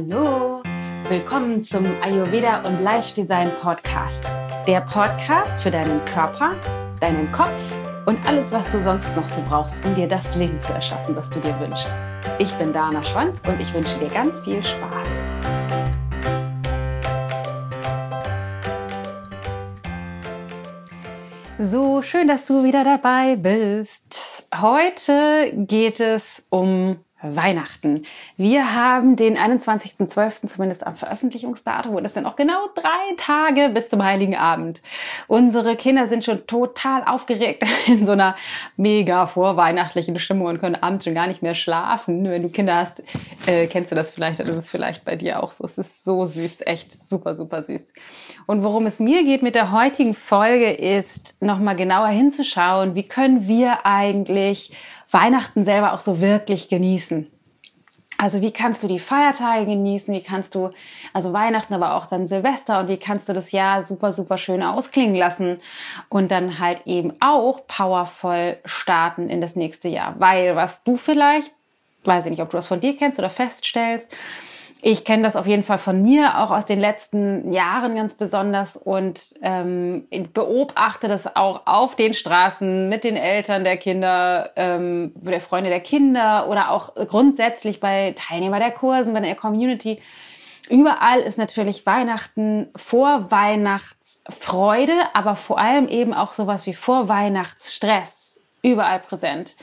Hallo, 0.00 0.62
willkommen 1.10 1.62
zum 1.62 1.84
Ayurveda 2.00 2.62
und 2.66 2.82
Life 2.82 3.14
Design 3.14 3.50
Podcast. 3.60 4.24
Der 4.66 4.80
Podcast 4.80 5.62
für 5.62 5.70
deinen 5.70 6.02
Körper, 6.06 6.54
deinen 7.00 7.30
Kopf 7.32 7.76
und 8.06 8.26
alles, 8.26 8.50
was 8.50 8.72
du 8.72 8.82
sonst 8.82 9.14
noch 9.14 9.28
so 9.28 9.42
brauchst, 9.46 9.84
um 9.84 9.94
dir 9.94 10.08
das 10.08 10.36
Leben 10.36 10.58
zu 10.58 10.72
erschaffen, 10.72 11.14
was 11.14 11.28
du 11.28 11.38
dir 11.38 11.54
wünschst. 11.60 11.90
Ich 12.38 12.50
bin 12.54 12.72
Dana 12.72 13.02
Schwand 13.02 13.46
und 13.46 13.60
ich 13.60 13.74
wünsche 13.74 13.98
dir 13.98 14.08
ganz 14.08 14.40
viel 14.40 14.62
Spaß. 14.62 15.08
So 21.70 22.00
schön, 22.00 22.26
dass 22.26 22.46
du 22.46 22.64
wieder 22.64 22.84
dabei 22.84 23.36
bist. 23.36 24.46
Heute 24.54 25.52
geht 25.54 26.00
es 26.00 26.42
um 26.48 26.96
Weihnachten. 27.22 28.04
Wir 28.36 28.74
haben 28.74 29.16
den 29.16 29.36
21.12. 29.36 30.48
zumindest 30.48 30.86
am 30.86 30.96
Veröffentlichungsdatum 30.96 31.94
und 31.94 32.04
es 32.04 32.14
sind 32.14 32.22
noch 32.22 32.36
genau 32.36 32.68
drei 32.74 33.14
Tage 33.16 33.70
bis 33.70 33.88
zum 33.88 34.02
Heiligen 34.02 34.36
Abend. 34.36 34.80
Unsere 35.28 35.76
Kinder 35.76 36.08
sind 36.08 36.24
schon 36.24 36.46
total 36.46 37.04
aufgeregt 37.04 37.64
in 37.86 38.06
so 38.06 38.12
einer 38.12 38.36
mega 38.76 39.26
vorweihnachtlichen 39.26 40.18
Stimmung 40.18 40.46
und 40.46 40.60
können 40.60 40.76
abends 40.76 41.04
schon 41.04 41.14
gar 41.14 41.26
nicht 41.26 41.42
mehr 41.42 41.54
schlafen. 41.54 42.24
Wenn 42.24 42.42
du 42.42 42.48
Kinder 42.48 42.76
hast, 42.76 43.02
äh, 43.46 43.66
kennst 43.66 43.90
du 43.90 43.94
das 43.94 44.10
vielleicht, 44.10 44.40
dann 44.40 44.48
ist 44.48 44.56
es 44.56 44.70
vielleicht 44.70 45.04
bei 45.04 45.16
dir 45.16 45.42
auch 45.42 45.52
so. 45.52 45.64
Es 45.64 45.76
ist 45.78 46.04
so 46.04 46.24
süß, 46.24 46.62
echt 46.66 47.02
super, 47.02 47.34
super 47.34 47.62
süß. 47.62 47.92
Und 48.46 48.62
worum 48.62 48.86
es 48.86 48.98
mir 48.98 49.24
geht 49.24 49.42
mit 49.42 49.54
der 49.54 49.72
heutigen 49.72 50.14
Folge 50.14 50.70
ist, 50.70 51.36
nochmal 51.40 51.76
genauer 51.76 52.08
hinzuschauen, 52.08 52.94
wie 52.94 53.06
können 53.06 53.46
wir 53.46 53.84
eigentlich 53.84 54.72
Weihnachten 55.10 55.64
selber 55.64 55.92
auch 55.92 56.00
so 56.00 56.20
wirklich 56.20 56.68
genießen. 56.68 57.30
Also 58.20 58.42
wie 58.42 58.50
kannst 58.50 58.82
du 58.82 58.86
die 58.86 58.98
Feiertage 58.98 59.64
genießen? 59.64 60.12
Wie 60.12 60.22
kannst 60.22 60.54
du, 60.54 60.72
also 61.14 61.32
Weihnachten, 61.32 61.72
aber 61.72 61.94
auch 61.94 62.06
dann 62.06 62.28
Silvester 62.28 62.78
und 62.78 62.88
wie 62.88 62.98
kannst 62.98 63.30
du 63.30 63.32
das 63.32 63.50
Jahr 63.50 63.82
super, 63.82 64.12
super 64.12 64.36
schön 64.36 64.62
ausklingen 64.62 65.14
lassen 65.14 65.56
und 66.10 66.30
dann 66.30 66.58
halt 66.58 66.86
eben 66.86 67.14
auch 67.20 67.66
powervoll 67.66 68.58
starten 68.66 69.30
in 69.30 69.40
das 69.40 69.56
nächste 69.56 69.88
Jahr? 69.88 70.16
Weil 70.18 70.54
was 70.54 70.84
du 70.84 70.98
vielleicht, 70.98 71.50
weiß 72.04 72.26
ich 72.26 72.32
nicht, 72.32 72.42
ob 72.42 72.50
du 72.50 72.58
das 72.58 72.66
von 72.66 72.80
dir 72.80 72.94
kennst 72.94 73.18
oder 73.18 73.30
feststellst, 73.30 74.14
ich 74.82 75.04
kenne 75.04 75.22
das 75.22 75.36
auf 75.36 75.46
jeden 75.46 75.62
Fall 75.62 75.78
von 75.78 76.02
mir, 76.02 76.38
auch 76.38 76.50
aus 76.50 76.64
den 76.64 76.80
letzten 76.80 77.52
Jahren 77.52 77.96
ganz 77.96 78.14
besonders 78.14 78.76
und 78.76 79.34
ähm, 79.42 80.06
beobachte 80.32 81.06
das 81.06 81.36
auch 81.36 81.62
auf 81.66 81.96
den 81.96 82.14
Straßen 82.14 82.88
mit 82.88 83.04
den 83.04 83.16
Eltern 83.16 83.64
der 83.64 83.76
Kinder, 83.76 84.50
ähm, 84.56 85.12
der 85.16 85.40
Freunde 85.40 85.68
der 85.70 85.80
Kinder 85.80 86.48
oder 86.48 86.70
auch 86.70 86.94
grundsätzlich 86.94 87.80
bei 87.80 88.14
Teilnehmer 88.16 88.58
der 88.58 88.70
Kursen, 88.70 89.12
bei 89.12 89.20
der 89.20 89.34
Community. 89.34 90.00
Überall 90.70 91.20
ist 91.20 91.36
natürlich 91.36 91.84
Weihnachten 91.84 92.68
vor 92.76 93.30
Weihnachtsfreude, 93.30 94.94
aber 95.14 95.36
vor 95.36 95.58
allem 95.58 95.88
eben 95.88 96.14
auch 96.14 96.32
sowas 96.32 96.64
wie 96.66 96.74
vor 96.74 97.08
Weihnachtsstress 97.08 98.29
überall 98.62 99.00
präsent. 99.00 99.56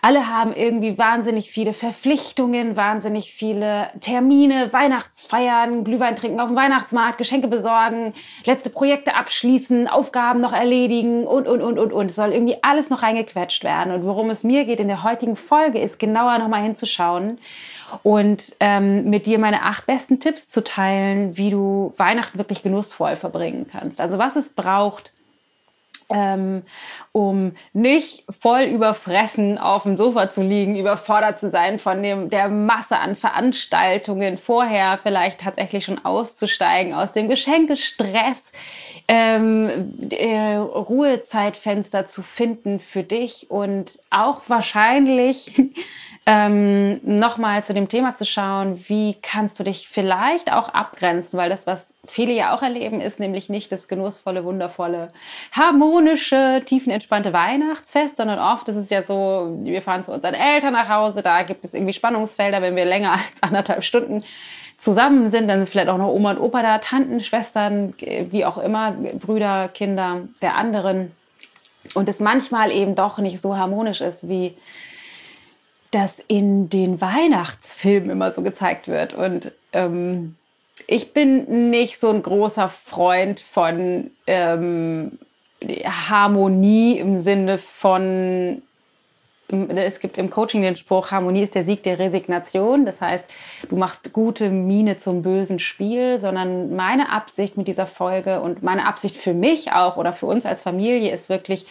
Alle 0.00 0.28
haben 0.28 0.52
irgendwie 0.52 0.98
wahnsinnig 0.98 1.50
viele 1.50 1.72
Verpflichtungen, 1.72 2.76
wahnsinnig 2.76 3.32
viele 3.32 3.90
Termine, 4.00 4.72
Weihnachtsfeiern, 4.72 5.84
Glühwein 5.84 6.16
trinken 6.16 6.40
auf 6.40 6.48
dem 6.48 6.56
Weihnachtsmarkt, 6.56 7.18
Geschenke 7.18 7.48
besorgen, 7.48 8.12
letzte 8.44 8.70
Projekte 8.70 9.14
abschließen, 9.14 9.86
Aufgaben 9.86 10.40
noch 10.40 10.52
erledigen 10.52 11.24
und, 11.24 11.46
und, 11.46 11.62
und, 11.62 11.78
und, 11.78 11.92
und. 11.92 12.10
Es 12.10 12.16
soll 12.16 12.32
irgendwie 12.32 12.56
alles 12.62 12.90
noch 12.90 13.02
reingequetscht 13.02 13.62
werden. 13.64 13.92
Und 13.92 14.04
worum 14.04 14.28
es 14.30 14.42
mir 14.42 14.64
geht 14.64 14.80
in 14.80 14.88
der 14.88 15.04
heutigen 15.04 15.36
Folge 15.36 15.78
ist, 15.80 15.98
genauer 15.98 16.38
nochmal 16.38 16.62
hinzuschauen 16.62 17.38
und 18.02 18.56
ähm, 18.60 19.08
mit 19.10 19.26
dir 19.26 19.38
meine 19.38 19.62
acht 19.62 19.86
besten 19.86 20.18
Tipps 20.18 20.48
zu 20.48 20.64
teilen, 20.64 21.36
wie 21.36 21.50
du 21.50 21.94
Weihnachten 21.96 22.38
wirklich 22.38 22.62
genussvoll 22.62 23.16
verbringen 23.16 23.66
kannst. 23.70 24.00
Also 24.00 24.18
was 24.18 24.36
es 24.36 24.48
braucht, 24.48 25.12
ähm, 26.12 26.62
um 27.12 27.52
nicht 27.72 28.24
voll 28.40 28.62
überfressen 28.62 29.58
auf 29.58 29.82
dem 29.84 29.96
Sofa 29.96 30.30
zu 30.30 30.42
liegen, 30.42 30.76
überfordert 30.76 31.38
zu 31.38 31.50
sein 31.50 31.78
von 31.78 32.02
dem, 32.02 32.30
der 32.30 32.48
Masse 32.48 32.98
an 32.98 33.16
Veranstaltungen, 33.16 34.38
vorher 34.38 34.98
vielleicht 35.02 35.40
tatsächlich 35.40 35.84
schon 35.84 36.04
auszusteigen 36.04 36.94
aus 36.94 37.12
dem 37.12 37.28
Geschenkestress, 37.28 38.38
ähm, 39.08 39.94
äh, 40.10 40.56
Ruhezeitfenster 40.56 42.06
zu 42.06 42.22
finden 42.22 42.78
für 42.78 43.02
dich 43.02 43.50
und 43.50 43.98
auch 44.10 44.42
wahrscheinlich 44.48 45.52
ähm, 46.24 47.00
nochmal 47.02 47.64
zu 47.64 47.74
dem 47.74 47.88
Thema 47.88 48.14
zu 48.14 48.24
schauen, 48.24 48.84
wie 48.86 49.16
kannst 49.22 49.58
du 49.58 49.64
dich 49.64 49.88
vielleicht 49.88 50.52
auch 50.52 50.68
abgrenzen, 50.68 51.36
weil 51.36 51.50
das, 51.50 51.66
was 51.66 51.94
viele 52.06 52.32
ja 52.32 52.54
auch 52.54 52.62
erleben, 52.62 53.00
ist 53.00 53.18
nämlich 53.18 53.48
nicht 53.48 53.72
das 53.72 53.88
genussvolle, 53.88 54.44
wundervolle, 54.44 55.08
harmonische, 55.50 56.62
tiefenentspannte 56.64 57.32
Weihnachtsfest, 57.32 58.16
sondern 58.16 58.38
oft 58.38 58.68
ist 58.68 58.76
es 58.76 58.90
ja 58.90 59.02
so, 59.02 59.58
wir 59.62 59.82
fahren 59.82 60.04
zu 60.04 60.12
unseren 60.12 60.34
Eltern 60.34 60.74
nach 60.74 60.88
Hause, 60.88 61.22
da 61.22 61.42
gibt 61.42 61.64
es 61.64 61.74
irgendwie 61.74 61.92
Spannungsfelder, 61.92 62.62
wenn 62.62 62.76
wir 62.76 62.84
länger 62.84 63.12
als 63.12 63.42
anderthalb 63.42 63.82
Stunden 63.82 64.22
zusammen 64.78 65.30
sind, 65.30 65.48
dann 65.48 65.58
sind 65.58 65.68
vielleicht 65.68 65.88
auch 65.88 65.98
noch 65.98 66.08
Oma 66.08 66.32
und 66.32 66.38
Opa 66.38 66.62
da, 66.62 66.78
Tanten, 66.78 67.20
Schwestern, 67.20 67.94
wie 67.98 68.44
auch 68.44 68.58
immer, 68.58 68.92
Brüder, 68.92 69.68
Kinder 69.68 70.22
der 70.40 70.56
anderen. 70.56 71.12
Und 71.94 72.08
es 72.08 72.20
manchmal 72.20 72.70
eben 72.70 72.94
doch 72.94 73.18
nicht 73.18 73.40
so 73.40 73.56
harmonisch 73.56 74.00
ist, 74.00 74.28
wie 74.28 74.56
das 75.92 76.18
in 76.26 76.68
den 76.68 77.00
Weihnachtsfilmen 77.00 78.10
immer 78.10 78.32
so 78.32 78.42
gezeigt 78.42 78.88
wird. 78.88 79.14
Und 79.14 79.52
ähm, 79.72 80.34
ich 80.86 81.12
bin 81.12 81.70
nicht 81.70 82.00
so 82.00 82.08
ein 82.08 82.22
großer 82.22 82.68
Freund 82.68 83.40
von 83.40 84.10
ähm, 84.26 85.18
Harmonie 85.62 86.98
im 86.98 87.20
Sinne 87.20 87.58
von 87.58 88.62
es 89.68 90.00
gibt 90.00 90.16
im 90.16 90.30
Coaching 90.30 90.62
den 90.62 90.76
Spruch, 90.76 91.10
Harmonie 91.10 91.42
ist 91.42 91.54
der 91.54 91.64
Sieg 91.64 91.82
der 91.82 91.98
Resignation. 91.98 92.86
Das 92.86 93.02
heißt, 93.02 93.24
du 93.68 93.76
machst 93.76 94.12
gute 94.12 94.48
Miene 94.48 94.96
zum 94.96 95.22
bösen 95.22 95.58
Spiel, 95.58 96.20
sondern 96.20 96.74
meine 96.74 97.10
Absicht 97.10 97.58
mit 97.58 97.68
dieser 97.68 97.86
Folge 97.86 98.40
und 98.40 98.62
meine 98.62 98.86
Absicht 98.86 99.16
für 99.16 99.34
mich 99.34 99.72
auch 99.72 99.98
oder 99.98 100.14
für 100.14 100.26
uns 100.26 100.46
als 100.46 100.62
Familie 100.62 101.12
ist 101.12 101.28
wirklich, 101.28 101.66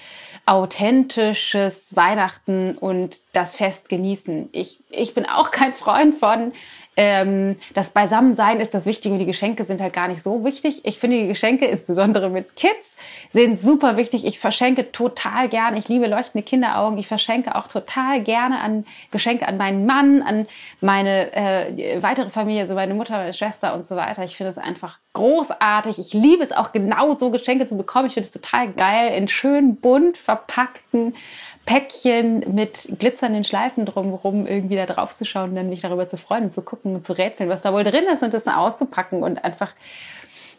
authentisches 0.45 1.95
Weihnachten 1.95 2.77
und 2.77 3.19
das 3.33 3.55
Fest 3.55 3.89
genießen. 3.89 4.49
Ich, 4.51 4.79
ich 4.89 5.13
bin 5.13 5.25
auch 5.25 5.51
kein 5.51 5.73
Freund 5.73 6.15
von, 6.15 6.53
ähm, 6.97 7.55
das 7.73 7.91
Beisammensein 7.91 8.59
ist 8.59 8.73
das 8.73 8.85
Wichtige 8.85 9.13
und 9.13 9.19
die 9.19 9.25
Geschenke 9.25 9.63
sind 9.63 9.81
halt 9.81 9.93
gar 9.93 10.07
nicht 10.07 10.21
so 10.21 10.43
wichtig. 10.43 10.81
Ich 10.83 10.99
finde 10.99 11.19
die 11.21 11.27
Geschenke, 11.27 11.65
insbesondere 11.65 12.29
mit 12.29 12.55
Kids, 12.55 12.97
sind 13.33 13.59
super 13.59 13.97
wichtig. 13.97 14.25
Ich 14.25 14.39
verschenke 14.39 14.91
total 14.91 15.47
gern. 15.47 15.77
Ich 15.77 15.87
liebe 15.87 16.07
leuchtende 16.07 16.43
Kinderaugen. 16.43 16.97
Ich 16.97 17.07
verschenke 17.07 17.55
auch 17.55 17.67
total 17.67 18.21
gerne 18.21 18.59
an 18.59 18.85
Geschenke 19.11 19.47
an 19.47 19.57
meinen 19.57 19.85
Mann, 19.85 20.21
an 20.21 20.47
meine 20.81 21.33
äh, 21.33 22.01
weitere 22.01 22.29
Familie, 22.29 22.67
so 22.67 22.75
meine 22.75 22.93
Mutter, 22.93 23.17
meine 23.17 23.33
Schwester 23.33 23.73
und 23.73 23.87
so 23.87 23.95
weiter. 23.95 24.23
Ich 24.23 24.35
finde 24.35 24.49
es 24.49 24.57
einfach 24.57 24.99
großartig. 25.13 25.99
Ich 25.99 26.13
liebe 26.13 26.43
es 26.43 26.51
auch 26.51 26.71
genau 26.71 27.15
so 27.17 27.31
Geschenke 27.31 27.67
zu 27.67 27.77
bekommen. 27.77 28.07
Ich 28.07 28.13
finde 28.13 28.27
es 28.27 28.33
total 28.33 28.71
geil 28.73 29.13
in 29.13 29.27
schön 29.27 29.77
bunt 29.77 30.17
verpackten 30.17 31.15
Päckchen 31.65 32.43
mit 32.53 32.89
glitzernden 32.97 33.43
Schleifen 33.43 33.85
drumherum 33.85 34.47
irgendwie 34.47 34.75
da 34.75 34.85
drauf 34.85 35.15
zu 35.15 35.25
schauen 35.25 35.51
und 35.51 35.55
dann 35.55 35.69
mich 35.69 35.81
darüber 35.81 36.07
zu 36.07 36.17
freuen 36.17 36.45
und 36.45 36.53
zu 36.53 36.63
gucken 36.63 36.95
und 36.95 37.05
zu 37.05 37.13
rätseln, 37.13 37.49
was 37.49 37.61
da 37.61 37.71
wohl 37.71 37.83
drin 37.83 38.05
ist 38.11 38.23
und 38.23 38.33
das 38.33 38.47
auszupacken 38.47 39.21
und 39.21 39.43
einfach, 39.43 39.73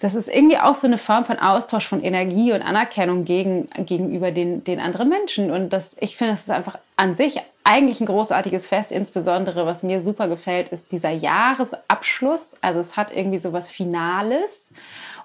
das 0.02 0.16
ist 0.16 0.26
irgendwie 0.26 0.58
auch 0.58 0.74
so 0.74 0.88
eine 0.88 0.98
Form 0.98 1.24
von 1.24 1.38
Austausch 1.38 1.86
von 1.86 2.02
Energie 2.02 2.52
und 2.52 2.60
Anerkennung 2.60 3.24
gegen, 3.24 3.68
gegenüber 3.86 4.32
den, 4.32 4.64
den 4.64 4.80
anderen 4.80 5.08
Menschen. 5.08 5.52
Und 5.52 5.72
das, 5.72 5.96
ich 6.00 6.16
finde, 6.16 6.32
das 6.32 6.42
ist 6.42 6.50
einfach 6.50 6.76
an 6.96 7.14
sich 7.14 7.40
eigentlich 7.62 8.00
ein 8.00 8.06
großartiges 8.06 8.66
Fest. 8.66 8.90
Insbesondere, 8.90 9.64
was 9.64 9.84
mir 9.84 10.02
super 10.02 10.26
gefällt, 10.26 10.70
ist 10.70 10.90
dieser 10.90 11.10
Jahresabschluss. 11.10 12.56
Also 12.60 12.80
es 12.80 12.96
hat 12.96 13.14
irgendwie 13.14 13.38
so 13.38 13.52
was 13.52 13.70
Finales 13.70 14.70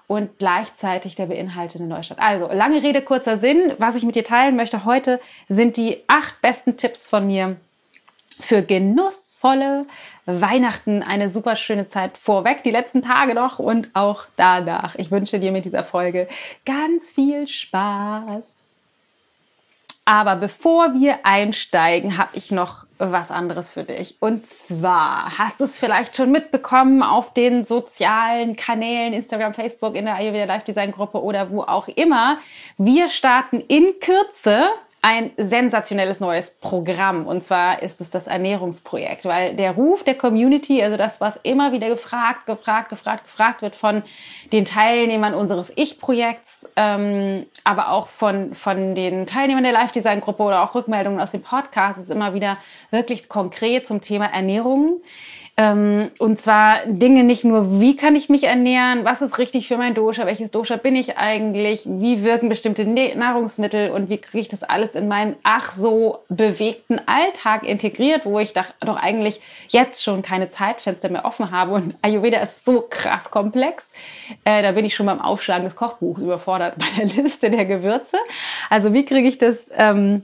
und 0.06 0.38
gleichzeitig 0.38 1.16
der 1.16 1.26
beinhaltete 1.26 1.82
Neustadt. 1.82 2.20
Also, 2.20 2.46
lange 2.52 2.80
Rede, 2.80 3.02
kurzer 3.02 3.36
Sinn. 3.36 3.72
Was 3.78 3.96
ich 3.96 4.04
mit 4.04 4.14
dir 4.14 4.24
teilen 4.24 4.54
möchte 4.54 4.84
heute 4.84 5.20
sind 5.48 5.76
die 5.76 6.04
acht 6.06 6.40
besten 6.40 6.76
Tipps 6.76 7.08
von 7.08 7.26
mir 7.26 7.56
für 8.40 8.62
genussvolle 9.38 9.86
Weihnachten. 10.26 11.02
Eine 11.02 11.30
super 11.30 11.56
schöne 11.56 11.88
Zeit 11.88 12.18
vorweg, 12.18 12.62
die 12.62 12.70
letzten 12.70 13.02
Tage 13.02 13.34
noch 13.34 13.58
und 13.58 13.90
auch 13.94 14.26
danach. 14.36 14.94
Ich 14.96 15.10
wünsche 15.10 15.38
dir 15.38 15.52
mit 15.52 15.64
dieser 15.64 15.84
Folge 15.84 16.28
ganz 16.64 17.10
viel 17.10 17.46
Spaß. 17.46 18.54
Aber 20.04 20.36
bevor 20.36 20.94
wir 20.94 21.26
einsteigen, 21.26 22.16
habe 22.16 22.30
ich 22.32 22.50
noch 22.50 22.86
was 22.96 23.30
anderes 23.30 23.74
für 23.74 23.84
dich. 23.84 24.16
Und 24.20 24.46
zwar 24.46 25.36
hast 25.36 25.60
du 25.60 25.64
es 25.64 25.76
vielleicht 25.76 26.16
schon 26.16 26.32
mitbekommen 26.32 27.02
auf 27.02 27.34
den 27.34 27.66
sozialen 27.66 28.56
Kanälen, 28.56 29.12
Instagram, 29.12 29.52
Facebook, 29.52 29.94
in 29.94 30.06
der 30.06 30.14
Ayurveda 30.14 30.46
Live 30.46 30.64
Design 30.64 30.92
Gruppe 30.92 31.22
oder 31.22 31.50
wo 31.50 31.60
auch 31.60 31.88
immer. 31.88 32.38
Wir 32.78 33.10
starten 33.10 33.60
in 33.60 34.00
Kürze 34.00 34.70
ein 35.00 35.30
sensationelles 35.36 36.18
neues 36.18 36.50
Programm. 36.50 37.26
Und 37.26 37.44
zwar 37.44 37.82
ist 37.82 38.00
es 38.00 38.10
das 38.10 38.26
Ernährungsprojekt, 38.26 39.24
weil 39.24 39.54
der 39.54 39.72
Ruf 39.72 40.02
der 40.02 40.16
Community, 40.16 40.82
also 40.82 40.96
das, 40.96 41.20
was 41.20 41.38
immer 41.44 41.72
wieder 41.72 41.88
gefragt, 41.88 42.46
gefragt, 42.46 42.88
gefragt, 42.90 43.24
gefragt 43.24 43.62
wird 43.62 43.76
von 43.76 44.02
den 44.52 44.64
Teilnehmern 44.64 45.34
unseres 45.34 45.72
Ich-Projekts, 45.76 46.68
ähm, 46.74 47.46
aber 47.62 47.90
auch 47.90 48.08
von, 48.08 48.54
von 48.54 48.96
den 48.96 49.26
Teilnehmern 49.26 49.62
der 49.62 49.72
Live-Design-Gruppe 49.72 50.42
oder 50.42 50.62
auch 50.62 50.74
Rückmeldungen 50.74 51.20
aus 51.20 51.30
dem 51.30 51.42
Podcast, 51.42 52.00
ist 52.00 52.10
immer 52.10 52.34
wieder 52.34 52.58
wirklich 52.90 53.28
konkret 53.28 53.86
zum 53.86 54.00
Thema 54.00 54.26
Ernährung. 54.26 55.00
Ähm, 55.60 56.12
und 56.18 56.40
zwar 56.40 56.86
Dinge 56.86 57.24
nicht 57.24 57.42
nur, 57.42 57.80
wie 57.80 57.96
kann 57.96 58.14
ich 58.14 58.28
mich 58.28 58.44
ernähren, 58.44 59.04
was 59.04 59.22
ist 59.22 59.38
richtig 59.38 59.66
für 59.66 59.76
mein 59.76 59.92
Dosha, 59.92 60.24
welches 60.24 60.52
Dosha 60.52 60.76
bin 60.76 60.94
ich 60.94 61.18
eigentlich, 61.18 61.82
wie 61.84 62.22
wirken 62.22 62.48
bestimmte 62.48 62.84
Nahrungsmittel 62.86 63.90
und 63.90 64.08
wie 64.08 64.18
kriege 64.18 64.38
ich 64.38 64.46
das 64.46 64.62
alles 64.62 64.94
in 64.94 65.08
meinen 65.08 65.34
ach 65.42 65.72
so 65.72 66.20
bewegten 66.28 67.00
Alltag 67.06 67.64
integriert, 67.64 68.24
wo 68.24 68.38
ich 68.38 68.52
doch, 68.52 68.66
doch 68.78 68.96
eigentlich 68.96 69.40
jetzt 69.66 70.04
schon 70.04 70.22
keine 70.22 70.48
Zeitfenster 70.48 71.10
mehr 71.10 71.24
offen 71.24 71.50
habe. 71.50 71.72
Und 71.72 71.96
Ayurveda 72.02 72.38
ist 72.38 72.64
so 72.64 72.86
krass 72.88 73.28
komplex. 73.32 73.92
Äh, 74.44 74.62
da 74.62 74.70
bin 74.70 74.84
ich 74.84 74.94
schon 74.94 75.06
beim 75.06 75.20
Aufschlagen 75.20 75.64
des 75.64 75.74
Kochbuchs 75.74 76.22
überfordert 76.22 76.76
bei 76.78 76.86
der 76.96 77.06
Liste 77.24 77.50
der 77.50 77.64
Gewürze. 77.64 78.18
Also 78.70 78.92
wie 78.92 79.04
kriege 79.04 79.26
ich 79.26 79.38
das... 79.38 79.68
Ähm, 79.76 80.22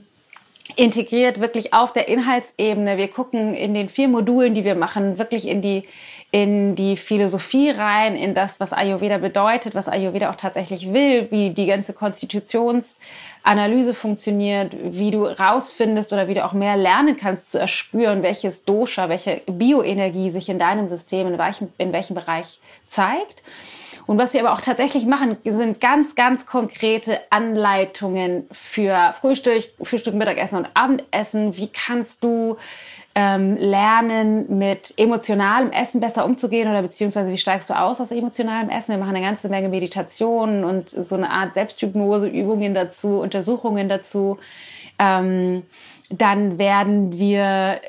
integriert 0.75 1.39
wirklich 1.39 1.73
auf 1.73 1.93
der 1.93 2.07
Inhaltsebene. 2.07 2.97
Wir 2.97 3.07
gucken 3.07 3.53
in 3.53 3.73
den 3.73 3.87
vier 3.87 4.07
Modulen, 4.07 4.55
die 4.55 4.65
wir 4.65 4.75
machen, 4.75 5.19
wirklich 5.19 5.47
in 5.47 5.61
die, 5.61 5.85
in 6.31 6.75
die 6.75 6.97
Philosophie 6.97 7.69
rein, 7.69 8.15
in 8.15 8.33
das, 8.33 8.59
was 8.59 8.73
Ayurveda 8.73 9.19
bedeutet, 9.19 9.75
was 9.75 9.87
Ayurveda 9.87 10.29
auch 10.29 10.35
tatsächlich 10.35 10.91
will, 10.91 11.27
wie 11.29 11.51
die 11.51 11.67
ganze 11.67 11.93
Konstitutionsanalyse 11.93 13.93
funktioniert, 13.93 14.75
wie 14.81 15.11
du 15.11 15.25
rausfindest 15.25 16.11
oder 16.11 16.27
wie 16.27 16.33
du 16.33 16.43
auch 16.43 16.53
mehr 16.53 16.77
lernen 16.77 17.15
kannst 17.15 17.51
zu 17.51 17.59
erspüren, 17.59 18.23
welches 18.23 18.65
Dosha, 18.65 19.07
welche 19.07 19.43
Bioenergie 19.45 20.31
sich 20.31 20.49
in 20.49 20.57
deinem 20.57 20.87
System, 20.87 21.27
in 21.27 21.37
welchem, 21.37 21.71
in 21.77 21.93
welchem 21.93 22.15
Bereich 22.15 22.59
zeigt. 22.87 23.43
Und 24.05 24.17
was 24.17 24.33
wir 24.33 24.41
aber 24.41 24.53
auch 24.53 24.61
tatsächlich 24.61 25.05
machen, 25.05 25.37
sind 25.43 25.81
ganz, 25.81 26.15
ganz 26.15 26.45
konkrete 26.45 27.19
Anleitungen 27.31 28.47
für 28.51 29.15
Frühstück, 29.19 29.63
Frühstück, 29.81 30.13
Mittagessen 30.13 30.57
und 30.59 30.69
Abendessen. 30.73 31.57
Wie 31.57 31.67
kannst 31.67 32.23
du 32.23 32.57
ähm, 33.15 33.55
lernen, 33.55 34.57
mit 34.59 34.93
emotionalem 34.97 35.71
Essen 35.71 36.01
besser 36.01 36.25
umzugehen 36.25 36.69
oder 36.69 36.81
beziehungsweise 36.81 37.31
wie 37.31 37.37
steigst 37.37 37.69
du 37.69 37.73
aus 37.73 38.01
aus 38.01 38.11
emotionalem 38.11 38.69
Essen? 38.69 38.89
Wir 38.89 38.97
machen 38.97 39.15
eine 39.15 39.25
ganze 39.25 39.47
Menge 39.47 39.69
Meditationen 39.69 40.65
und 40.65 40.89
so 40.89 41.15
eine 41.15 41.29
Art 41.29 41.53
Selbsthypnose, 41.53 42.27
Übungen 42.27 42.73
dazu, 42.73 43.19
Untersuchungen 43.19 43.87
dazu. 43.87 44.37
Ähm, 44.99 45.63
dann 46.09 46.59
werden 46.59 47.17
wir 47.17 47.81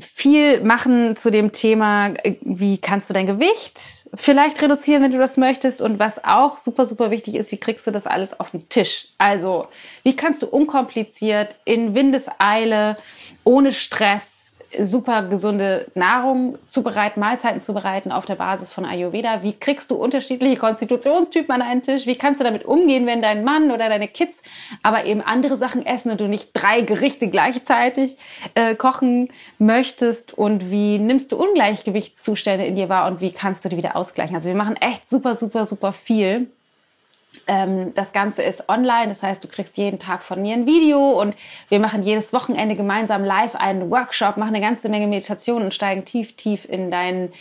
viel 0.00 0.60
machen 0.60 1.16
zu 1.16 1.30
dem 1.30 1.52
Thema, 1.52 2.12
wie 2.42 2.78
kannst 2.78 3.08
du 3.08 3.14
dein 3.14 3.26
Gewicht 3.26 4.01
vielleicht 4.14 4.60
reduzieren, 4.60 5.02
wenn 5.02 5.12
du 5.12 5.18
das 5.18 5.36
möchtest. 5.36 5.80
Und 5.80 5.98
was 5.98 6.22
auch 6.24 6.58
super, 6.58 6.86
super 6.86 7.10
wichtig 7.10 7.34
ist, 7.34 7.50
wie 7.52 7.56
kriegst 7.56 7.86
du 7.86 7.90
das 7.90 8.06
alles 8.06 8.38
auf 8.38 8.50
den 8.50 8.68
Tisch? 8.68 9.08
Also, 9.18 9.68
wie 10.02 10.16
kannst 10.16 10.42
du 10.42 10.46
unkompliziert 10.46 11.56
in 11.64 11.94
Windeseile, 11.94 12.96
ohne 13.44 13.72
Stress, 13.72 14.31
super 14.80 15.22
gesunde 15.22 15.86
Nahrung 15.94 16.58
zubereiten, 16.66 17.20
Mahlzeiten 17.20 17.60
zubereiten 17.60 18.12
auf 18.12 18.24
der 18.24 18.36
Basis 18.36 18.72
von 18.72 18.84
Ayurveda? 18.84 19.42
Wie 19.42 19.52
kriegst 19.52 19.90
du 19.90 19.96
unterschiedliche 19.96 20.56
Konstitutionstypen 20.56 21.54
an 21.54 21.62
einen 21.62 21.82
Tisch? 21.82 22.06
Wie 22.06 22.16
kannst 22.16 22.40
du 22.40 22.44
damit 22.44 22.64
umgehen, 22.64 23.06
wenn 23.06 23.22
dein 23.22 23.44
Mann 23.44 23.70
oder 23.70 23.88
deine 23.88 24.08
Kids 24.08 24.42
aber 24.82 25.04
eben 25.04 25.20
andere 25.20 25.56
Sachen 25.56 25.84
essen 25.84 26.10
und 26.10 26.20
du 26.20 26.28
nicht 26.28 26.50
drei 26.54 26.80
Gerichte 26.80 27.28
gleichzeitig 27.28 28.16
äh, 28.54 28.74
kochen 28.74 29.28
möchtest? 29.58 30.32
Und 30.32 30.70
wie 30.70 30.98
nimmst 30.98 31.32
du 31.32 31.36
Ungleichgewichtszustände 31.36 32.64
in 32.64 32.76
dir 32.76 32.88
wahr 32.88 33.06
und 33.06 33.20
wie 33.20 33.32
kannst 33.32 33.64
du 33.64 33.68
die 33.68 33.76
wieder 33.76 33.96
ausgleichen? 33.96 34.34
Also 34.34 34.48
wir 34.48 34.56
machen 34.56 34.76
echt 34.76 35.08
super, 35.08 35.34
super, 35.34 35.66
super 35.66 35.92
viel. 35.92 36.48
Ähm, 37.46 37.94
das 37.94 38.12
Ganze 38.12 38.42
ist 38.42 38.68
online, 38.68 39.08
das 39.08 39.22
heißt, 39.22 39.42
du 39.42 39.48
kriegst 39.48 39.76
jeden 39.78 39.98
Tag 39.98 40.22
von 40.22 40.42
mir 40.42 40.54
ein 40.54 40.66
Video 40.66 41.20
und 41.20 41.34
wir 41.68 41.80
machen 41.80 42.02
jedes 42.02 42.32
Wochenende 42.32 42.76
gemeinsam 42.76 43.24
live 43.24 43.54
einen 43.54 43.90
Workshop, 43.90 44.36
machen 44.36 44.54
eine 44.54 44.60
ganze 44.60 44.88
Menge 44.88 45.06
Meditationen 45.06 45.64
und 45.64 45.74
steigen 45.74 46.04
tief, 46.04 46.36
tief 46.36 46.66
in 46.68 46.90
dein, 46.90 47.32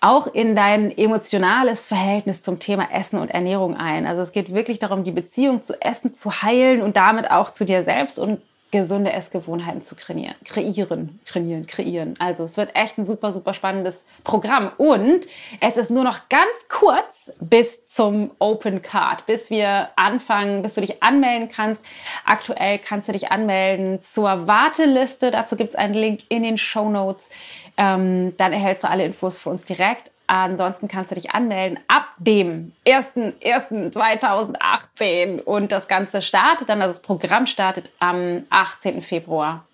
auch 0.00 0.26
in 0.28 0.54
dein 0.54 0.96
emotionales 0.96 1.86
Verhältnis 1.86 2.42
zum 2.42 2.60
Thema 2.60 2.88
Essen 2.92 3.18
und 3.18 3.30
Ernährung 3.30 3.76
ein. 3.76 4.06
Also 4.06 4.22
es 4.22 4.32
geht 4.32 4.54
wirklich 4.54 4.78
darum, 4.78 5.04
die 5.04 5.12
Beziehung 5.12 5.62
zu 5.62 5.80
Essen 5.82 6.14
zu 6.14 6.42
heilen 6.42 6.80
und 6.80 6.96
damit 6.96 7.30
auch 7.30 7.52
zu 7.52 7.64
dir 7.64 7.82
selbst 7.82 8.18
und 8.18 8.40
gesunde 8.70 9.12
Essgewohnheiten 9.12 9.84
zu 9.84 9.94
kreieren, 9.94 10.34
kreieren, 10.44 11.20
kreieren, 11.24 11.66
kreieren. 11.66 12.16
Also 12.18 12.44
es 12.44 12.56
wird 12.56 12.74
echt 12.74 12.98
ein 12.98 13.06
super, 13.06 13.32
super 13.32 13.54
spannendes 13.54 14.04
Programm. 14.24 14.72
Und 14.76 15.26
es 15.60 15.76
ist 15.76 15.90
nur 15.90 16.02
noch 16.02 16.28
ganz 16.28 16.68
kurz 16.68 17.32
bis 17.40 17.86
zum 17.86 18.32
Open 18.38 18.82
Card, 18.82 19.24
bis 19.26 19.50
wir 19.50 19.90
anfangen, 19.96 20.62
bis 20.62 20.74
du 20.74 20.80
dich 20.80 21.02
anmelden 21.02 21.48
kannst. 21.48 21.84
Aktuell 22.24 22.78
kannst 22.78 23.08
du 23.08 23.12
dich 23.12 23.30
anmelden 23.30 24.00
zur 24.02 24.46
Warteliste. 24.46 25.30
Dazu 25.30 25.56
gibt 25.56 25.70
es 25.70 25.76
einen 25.76 25.94
Link 25.94 26.22
in 26.28 26.42
den 26.42 26.58
Show 26.58 26.88
Notes. 26.88 27.30
Ähm, 27.76 28.36
dann 28.36 28.52
erhältst 28.52 28.84
du 28.84 28.88
alle 28.88 29.04
Infos 29.04 29.38
für 29.38 29.50
uns 29.50 29.64
direkt. 29.64 30.10
Ansonsten 30.26 30.88
kannst 30.88 31.12
du 31.12 31.14
dich 31.14 31.30
anmelden 31.30 31.78
ab 31.88 32.08
dem 32.18 32.72
1.1.2018 32.84 35.40
und 35.40 35.70
das 35.70 35.86
Ganze 35.88 36.22
startet 36.22 36.68
dann, 36.68 36.82
also 36.82 36.94
das 36.94 37.02
Programm 37.02 37.46
startet 37.46 37.90
am 38.00 38.44
18. 38.50 39.02
Februar 39.02 39.64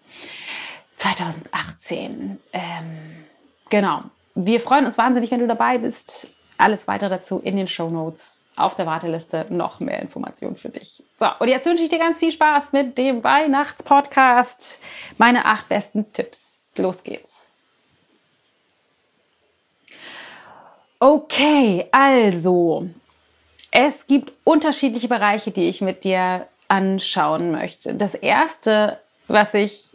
2018. 0.99 2.39
Ähm, 2.53 3.25
genau. 3.71 4.03
Wir 4.35 4.61
freuen 4.61 4.85
uns 4.87 4.97
wahnsinnig, 4.99 5.31
wenn 5.31 5.41
du 5.41 5.47
dabei 5.47 5.79
bist. 5.79 6.29
Alles 6.59 6.87
weitere 6.87 7.09
dazu 7.11 7.39
in 7.39 7.57
den 7.57 7.69
Show 7.69 7.91
Notes 7.91 8.45
auf 8.57 8.75
der 8.75 8.87
Warteliste 8.87 9.47
noch 9.49 9.81
mehr 9.81 10.01
Informationen 10.01 10.57
für 10.57 10.69
dich. 10.69 11.03
So, 11.19 11.27
und 11.39 11.49
jetzt 11.49 11.67
wünsche 11.67 11.83
ich 11.83 11.89
dir 11.89 11.99
ganz 11.99 12.19
viel 12.19 12.33
Spaß 12.33 12.73
mit 12.73 12.99
dem 12.99 13.25
Weihnachtspodcast. 13.25 14.79
Meine 15.19 15.47
acht 15.47 15.69
besten 15.69 16.13
Tipps. 16.13 16.71
Los 16.77 17.03
geht's. 17.03 17.42
Okay, 21.03 21.89
also 21.91 22.89
es 23.73 24.07
gibt 24.07 24.33
unterschiedliche 24.45 25.09
Bereiche, 25.09 25.51
die 25.51 25.69
ich 25.69 25.81
mit 25.81 26.05
dir 26.05 26.47
anschauen 26.69 27.51
möchte. 27.51 27.95
Das 27.95 28.15
erste, 28.15 29.01
was 29.27 29.53
ich 29.53 29.91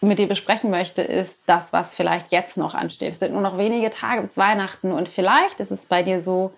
mit 0.00 0.20
dir 0.20 0.28
besprechen 0.28 0.70
möchte, 0.70 1.02
ist 1.02 1.42
das, 1.46 1.72
was 1.72 1.96
vielleicht 1.96 2.30
jetzt 2.30 2.56
noch 2.58 2.74
ansteht. 2.76 3.08
Es 3.08 3.18
sind 3.18 3.32
nur 3.32 3.42
noch 3.42 3.58
wenige 3.58 3.90
Tage 3.90 4.20
bis 4.20 4.36
Weihnachten 4.36 4.92
und 4.92 5.08
vielleicht 5.08 5.58
ist 5.58 5.72
es 5.72 5.86
bei 5.86 6.04
dir 6.04 6.22
so, 6.22 6.52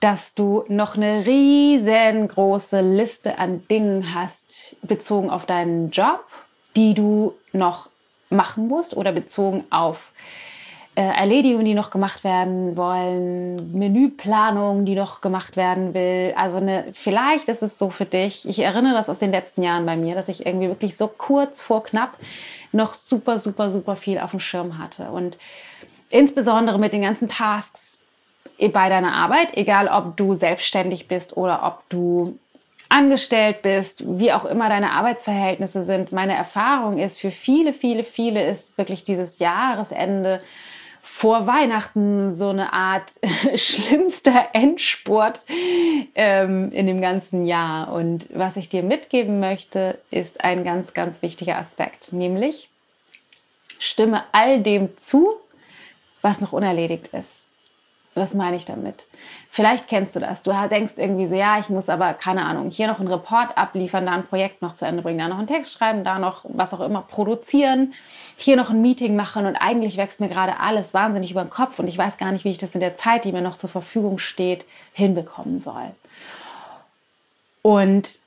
dass 0.00 0.34
du 0.34 0.64
noch 0.68 0.96
eine 0.96 1.26
riesengroße 1.26 2.80
Liste 2.80 3.38
an 3.38 3.68
Dingen 3.68 4.14
hast, 4.14 4.76
bezogen 4.80 5.28
auf 5.28 5.44
deinen 5.44 5.90
Job, 5.90 6.24
die 6.74 6.94
du 6.94 7.34
noch 7.52 7.90
machen 8.30 8.66
musst 8.66 8.96
oder 8.96 9.12
bezogen 9.12 9.64
auf 9.68 10.10
äh, 10.16 10.53
Erledigungen, 11.02 11.64
die 11.64 11.74
noch 11.74 11.90
gemacht 11.90 12.22
werden 12.22 12.76
wollen, 12.76 13.72
Menüplanung, 13.72 14.84
die 14.84 14.94
noch 14.94 15.20
gemacht 15.20 15.56
werden 15.56 15.92
will. 15.92 16.32
Also 16.36 16.58
eine, 16.58 16.86
vielleicht 16.92 17.48
ist 17.48 17.62
es 17.62 17.78
so 17.78 17.90
für 17.90 18.04
dich. 18.04 18.48
Ich 18.48 18.60
erinnere 18.60 18.94
das 18.94 19.08
aus 19.08 19.18
den 19.18 19.32
letzten 19.32 19.62
Jahren 19.62 19.86
bei 19.86 19.96
mir, 19.96 20.14
dass 20.14 20.28
ich 20.28 20.46
irgendwie 20.46 20.68
wirklich 20.68 20.96
so 20.96 21.08
kurz 21.08 21.62
vor 21.62 21.82
knapp 21.82 22.16
noch 22.70 22.94
super, 22.94 23.40
super, 23.40 23.70
super 23.70 23.96
viel 23.96 24.20
auf 24.20 24.30
dem 24.30 24.40
Schirm 24.40 24.78
hatte. 24.78 25.10
Und 25.10 25.36
insbesondere 26.10 26.78
mit 26.78 26.92
den 26.92 27.02
ganzen 27.02 27.28
Tasks 27.28 28.04
bei 28.58 28.88
deiner 28.88 29.14
Arbeit, 29.14 29.56
egal 29.56 29.88
ob 29.88 30.16
du 30.16 30.34
selbstständig 30.34 31.08
bist 31.08 31.36
oder 31.36 31.66
ob 31.66 31.88
du 31.88 32.38
angestellt 32.88 33.62
bist, 33.62 34.04
wie 34.06 34.32
auch 34.32 34.44
immer 34.44 34.68
deine 34.68 34.92
Arbeitsverhältnisse 34.92 35.82
sind. 35.84 36.12
Meine 36.12 36.36
Erfahrung 36.36 36.98
ist, 36.98 37.18
für 37.18 37.32
viele, 37.32 37.72
viele, 37.72 38.04
viele 38.04 38.46
ist 38.46 38.78
wirklich 38.78 39.02
dieses 39.02 39.40
Jahresende 39.40 40.40
vor 41.04 41.46
Weihnachten 41.46 42.34
so 42.34 42.48
eine 42.48 42.72
Art 42.72 43.12
schlimmster 43.54 44.48
Endspurt 44.54 45.44
ähm, 46.14 46.72
in 46.72 46.86
dem 46.86 47.00
ganzen 47.02 47.44
Jahr. 47.44 47.92
Und 47.92 48.26
was 48.32 48.56
ich 48.56 48.70
dir 48.70 48.82
mitgeben 48.82 49.38
möchte, 49.38 49.98
ist 50.10 50.42
ein 50.42 50.64
ganz, 50.64 50.94
ganz 50.94 51.20
wichtiger 51.20 51.58
Aspekt, 51.58 52.12
nämlich 52.12 52.70
stimme 53.78 54.24
all 54.32 54.62
dem 54.62 54.96
zu, 54.96 55.34
was 56.22 56.40
noch 56.40 56.52
unerledigt 56.52 57.08
ist. 57.08 57.43
Was 58.16 58.32
meine 58.32 58.56
ich 58.56 58.64
damit? 58.64 59.06
Vielleicht 59.50 59.88
kennst 59.88 60.14
du 60.14 60.20
das. 60.20 60.42
Du 60.42 60.52
denkst 60.70 60.94
irgendwie 60.96 61.26
so, 61.26 61.34
ja, 61.34 61.58
ich 61.58 61.68
muss 61.68 61.88
aber, 61.88 62.14
keine 62.14 62.44
Ahnung, 62.44 62.70
hier 62.70 62.86
noch 62.86 63.00
einen 63.00 63.08
Report 63.08 63.58
abliefern, 63.58 64.06
da 64.06 64.12
ein 64.12 64.26
Projekt 64.26 64.62
noch 64.62 64.76
zu 64.76 64.86
Ende 64.86 65.02
bringen, 65.02 65.18
da 65.18 65.26
noch 65.26 65.38
einen 65.38 65.48
Text 65.48 65.72
schreiben, 65.72 66.04
da 66.04 66.20
noch 66.20 66.44
was 66.44 66.72
auch 66.72 66.80
immer 66.80 67.02
produzieren, 67.02 67.92
hier 68.36 68.56
noch 68.56 68.70
ein 68.70 68.80
Meeting 68.80 69.16
machen 69.16 69.46
und 69.46 69.56
eigentlich 69.56 69.96
wächst 69.96 70.20
mir 70.20 70.28
gerade 70.28 70.60
alles 70.60 70.94
wahnsinnig 70.94 71.32
über 71.32 71.42
den 71.42 71.50
Kopf 71.50 71.80
und 71.80 71.88
ich 71.88 71.98
weiß 71.98 72.16
gar 72.16 72.30
nicht, 72.30 72.44
wie 72.44 72.50
ich 72.50 72.58
das 72.58 72.74
in 72.74 72.80
der 72.80 72.94
Zeit, 72.94 73.24
die 73.24 73.32
mir 73.32 73.42
noch 73.42 73.56
zur 73.56 73.70
Verfügung 73.70 74.18
steht, 74.18 74.64
hinbekommen 74.92 75.58
soll. 75.58 75.90
Und 77.62 78.18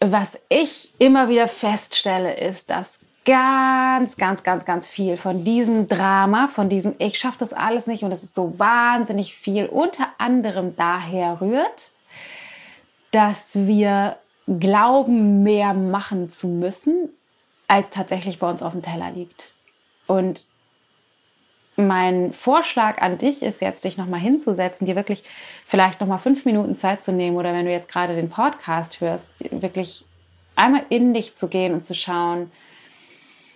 was 0.00 0.38
ich 0.48 0.92
immer 0.98 1.28
wieder 1.28 1.48
feststelle, 1.48 2.38
ist, 2.38 2.70
dass 2.70 3.00
ganz, 3.26 4.16
ganz, 4.16 4.44
ganz, 4.44 4.64
ganz 4.64 4.88
viel 4.88 5.16
von 5.16 5.44
diesem 5.44 5.88
Drama, 5.88 6.48
von 6.48 6.68
diesem 6.68 6.94
Ich 6.98 7.18
schaffe 7.18 7.38
das 7.38 7.52
alles 7.52 7.86
nicht 7.86 8.04
und 8.04 8.12
es 8.12 8.22
ist 8.22 8.34
so 8.34 8.58
wahnsinnig 8.58 9.34
viel, 9.34 9.66
unter 9.66 10.08
anderem 10.16 10.76
daher 10.76 11.40
rührt, 11.40 11.90
dass 13.10 13.54
wir 13.54 14.16
glauben, 14.46 15.42
mehr 15.42 15.74
machen 15.74 16.30
zu 16.30 16.46
müssen, 16.46 17.10
als 17.66 17.90
tatsächlich 17.90 18.38
bei 18.38 18.48
uns 18.48 18.62
auf 18.62 18.72
dem 18.72 18.82
Teller 18.82 19.10
liegt. 19.10 19.56
Und 20.06 20.46
mein 21.74 22.32
Vorschlag 22.32 23.02
an 23.02 23.18
dich 23.18 23.42
ist 23.42 23.60
jetzt, 23.60 23.84
dich 23.84 23.98
nochmal 23.98 24.20
hinzusetzen, 24.20 24.86
dir 24.86 24.94
wirklich 24.94 25.24
vielleicht 25.66 26.00
nochmal 26.00 26.20
fünf 26.20 26.44
Minuten 26.44 26.76
Zeit 26.76 27.02
zu 27.02 27.12
nehmen 27.12 27.36
oder 27.36 27.52
wenn 27.52 27.66
du 27.66 27.72
jetzt 27.72 27.88
gerade 27.88 28.14
den 28.14 28.30
Podcast 28.30 29.00
hörst, 29.00 29.34
wirklich 29.50 30.04
einmal 30.54 30.84
in 30.90 31.12
dich 31.12 31.34
zu 31.34 31.48
gehen 31.48 31.74
und 31.74 31.84
zu 31.84 31.94
schauen, 31.94 32.52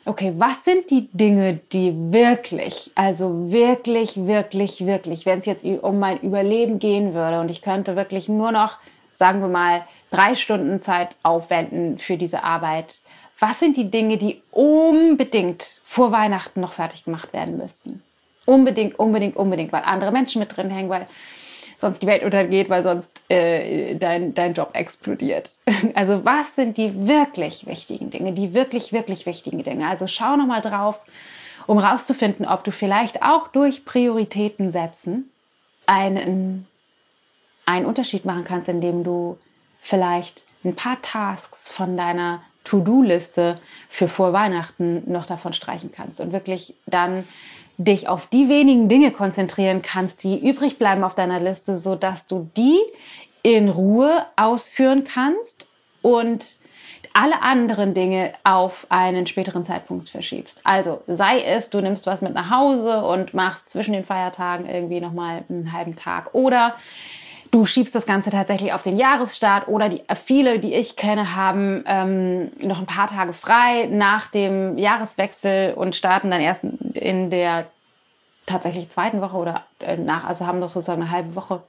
okay, 0.04 0.32
was 0.36 0.64
sind 0.64 0.90
die 0.90 1.08
Dinge, 1.12 1.60
die 1.72 1.94
wirklich, 2.12 2.90
also 2.94 3.50
wirklich, 3.50 4.16
wirklich, 4.26 4.86
wirklich, 4.86 5.26
wenn 5.26 5.40
es 5.40 5.46
jetzt 5.46 5.64
um 5.64 5.98
mein 5.98 6.20
Überleben 6.20 6.78
gehen 6.78 7.14
würde 7.14 7.40
und 7.40 7.50
ich 7.50 7.62
könnte 7.62 7.96
wirklich 7.96 8.28
nur 8.28 8.52
noch, 8.52 8.78
sagen 9.12 9.40
wir 9.40 9.48
mal, 9.48 9.84
drei 10.10 10.34
Stunden 10.34 10.80
Zeit 10.80 11.16
aufwenden 11.22 11.98
für 11.98 12.16
diese 12.16 12.42
Arbeit, 12.42 13.00
was 13.38 13.58
sind 13.58 13.76
die 13.76 13.90
Dinge, 13.90 14.18
die 14.18 14.42
unbedingt 14.50 15.80
vor 15.86 16.12
Weihnachten 16.12 16.60
noch 16.60 16.74
fertig 16.74 17.04
gemacht 17.04 17.32
werden 17.32 17.56
müssten? 17.56 18.02
Unbedingt, 18.44 18.98
unbedingt, 18.98 19.36
unbedingt, 19.36 19.72
weil 19.72 19.82
andere 19.84 20.12
Menschen 20.12 20.40
mit 20.40 20.56
drin 20.56 20.70
hängen, 20.70 20.90
weil 20.90 21.06
sonst 21.80 22.02
die 22.02 22.06
Welt 22.06 22.22
untergeht, 22.22 22.68
weil 22.68 22.82
sonst 22.82 23.22
äh, 23.28 23.94
dein, 23.96 24.34
dein 24.34 24.54
Job 24.54 24.70
explodiert. 24.74 25.56
Also 25.94 26.24
was 26.24 26.54
sind 26.54 26.76
die 26.76 27.08
wirklich 27.08 27.66
wichtigen 27.66 28.10
Dinge, 28.10 28.32
die 28.32 28.54
wirklich, 28.54 28.92
wirklich 28.92 29.26
wichtigen 29.26 29.62
Dinge? 29.62 29.88
Also 29.88 30.06
schau 30.06 30.36
nochmal 30.36 30.60
drauf, 30.60 31.00
um 31.66 31.78
rauszufinden, 31.78 32.46
ob 32.46 32.64
du 32.64 32.72
vielleicht 32.72 33.22
auch 33.22 33.48
durch 33.48 33.84
Prioritäten 33.84 34.70
setzen 34.70 35.30
einen, 35.86 36.66
einen 37.66 37.86
Unterschied 37.86 38.24
machen 38.24 38.44
kannst, 38.44 38.68
indem 38.68 39.04
du 39.04 39.38
vielleicht 39.80 40.44
ein 40.64 40.76
paar 40.76 41.00
Tasks 41.02 41.68
von 41.68 41.96
deiner 41.96 42.42
To-Do-Liste 42.64 43.58
für 43.88 44.08
vor 44.08 44.32
Weihnachten 44.32 45.10
noch 45.10 45.26
davon 45.26 45.52
streichen 45.52 45.90
kannst 45.92 46.20
und 46.20 46.32
wirklich 46.32 46.74
dann 46.86 47.26
dich 47.84 48.08
auf 48.08 48.26
die 48.26 48.48
wenigen 48.48 48.88
Dinge 48.88 49.10
konzentrieren 49.10 49.80
kannst, 49.80 50.22
die 50.22 50.46
übrig 50.46 50.78
bleiben 50.78 51.02
auf 51.02 51.14
deiner 51.14 51.40
Liste, 51.40 51.78
so 51.78 51.94
dass 51.94 52.26
du 52.26 52.50
die 52.56 52.78
in 53.42 53.70
Ruhe 53.70 54.26
ausführen 54.36 55.04
kannst 55.04 55.66
und 56.02 56.44
alle 57.14 57.42
anderen 57.42 57.94
Dinge 57.94 58.34
auf 58.44 58.86
einen 58.90 59.26
späteren 59.26 59.64
Zeitpunkt 59.64 60.10
verschiebst. 60.10 60.60
Also 60.64 61.02
sei 61.06 61.40
es, 61.40 61.70
du 61.70 61.80
nimmst 61.80 62.06
was 62.06 62.20
mit 62.20 62.34
nach 62.34 62.50
Hause 62.50 63.02
und 63.02 63.34
machst 63.34 63.70
zwischen 63.70 63.92
den 63.92 64.04
Feiertagen 64.04 64.66
irgendwie 64.66 65.00
noch 65.00 65.12
mal 65.12 65.44
einen 65.48 65.72
halben 65.72 65.96
Tag 65.96 66.34
oder 66.34 66.74
du 67.50 67.64
schiebst 67.66 67.94
das 67.94 68.06
Ganze 68.06 68.30
tatsächlich 68.30 68.72
auf 68.72 68.82
den 68.82 68.96
Jahresstart 68.96 69.68
oder 69.68 69.88
die, 69.88 70.02
viele, 70.24 70.58
die 70.58 70.74
ich 70.74 70.96
kenne, 70.96 71.34
haben 71.34 71.82
ähm, 71.86 72.50
noch 72.58 72.78
ein 72.78 72.86
paar 72.86 73.08
Tage 73.08 73.32
frei 73.32 73.86
nach 73.90 74.28
dem 74.28 74.78
Jahreswechsel 74.78 75.74
und 75.74 75.96
starten 75.96 76.30
dann 76.30 76.40
erst 76.40 76.62
in 76.94 77.30
der 77.30 77.66
tatsächlich 78.46 78.88
zweiten 78.90 79.20
Woche 79.20 79.36
oder 79.36 79.64
äh, 79.80 79.96
nach, 79.96 80.24
also 80.24 80.46
haben 80.46 80.60
noch 80.60 80.68
sozusagen 80.68 81.02
eine 81.02 81.10
halbe 81.10 81.34
Woche, 81.34 81.62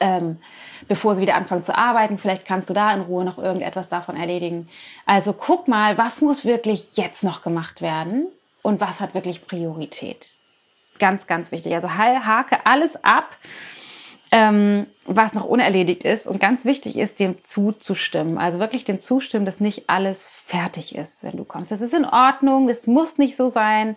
ähm, 0.00 0.38
bevor 0.86 1.14
sie 1.14 1.22
wieder 1.22 1.34
anfangen 1.34 1.64
zu 1.64 1.76
arbeiten. 1.76 2.18
Vielleicht 2.18 2.44
kannst 2.44 2.68
du 2.68 2.74
da 2.74 2.92
in 2.92 3.02
Ruhe 3.02 3.24
noch 3.24 3.38
irgendetwas 3.38 3.88
davon 3.88 4.16
erledigen. 4.16 4.68
Also 5.06 5.32
guck 5.32 5.66
mal, 5.68 5.96
was 5.96 6.20
muss 6.20 6.44
wirklich 6.44 6.96
jetzt 6.96 7.22
noch 7.22 7.42
gemacht 7.42 7.80
werden 7.80 8.26
und 8.62 8.80
was 8.80 9.00
hat 9.00 9.14
wirklich 9.14 9.46
Priorität. 9.46 10.36
Ganz, 10.98 11.26
ganz 11.26 11.52
wichtig. 11.52 11.74
Also 11.74 11.90
hake 11.90 12.64
alles 12.64 13.02
ab 13.02 13.30
ähm, 14.34 14.88
was 15.06 15.32
noch 15.32 15.44
unerledigt 15.44 16.02
ist 16.02 16.26
und 16.26 16.40
ganz 16.40 16.64
wichtig 16.64 16.98
ist, 16.98 17.20
dem 17.20 17.36
zuzustimmen. 17.44 18.36
Also 18.36 18.58
wirklich 18.58 18.84
dem 18.84 19.00
zustimmen, 19.00 19.46
dass 19.46 19.60
nicht 19.60 19.88
alles 19.88 20.28
fertig 20.46 20.96
ist, 20.96 21.22
wenn 21.22 21.36
du 21.36 21.44
kommst. 21.44 21.70
Das 21.70 21.80
ist 21.80 21.94
in 21.94 22.04
Ordnung, 22.04 22.66
das 22.66 22.88
muss 22.88 23.16
nicht 23.16 23.36
so 23.36 23.48
sein. 23.48 23.94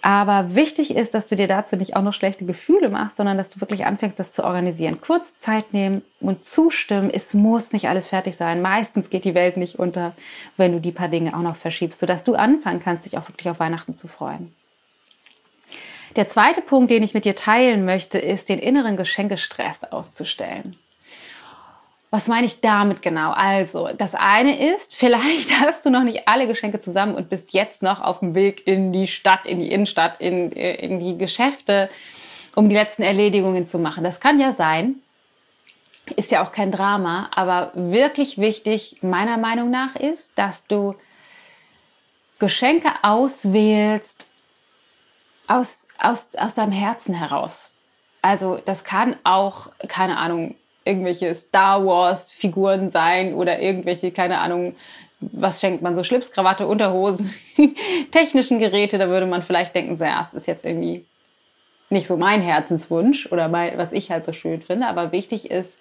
Aber 0.00 0.54
wichtig 0.54 0.96
ist, 0.96 1.12
dass 1.12 1.26
du 1.26 1.36
dir 1.36 1.48
dazu 1.48 1.76
nicht 1.76 1.96
auch 1.96 2.02
noch 2.02 2.14
schlechte 2.14 2.46
Gefühle 2.46 2.88
machst, 2.88 3.18
sondern 3.18 3.36
dass 3.36 3.50
du 3.50 3.60
wirklich 3.60 3.84
anfängst, 3.84 4.18
das 4.18 4.32
zu 4.32 4.42
organisieren. 4.42 5.02
Kurz 5.02 5.38
Zeit 5.38 5.74
nehmen 5.74 6.00
und 6.18 6.44
zustimmen. 6.44 7.10
Es 7.12 7.34
muss 7.34 7.74
nicht 7.74 7.90
alles 7.90 8.08
fertig 8.08 8.36
sein. 8.36 8.62
Meistens 8.62 9.10
geht 9.10 9.26
die 9.26 9.34
Welt 9.34 9.58
nicht 9.58 9.78
unter, 9.78 10.14
wenn 10.56 10.72
du 10.72 10.80
die 10.80 10.92
paar 10.92 11.08
Dinge 11.08 11.36
auch 11.36 11.42
noch 11.42 11.56
verschiebst, 11.56 12.00
sodass 12.00 12.24
du 12.24 12.34
anfangen 12.34 12.80
kannst, 12.82 13.04
dich 13.04 13.18
auch 13.18 13.28
wirklich 13.28 13.50
auf 13.50 13.60
Weihnachten 13.60 13.98
zu 13.98 14.08
freuen. 14.08 14.54
Der 16.16 16.28
zweite 16.28 16.60
Punkt, 16.60 16.90
den 16.90 17.02
ich 17.02 17.14
mit 17.14 17.24
dir 17.24 17.36
teilen 17.36 17.84
möchte, 17.84 18.18
ist, 18.18 18.48
den 18.48 18.58
inneren 18.58 18.96
Geschenkestress 18.96 19.84
auszustellen. 19.84 20.76
Was 22.10 22.26
meine 22.26 22.46
ich 22.46 22.60
damit 22.60 23.00
genau? 23.00 23.30
Also, 23.30 23.88
das 23.96 24.14
eine 24.14 24.74
ist, 24.74 24.94
vielleicht 24.96 25.50
hast 25.60 25.86
du 25.86 25.90
noch 25.90 26.04
nicht 26.04 26.28
alle 26.28 26.46
Geschenke 26.46 26.78
zusammen 26.80 27.14
und 27.14 27.30
bist 27.30 27.54
jetzt 27.54 27.82
noch 27.82 28.02
auf 28.02 28.18
dem 28.18 28.34
Weg 28.34 28.66
in 28.66 28.92
die 28.92 29.06
Stadt, 29.06 29.46
in 29.46 29.60
die 29.60 29.72
Innenstadt, 29.72 30.20
in, 30.20 30.52
in 30.52 31.00
die 31.00 31.16
Geschäfte, 31.16 31.88
um 32.54 32.68
die 32.68 32.74
letzten 32.74 33.02
Erledigungen 33.02 33.64
zu 33.64 33.78
machen. 33.78 34.04
Das 34.04 34.20
kann 34.20 34.38
ja 34.38 34.52
sein. 34.52 34.96
Ist 36.16 36.30
ja 36.30 36.44
auch 36.44 36.52
kein 36.52 36.72
Drama, 36.72 37.30
aber 37.34 37.70
wirklich 37.74 38.36
wichtig 38.36 38.98
meiner 39.00 39.38
Meinung 39.38 39.70
nach 39.70 39.96
ist, 39.96 40.36
dass 40.36 40.66
du 40.66 40.94
Geschenke 42.38 42.90
auswählst 43.02 44.26
aus 45.46 45.81
aus, 46.02 46.28
aus 46.36 46.54
deinem 46.54 46.72
Herzen 46.72 47.14
heraus. 47.14 47.78
Also 48.20 48.58
das 48.64 48.84
kann 48.84 49.16
auch, 49.24 49.68
keine 49.88 50.18
Ahnung, 50.18 50.54
irgendwelche 50.84 51.34
Star 51.34 51.84
Wars 51.84 52.32
Figuren 52.32 52.90
sein 52.90 53.34
oder 53.34 53.60
irgendwelche, 53.60 54.10
keine 54.10 54.38
Ahnung, 54.38 54.74
was 55.20 55.60
schenkt 55.60 55.82
man 55.82 55.94
so, 55.94 56.02
Schlips, 56.02 56.32
Krawatte, 56.32 56.66
Unterhosen, 56.66 57.32
technischen 58.10 58.58
Geräte, 58.58 58.98
da 58.98 59.08
würde 59.08 59.26
man 59.26 59.42
vielleicht 59.42 59.74
denken, 59.74 59.96
so, 59.96 60.04
ja, 60.04 60.20
es 60.20 60.34
ist 60.34 60.46
jetzt 60.46 60.64
irgendwie 60.64 61.04
nicht 61.90 62.08
so 62.08 62.16
mein 62.16 62.40
Herzenswunsch 62.40 63.30
oder 63.30 63.48
mein, 63.48 63.78
was 63.78 63.92
ich 63.92 64.10
halt 64.10 64.24
so 64.24 64.32
schön 64.32 64.60
finde, 64.60 64.86
aber 64.86 65.12
wichtig 65.12 65.50
ist, 65.50 65.78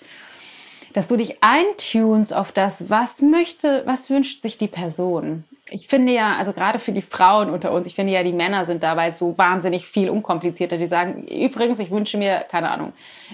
dass 0.93 1.07
du 1.07 1.15
dich 1.15 1.41
eintunst 1.41 2.33
auf 2.35 2.51
das, 2.51 2.89
was 2.89 3.21
möchte, 3.21 3.83
was 3.85 4.09
wünscht 4.09 4.41
sich 4.41 4.57
die 4.57 4.67
Person 4.67 5.45
ich 5.71 5.87
finde 5.87 6.11
ja, 6.11 6.35
also 6.35 6.51
gerade 6.51 6.79
für 6.79 6.91
die 6.91 7.01
Frauen 7.01 7.49
unter 7.49 7.71
uns, 7.71 7.87
ich 7.87 7.95
finde 7.95 8.11
ja, 8.11 8.23
die 8.23 8.33
Männer 8.33 8.65
sind 8.65 8.83
dabei 8.83 9.13
so 9.13 9.37
wahnsinnig 9.37 9.87
viel 9.87 10.09
unkomplizierter. 10.09 10.77
Die 10.77 10.85
sagen, 10.85 11.23
übrigens, 11.27 11.79
ich 11.79 11.89
wünsche 11.91 12.17
mir, 12.17 12.45
keine 12.49 12.69
Ahnung, 12.69 12.91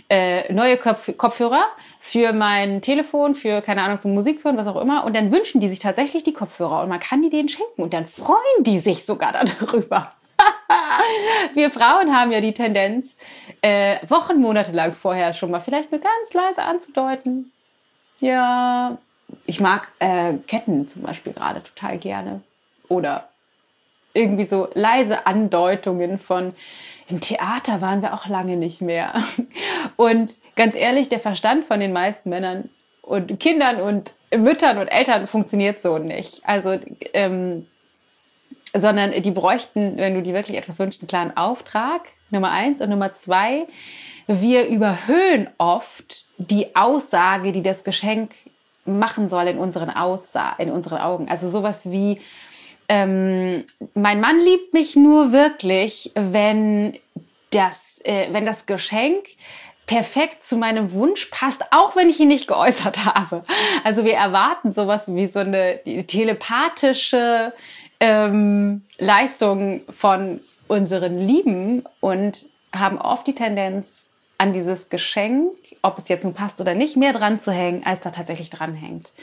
äh, 0.08 0.52
neue 0.54 0.78
Kopf 0.78 1.10
Kopfhörer 1.18 1.66
für 2.00 2.34
mein 2.34 2.82
Telefon, 2.82 3.34
für, 3.34 3.62
keine 3.62 3.82
Ahnung, 3.82 4.00
zum 4.00 4.14
Musik 4.14 4.44
hören, 4.44 4.56
was 4.56 4.68
auch 4.68 4.80
immer. 4.80 5.04
Und 5.04 5.16
dann 5.16 5.32
wünschen 5.32 5.60
die 5.60 5.68
sich 5.68 5.80
tatsächlich 5.80 6.24
die 6.24 6.34
Kopfhörer 6.34 6.84
und 6.84 6.90
man 6.90 7.00
kann 7.00 7.24
die 7.24 7.32
denen 7.32 7.50
schenken 7.50 7.82
und 7.82 7.94
dann 7.94 8.06
freuen 8.06 8.38
die 8.62 8.80
sich 8.80 9.04
sogar 9.04 9.34
darüber. 9.34 10.14
Wir 11.56 11.72
Frauen 11.72 12.16
haben 12.16 12.32
ja 12.32 12.40
die 12.40 12.54
Tendenz, 12.54 13.18
äh, 13.62 13.98
Wochen, 14.08 14.40
Monate 14.40 14.74
lang 14.74 14.94
vorher 14.94 15.34
schon 15.34 15.50
mal 15.50 15.60
vielleicht 15.60 15.92
nur 15.92 16.02
ganz 16.02 16.34
leise 16.34 16.62
anzudeuten. 16.62 17.52
Ja, 18.20 18.98
ich 19.46 19.60
mag 19.60 19.88
äh, 20.00 20.34
Ketten 20.48 20.88
zum 20.88 21.04
Beispiel 21.04 21.34
gerade 21.34 21.64
total 21.64 21.98
gerne. 21.98 22.42
Oder 22.88 23.30
irgendwie 24.14 24.48
so 24.48 24.70
leise 24.74 25.28
Andeutungen 25.28 26.20
von, 26.20 26.54
im 27.08 27.22
Theater 27.22 27.82
waren 27.82 28.02
wir 28.02 28.14
auch 28.14 28.28
lange 28.28 28.58
nicht 28.58 28.82
mehr. 28.82 29.14
Und 29.96 30.34
ganz 30.56 30.76
ehrlich, 30.76 31.10
der 31.10 31.20
Verstand 31.20 31.66
von 31.66 31.80
den 31.80 31.94
meisten 31.94 32.30
Männern 32.30 32.70
und 33.02 33.40
Kindern 33.40 33.80
und 33.80 34.14
Müttern 34.36 34.78
und 34.80 34.88
Eltern 34.90 35.28
funktioniert 35.28 35.82
so 35.82 35.98
nicht. 35.98 36.42
Also, 36.44 36.78
ähm, 37.14 37.66
sondern 38.74 39.22
die 39.22 39.32
bräuchten, 39.32 39.96
wenn 39.96 40.14
du 40.14 40.22
dir 40.22 40.34
wirklich 40.34 40.58
etwas 40.58 40.78
wünschst, 40.78 41.02
einen 41.02 41.08
klaren 41.08 41.38
Auftrag, 41.38 42.02
Nummer 42.32 42.52
eins. 42.52 42.82
Und 42.82 42.90
Nummer 42.90 43.14
zwei, 43.14 43.66
wir 44.28 44.68
überhöhen 44.68 45.48
oft 45.58 46.26
die 46.38 46.76
Aussage, 46.76 47.54
die 47.54 47.64
das 47.64 47.86
Geschenk 47.86 48.32
machen 48.88 49.30
soll 49.30 49.48
in 49.48 49.58
unseren, 49.58 49.90
Aussa 49.90 50.54
in 50.58 50.72
unseren 50.72 51.00
Augen. 51.00 51.30
Also 51.30 51.50
sowas 51.50 51.90
wie, 51.92 52.22
ähm, 52.90 53.64
mein 53.94 54.20
Mann 54.22 54.40
liebt 54.40 54.74
mich 54.74 54.96
nur 54.96 55.32
wirklich, 55.32 56.12
wenn 56.16 56.98
das, 57.52 58.02
äh, 58.04 58.28
wenn 58.32 58.46
das 58.46 58.66
Geschenk 58.66 59.26
perfekt 59.86 60.46
zu 60.46 60.58
meinem 60.58 60.92
Wunsch 60.92 61.28
passt, 61.28 61.64
auch 61.72 61.96
wenn 61.96 62.10
ich 62.10 62.20
ihn 62.20 62.28
nicht 62.28 62.48
geäußert 62.48 63.06
habe. 63.06 63.44
Also 63.84 64.04
wir 64.04 64.16
erwarten 64.16 64.72
sowas 64.72 65.14
wie 65.14 65.28
so 65.28 65.40
eine 65.40 65.80
telepathische 66.06 67.54
ähm, 68.00 68.84
Leistung 68.98 69.82
von 69.90 70.42
unseren 70.68 71.20
Lieben 71.20 71.84
und 72.02 72.46
haben 72.74 73.00
oft 73.00 73.26
die 73.28 73.34
Tendenz, 73.36 73.97
an 74.38 74.54
dieses 74.54 74.90
Geschenk, 74.90 75.54
ob 75.82 75.98
es 75.98 76.08
jetzt 76.08 76.24
nun 76.24 76.34
passt 76.34 76.62
oder 76.62 76.76
nicht, 76.76 76.98
mehr 76.98 77.14
dran 77.14 77.40
zu 77.40 77.52
hängen, 77.52 77.86
als 77.86 78.02
da 78.02 78.12
tatsächlich 78.12 78.50
dran 78.50 78.74
hängt. 78.74 79.14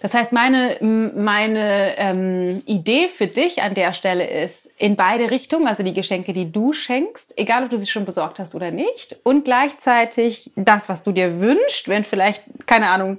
Das 0.00 0.14
heißt, 0.14 0.32
meine, 0.32 0.76
meine 0.80 1.96
ähm, 1.96 2.62
Idee 2.66 3.08
für 3.08 3.26
dich 3.26 3.62
an 3.62 3.74
der 3.74 3.92
Stelle 3.92 4.28
ist, 4.28 4.70
in 4.76 4.94
beide 4.94 5.30
Richtungen, 5.30 5.66
also 5.66 5.82
die 5.82 5.92
Geschenke, 5.92 6.32
die 6.32 6.52
du 6.52 6.72
schenkst, 6.72 7.34
egal 7.36 7.64
ob 7.64 7.70
du 7.70 7.78
sie 7.78 7.88
schon 7.88 8.04
besorgt 8.04 8.38
hast 8.38 8.54
oder 8.54 8.70
nicht, 8.70 9.16
und 9.24 9.44
gleichzeitig 9.44 10.52
das, 10.54 10.88
was 10.88 11.02
du 11.02 11.10
dir 11.10 11.40
wünschst, 11.40 11.88
wenn 11.88 12.04
vielleicht, 12.04 12.44
keine 12.66 12.90
Ahnung, 12.90 13.18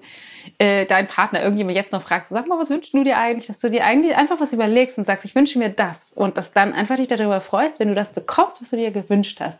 äh, 0.58 0.86
dein 0.86 1.08
Partner 1.08 1.42
irgendjemand 1.42 1.76
jetzt 1.76 1.92
noch 1.92 2.02
fragt, 2.02 2.28
sag 2.28 2.48
mal, 2.48 2.58
was 2.58 2.70
wünschst 2.70 2.94
du 2.94 3.04
dir 3.04 3.18
eigentlich, 3.18 3.48
dass 3.48 3.60
du 3.60 3.70
dir 3.70 3.84
eigentlich 3.84 4.16
einfach 4.16 4.40
was 4.40 4.54
überlegst 4.54 4.98
und 4.98 5.04
sagst, 5.04 5.26
ich 5.26 5.36
wünsche 5.36 5.60
mir 5.60 5.70
das 5.70 6.14
und 6.14 6.38
dass 6.38 6.54
dann 6.54 6.72
einfach 6.72 6.96
dich 6.96 7.10
darüber 7.10 7.42
freust, 7.42 7.80
wenn 7.80 7.90
du 7.90 7.96
das 7.96 8.14
bekommst, 8.14 8.62
was 8.62 8.70
du 8.70 8.78
dir 8.78 8.92
gewünscht 8.92 9.42
hast, 9.42 9.60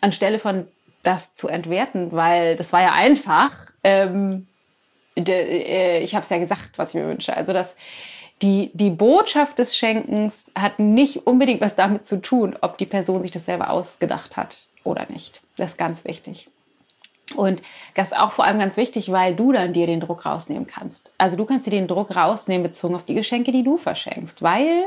anstelle 0.00 0.40
von 0.40 0.66
das 1.06 1.34
zu 1.34 1.48
entwerten, 1.48 2.12
weil 2.12 2.56
das 2.56 2.72
war 2.72 2.82
ja 2.82 2.92
einfach. 2.92 3.52
Ähm, 3.84 4.46
äh, 5.16 6.00
ich 6.00 6.14
habe 6.14 6.24
es 6.24 6.30
ja 6.30 6.38
gesagt, 6.38 6.72
was 6.76 6.90
ich 6.90 6.94
mir 6.96 7.06
wünsche. 7.06 7.36
Also 7.36 7.52
das, 7.52 7.74
die, 8.42 8.70
die 8.74 8.90
Botschaft 8.90 9.58
des 9.58 9.76
Schenkens 9.76 10.50
hat 10.58 10.78
nicht 10.78 11.26
unbedingt 11.26 11.60
was 11.60 11.74
damit 11.74 12.04
zu 12.04 12.20
tun, 12.20 12.56
ob 12.60 12.78
die 12.78 12.86
Person 12.86 13.22
sich 13.22 13.30
das 13.30 13.46
selber 13.46 13.70
ausgedacht 13.70 14.36
hat 14.36 14.66
oder 14.84 15.06
nicht. 15.08 15.40
Das 15.56 15.72
ist 15.72 15.78
ganz 15.78 16.04
wichtig. 16.04 16.48
Und 17.34 17.62
das 17.94 18.12
ist 18.12 18.18
auch 18.18 18.32
vor 18.32 18.44
allem 18.44 18.58
ganz 18.58 18.76
wichtig, 18.76 19.10
weil 19.10 19.34
du 19.34 19.52
dann 19.52 19.72
dir 19.72 19.86
den 19.86 20.00
Druck 20.00 20.26
rausnehmen 20.26 20.66
kannst. 20.66 21.12
Also 21.18 21.36
du 21.36 21.44
kannst 21.44 21.66
dir 21.66 21.72
den 21.72 21.88
Druck 21.88 22.14
rausnehmen 22.14 22.62
bezogen 22.62 22.94
auf 22.94 23.04
die 23.04 23.14
Geschenke, 23.14 23.50
die 23.50 23.64
du 23.64 23.78
verschenkst, 23.78 24.42
weil 24.42 24.86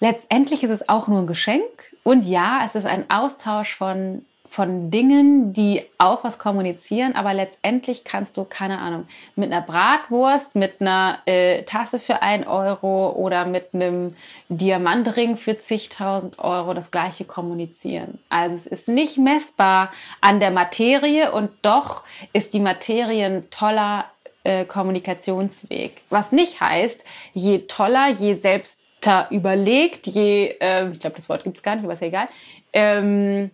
letztendlich 0.00 0.64
ist 0.64 0.70
es 0.70 0.88
auch 0.88 1.06
nur 1.06 1.20
ein 1.20 1.26
Geschenk. 1.28 1.94
Und 2.02 2.24
ja, 2.24 2.62
es 2.64 2.74
ist 2.74 2.86
ein 2.86 3.08
Austausch 3.08 3.76
von 3.76 4.24
von 4.50 4.90
Dingen, 4.90 5.52
die 5.52 5.84
auch 5.96 6.24
was 6.24 6.40
kommunizieren, 6.40 7.14
aber 7.14 7.34
letztendlich 7.34 8.02
kannst 8.02 8.36
du, 8.36 8.44
keine 8.44 8.80
Ahnung, 8.80 9.06
mit 9.36 9.52
einer 9.52 9.62
Bratwurst, 9.62 10.56
mit 10.56 10.80
einer 10.80 11.20
äh, 11.26 11.62
Tasse 11.62 12.00
für 12.00 12.20
ein 12.20 12.44
Euro 12.48 13.10
oder 13.12 13.46
mit 13.46 13.72
einem 13.74 14.16
Diamantring 14.48 15.36
für 15.36 15.56
zigtausend 15.60 16.40
Euro 16.40 16.74
das 16.74 16.90
gleiche 16.90 17.24
kommunizieren. 17.24 18.18
Also 18.28 18.56
es 18.56 18.66
ist 18.66 18.88
nicht 18.88 19.18
messbar 19.18 19.92
an 20.20 20.40
der 20.40 20.50
Materie 20.50 21.30
und 21.30 21.50
doch 21.62 22.02
ist 22.32 22.52
die 22.52 22.58
Materie 22.58 23.26
ein 23.26 23.50
toller 23.50 24.06
äh, 24.42 24.64
Kommunikationsweg. 24.64 26.02
Was 26.10 26.32
nicht 26.32 26.60
heißt, 26.60 27.04
je 27.34 27.60
toller, 27.68 28.08
je 28.08 28.34
selbst 28.34 28.80
überlegt, 29.30 30.08
je, 30.08 30.56
äh, 30.60 30.90
ich 30.90 30.98
glaube, 30.98 31.16
das 31.16 31.28
Wort 31.28 31.44
gibt 31.44 31.56
es 31.56 31.62
gar 31.62 31.76
nicht, 31.76 31.84
aber 31.84 31.92
ist 31.92 32.02
ja 32.02 32.08
egal, 32.08 32.28
ähm, 32.72 33.50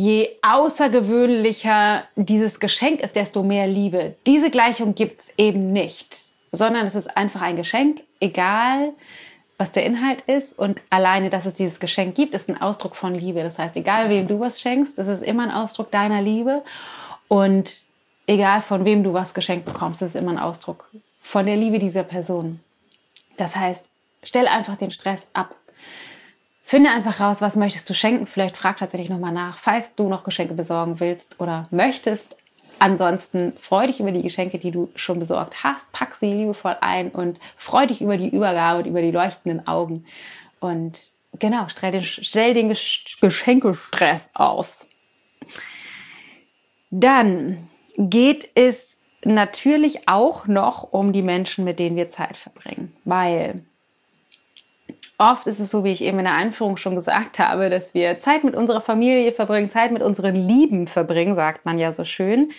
je 0.00 0.30
außergewöhnlicher 0.40 2.04
dieses 2.16 2.58
Geschenk 2.58 3.00
ist, 3.00 3.16
desto 3.16 3.42
mehr 3.42 3.66
Liebe. 3.66 4.14
Diese 4.26 4.48
Gleichung 4.48 4.94
gibt 4.94 5.20
es 5.20 5.32
eben 5.36 5.74
nicht, 5.74 6.16
sondern 6.52 6.86
es 6.86 6.94
ist 6.94 7.14
einfach 7.18 7.42
ein 7.42 7.56
Geschenk, 7.56 8.00
egal 8.18 8.94
was 9.58 9.72
der 9.72 9.84
Inhalt 9.84 10.22
ist. 10.22 10.58
Und 10.58 10.80
alleine, 10.88 11.28
dass 11.28 11.44
es 11.44 11.52
dieses 11.52 11.80
Geschenk 11.80 12.14
gibt, 12.14 12.32
ist 12.32 12.48
ein 12.48 12.62
Ausdruck 12.62 12.96
von 12.96 13.14
Liebe. 13.14 13.42
Das 13.42 13.58
heißt, 13.58 13.76
egal 13.76 14.08
wem 14.08 14.26
du 14.26 14.40
was 14.40 14.58
schenkst, 14.58 14.98
es 14.98 15.06
ist 15.06 15.22
immer 15.22 15.42
ein 15.42 15.50
Ausdruck 15.50 15.90
deiner 15.90 16.22
Liebe. 16.22 16.62
Und 17.28 17.82
egal 18.26 18.62
von 18.62 18.86
wem 18.86 19.04
du 19.04 19.12
was 19.12 19.34
geschenkt 19.34 19.66
bekommst, 19.66 20.00
es 20.00 20.14
ist 20.14 20.20
immer 20.20 20.30
ein 20.30 20.38
Ausdruck 20.38 20.88
von 21.20 21.44
der 21.44 21.56
Liebe 21.56 21.78
dieser 21.78 22.04
Person. 22.04 22.60
Das 23.36 23.54
heißt, 23.54 23.90
stell 24.22 24.48
einfach 24.48 24.78
den 24.78 24.92
Stress 24.92 25.30
ab. 25.34 25.54
Finde 26.70 26.90
einfach 26.90 27.18
raus, 27.18 27.40
was 27.40 27.56
möchtest 27.56 27.90
du 27.90 27.94
schenken. 27.94 28.28
Vielleicht 28.28 28.56
frag 28.56 28.76
tatsächlich 28.76 29.10
nochmal 29.10 29.32
nach, 29.32 29.58
falls 29.58 29.92
du 29.96 30.08
noch 30.08 30.22
Geschenke 30.22 30.54
besorgen 30.54 31.00
willst 31.00 31.40
oder 31.40 31.66
möchtest. 31.72 32.36
Ansonsten 32.78 33.54
freu 33.58 33.88
dich 33.88 33.98
über 33.98 34.12
die 34.12 34.22
Geschenke, 34.22 34.60
die 34.60 34.70
du 34.70 34.88
schon 34.94 35.18
besorgt 35.18 35.64
hast. 35.64 35.90
Pack 35.90 36.14
sie 36.14 36.32
liebevoll 36.32 36.76
ein 36.80 37.10
und 37.10 37.40
freu 37.56 37.88
dich 37.88 38.00
über 38.00 38.16
die 38.16 38.28
Übergabe 38.28 38.78
und 38.78 38.86
über 38.86 39.02
die 39.02 39.10
leuchtenden 39.10 39.66
Augen. 39.66 40.04
Und 40.60 41.10
genau, 41.40 41.66
stell 41.66 41.90
den, 41.90 42.04
stell 42.04 42.54
den 42.54 42.68
Geschenkestress 42.68 44.28
aus. 44.34 44.86
Dann 46.92 47.68
geht 47.96 48.48
es 48.54 49.00
natürlich 49.24 50.08
auch 50.08 50.46
noch 50.46 50.92
um 50.92 51.12
die 51.12 51.22
Menschen, 51.22 51.64
mit 51.64 51.80
denen 51.80 51.96
wir 51.96 52.10
Zeit 52.10 52.36
verbringen. 52.36 52.96
Weil 53.04 53.64
Oft 55.20 55.46
ist 55.46 55.60
es 55.60 55.70
so, 55.70 55.84
wie 55.84 55.92
ich 55.92 56.02
eben 56.02 56.18
in 56.18 56.24
der 56.24 56.34
Einführung 56.34 56.78
schon 56.78 56.96
gesagt 56.96 57.38
habe, 57.38 57.68
dass 57.68 57.92
wir 57.92 58.20
Zeit 58.20 58.42
mit 58.42 58.56
unserer 58.56 58.80
Familie 58.80 59.32
verbringen, 59.32 59.70
Zeit 59.70 59.92
mit 59.92 60.00
unseren 60.00 60.34
Lieben 60.34 60.86
verbringen, 60.86 61.34
sagt 61.34 61.66
man 61.66 61.78
ja 61.78 61.92
so 61.92 62.06
schön. 62.06 62.52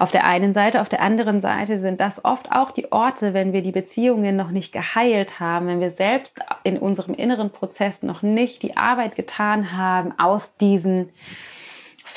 Auf 0.00 0.10
der 0.10 0.24
einen 0.24 0.52
Seite, 0.52 0.80
auf 0.80 0.88
der 0.88 1.00
anderen 1.00 1.40
Seite 1.40 1.78
sind 1.78 2.00
das 2.00 2.24
oft 2.24 2.50
auch 2.50 2.72
die 2.72 2.90
Orte, 2.90 3.34
wenn 3.34 3.52
wir 3.52 3.62
die 3.62 3.70
Beziehungen 3.70 4.34
noch 4.34 4.50
nicht 4.50 4.72
geheilt 4.72 5.38
haben, 5.38 5.68
wenn 5.68 5.78
wir 5.78 5.92
selbst 5.92 6.40
in 6.64 6.76
unserem 6.76 7.14
inneren 7.14 7.50
Prozess 7.50 8.02
noch 8.02 8.22
nicht 8.22 8.64
die 8.64 8.76
Arbeit 8.76 9.14
getan 9.14 9.78
haben, 9.78 10.12
aus 10.18 10.56
diesen 10.56 11.10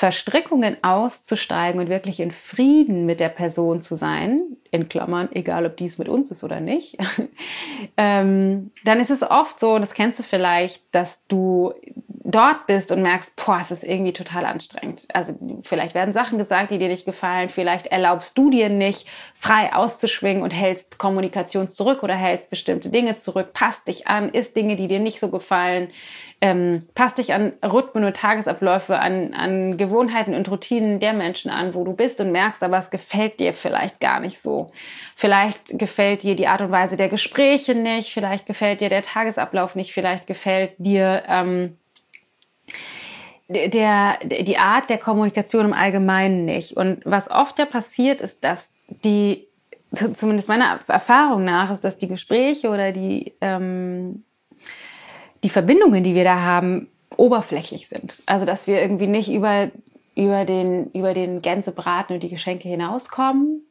Verstrickungen 0.02 0.78
auszusteigen 0.82 1.80
und 1.80 1.88
wirklich 1.88 2.18
in 2.18 2.32
Frieden 2.32 3.06
mit 3.06 3.20
der 3.20 3.28
Person 3.28 3.82
zu 3.82 3.94
sein, 3.94 4.40
in 4.72 4.88
Klammern, 4.88 5.28
egal 5.30 5.64
ob 5.64 5.76
dies 5.76 5.96
mit 5.96 6.08
uns 6.08 6.32
ist 6.32 6.42
oder 6.42 6.58
nicht, 6.58 6.98
ähm, 7.96 8.72
dann 8.84 8.98
ist 8.98 9.12
es 9.12 9.22
oft 9.22 9.60
so, 9.60 9.78
das 9.78 9.94
kennst 9.94 10.18
du 10.18 10.24
vielleicht, 10.24 10.82
dass 10.90 11.24
du 11.28 11.72
dort 12.24 12.66
bist 12.66 12.92
und 12.92 13.02
merkst, 13.02 13.34
boah, 13.36 13.58
es 13.60 13.70
ist 13.70 13.84
irgendwie 13.84 14.12
total 14.12 14.44
anstrengend. 14.44 15.08
Also 15.12 15.34
vielleicht 15.62 15.94
werden 15.94 16.14
Sachen 16.14 16.38
gesagt, 16.38 16.70
die 16.70 16.78
dir 16.78 16.88
nicht 16.88 17.04
gefallen, 17.04 17.50
vielleicht 17.50 17.88
erlaubst 17.88 18.38
du 18.38 18.48
dir 18.48 18.68
nicht, 18.68 19.08
frei 19.34 19.74
auszuschwingen 19.74 20.42
und 20.42 20.50
hältst 20.50 20.98
Kommunikation 20.98 21.70
zurück 21.70 22.02
oder 22.02 22.14
hältst 22.14 22.48
bestimmte 22.48 22.90
Dinge 22.90 23.16
zurück, 23.16 23.52
passt 23.52 23.88
dich 23.88 24.06
an, 24.06 24.28
isst 24.28 24.54
Dinge, 24.56 24.76
die 24.76 24.86
dir 24.86 25.00
nicht 25.00 25.18
so 25.18 25.30
gefallen, 25.30 25.90
ähm, 26.40 26.86
passt 26.94 27.18
dich 27.18 27.34
an 27.34 27.52
Rhythmen 27.64 28.04
und 28.04 28.16
Tagesabläufe, 28.16 28.98
an, 28.98 29.34
an 29.34 29.76
Gewohnheiten 29.76 30.34
und 30.34 30.48
Routinen 30.48 31.00
der 31.00 31.14
Menschen 31.14 31.50
an, 31.50 31.74
wo 31.74 31.82
du 31.82 31.92
bist 31.92 32.20
und 32.20 32.30
merkst, 32.30 32.62
aber 32.62 32.78
es 32.78 32.90
gefällt 32.90 33.40
dir 33.40 33.52
vielleicht 33.52 34.00
gar 34.00 34.20
nicht 34.20 34.40
so. 34.40 34.70
Vielleicht 35.16 35.78
gefällt 35.78 36.22
dir 36.22 36.36
die 36.36 36.46
Art 36.46 36.60
und 36.60 36.70
Weise 36.70 36.96
der 36.96 37.08
Gespräche 37.08 37.74
nicht, 37.74 38.12
vielleicht 38.12 38.46
gefällt 38.46 38.80
dir 38.80 38.88
der 38.88 39.02
Tagesablauf 39.02 39.74
nicht, 39.74 39.92
vielleicht 39.92 40.26
gefällt 40.26 40.74
dir 40.78 41.24
ähm, 41.28 41.78
der, 43.48 44.18
die 44.24 44.58
Art 44.58 44.90
der 44.90 44.98
Kommunikation 44.98 45.66
im 45.66 45.72
Allgemeinen 45.72 46.44
nicht. 46.44 46.76
Und 46.76 47.00
was 47.04 47.30
oft 47.30 47.58
ja 47.58 47.66
passiert, 47.66 48.20
ist, 48.20 48.42
dass 48.44 48.72
die, 48.88 49.46
zumindest 49.92 50.48
meiner 50.48 50.80
Erfahrung 50.86 51.44
nach, 51.44 51.70
ist, 51.70 51.84
dass 51.84 51.98
die 51.98 52.08
Gespräche 52.08 52.70
oder 52.70 52.92
die 52.92 53.34
ähm, 53.40 54.24
die 55.42 55.48
Verbindungen, 55.48 56.04
die 56.04 56.14
wir 56.14 56.24
da 56.24 56.40
haben, 56.40 56.88
oberflächlich 57.16 57.88
sind. 57.88 58.22
Also 58.26 58.44
dass 58.44 58.66
wir 58.66 58.80
irgendwie 58.80 59.06
nicht 59.06 59.30
über, 59.30 59.70
über, 60.14 60.44
den, 60.44 60.90
über 60.92 61.14
den 61.14 61.42
Gänsebraten 61.42 62.14
und 62.14 62.22
die 62.22 62.30
Geschenke 62.30 62.68
hinauskommen, 62.68 63.62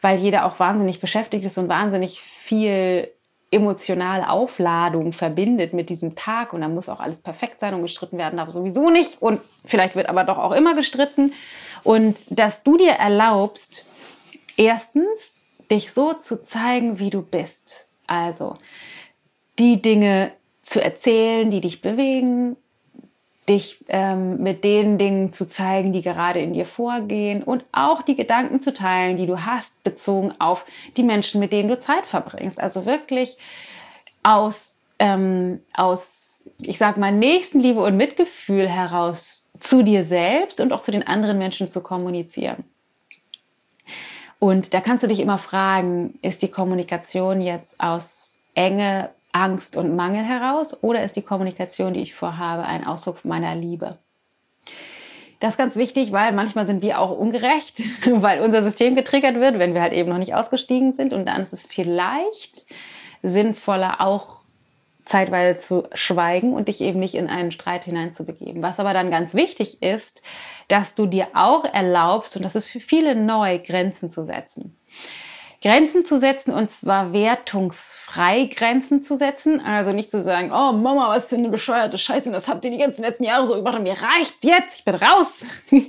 weil 0.00 0.18
jeder 0.18 0.44
auch 0.46 0.58
wahnsinnig 0.60 1.00
beschäftigt 1.00 1.44
ist 1.44 1.58
und 1.58 1.68
wahnsinnig 1.68 2.20
viel 2.20 3.08
emotionale 3.52 4.28
Aufladung 4.30 5.12
verbindet 5.12 5.74
mit 5.74 5.90
diesem 5.90 6.16
Tag 6.16 6.52
und 6.52 6.62
dann 6.62 6.74
muss 6.74 6.88
auch 6.88 7.00
alles 7.00 7.20
perfekt 7.20 7.60
sein 7.60 7.74
und 7.74 7.82
gestritten 7.82 8.18
werden 8.18 8.38
darf 8.38 8.50
sowieso 8.50 8.90
nicht 8.90 9.20
und 9.20 9.40
vielleicht 9.64 9.94
wird 9.94 10.08
aber 10.08 10.24
doch 10.24 10.38
auch 10.38 10.52
immer 10.52 10.74
gestritten 10.74 11.32
und 11.84 12.18
dass 12.30 12.62
du 12.62 12.76
dir 12.76 12.92
erlaubst, 12.92 13.84
erstens 14.56 15.36
dich 15.70 15.92
so 15.92 16.14
zu 16.14 16.42
zeigen, 16.42 16.98
wie 16.98 17.10
du 17.10 17.22
bist. 17.22 17.86
Also 18.06 18.56
die 19.58 19.80
Dinge 19.80 20.32
zu 20.62 20.82
erzählen, 20.82 21.50
die 21.50 21.60
dich 21.60 21.82
bewegen, 21.82 22.56
dich 23.48 23.84
ähm, 23.88 24.42
mit 24.42 24.62
den 24.62 24.98
Dingen 24.98 25.32
zu 25.32 25.46
zeigen, 25.46 25.92
die 25.92 26.02
gerade 26.02 26.40
in 26.40 26.52
dir 26.52 26.64
vorgehen 26.64 27.42
und 27.42 27.64
auch 27.72 28.02
die 28.02 28.14
Gedanken 28.14 28.60
zu 28.60 28.72
teilen, 28.72 29.16
die 29.16 29.26
du 29.26 29.44
hast, 29.44 29.82
bezogen 29.82 30.32
auf 30.38 30.64
die 30.96 31.02
Menschen, 31.02 31.40
mit 31.40 31.52
denen 31.52 31.68
du 31.68 31.78
Zeit 31.78 32.06
verbringst. 32.06 32.60
Also 32.60 32.86
wirklich 32.86 33.36
aus, 34.22 34.76
ähm, 35.00 35.60
aus 35.74 36.48
ich 36.60 36.78
sag 36.78 36.96
mal, 36.96 37.12
Nächstenliebe 37.12 37.80
und 37.80 37.96
Mitgefühl 37.96 38.68
heraus 38.68 39.50
zu 39.58 39.82
dir 39.82 40.04
selbst 40.04 40.60
und 40.60 40.72
auch 40.72 40.80
zu 40.80 40.92
den 40.92 41.06
anderen 41.06 41.38
Menschen 41.38 41.70
zu 41.70 41.80
kommunizieren. 41.80 42.64
Und 44.38 44.74
da 44.74 44.80
kannst 44.80 45.04
du 45.04 45.08
dich 45.08 45.20
immer 45.20 45.38
fragen, 45.38 46.18
ist 46.22 46.42
die 46.42 46.50
Kommunikation 46.50 47.40
jetzt 47.40 47.78
aus 47.78 48.38
Enge 48.54 49.10
Angst 49.32 49.76
und 49.76 49.96
Mangel 49.96 50.24
heraus 50.24 50.82
oder 50.82 51.02
ist 51.02 51.16
die 51.16 51.22
Kommunikation, 51.22 51.94
die 51.94 52.02
ich 52.02 52.14
vorhabe, 52.14 52.64
ein 52.64 52.86
Ausdruck 52.86 53.24
meiner 53.24 53.54
Liebe? 53.54 53.98
Das 55.40 55.54
ist 55.54 55.58
ganz 55.58 55.74
wichtig, 55.74 56.12
weil 56.12 56.32
manchmal 56.32 56.66
sind 56.66 56.82
wir 56.82 57.00
auch 57.00 57.10
ungerecht, 57.10 57.82
weil 58.06 58.40
unser 58.40 58.62
System 58.62 58.94
getriggert 58.94 59.34
wird, 59.34 59.58
wenn 59.58 59.74
wir 59.74 59.82
halt 59.82 59.92
eben 59.92 60.08
noch 60.08 60.18
nicht 60.18 60.34
ausgestiegen 60.34 60.92
sind. 60.92 61.12
Und 61.12 61.26
dann 61.26 61.42
ist 61.42 61.52
es 61.52 61.66
vielleicht 61.66 62.66
sinnvoller, 63.24 64.00
auch 64.00 64.42
zeitweise 65.04 65.58
zu 65.58 65.88
schweigen 65.94 66.52
und 66.52 66.68
dich 66.68 66.80
eben 66.80 67.00
nicht 67.00 67.16
in 67.16 67.28
einen 67.28 67.50
Streit 67.50 67.84
hineinzubegeben. 67.84 68.62
Was 68.62 68.78
aber 68.78 68.92
dann 68.92 69.10
ganz 69.10 69.34
wichtig 69.34 69.82
ist, 69.82 70.22
dass 70.68 70.94
du 70.94 71.06
dir 71.06 71.28
auch 71.34 71.64
erlaubst, 71.64 72.36
und 72.36 72.44
das 72.44 72.54
ist 72.54 72.66
für 72.66 72.80
viele 72.80 73.16
neu, 73.16 73.58
Grenzen 73.58 74.10
zu 74.10 74.24
setzen. 74.24 74.76
Grenzen 75.62 76.04
zu 76.04 76.18
setzen 76.18 76.52
und 76.52 76.70
zwar 76.70 77.12
wertungsfrei 77.12 78.44
Grenzen 78.46 79.00
zu 79.00 79.16
setzen. 79.16 79.60
Also 79.60 79.92
nicht 79.92 80.10
zu 80.10 80.20
sagen, 80.20 80.50
oh 80.52 80.72
Mama, 80.72 81.08
was 81.08 81.28
für 81.28 81.36
eine 81.36 81.48
bescheuerte 81.48 81.98
Scheiße, 81.98 82.30
das 82.32 82.48
habt 82.48 82.64
ihr 82.64 82.72
die 82.72 82.78
ganzen 82.78 83.02
letzten 83.02 83.24
Jahre 83.24 83.46
so 83.46 83.54
gemacht 83.54 83.76
und 83.76 83.84
mir 83.84 83.96
reicht's 83.96 84.42
jetzt, 84.42 84.80
ich 84.80 84.84
bin 84.84 84.96
raus. 84.96 85.40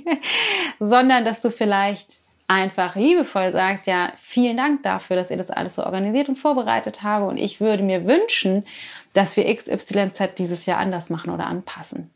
Sondern, 0.78 1.24
dass 1.24 1.42
du 1.42 1.50
vielleicht 1.50 2.24
einfach 2.46 2.94
liebevoll 2.94 3.52
sagst, 3.52 3.86
ja, 3.86 4.12
vielen 4.18 4.56
Dank 4.56 4.82
dafür, 4.82 5.16
dass 5.16 5.30
ihr 5.30 5.36
das 5.36 5.50
alles 5.50 5.74
so 5.74 5.84
organisiert 5.84 6.28
und 6.28 6.36
vorbereitet 6.36 7.02
habe 7.02 7.26
und 7.26 7.36
ich 7.36 7.60
würde 7.60 7.82
mir 7.82 8.06
wünschen, 8.06 8.64
dass 9.12 9.36
wir 9.36 9.52
XYZ 9.52 10.34
dieses 10.38 10.66
Jahr 10.66 10.78
anders 10.78 11.10
machen 11.10 11.30
oder 11.30 11.46
anpassen. 11.46 12.13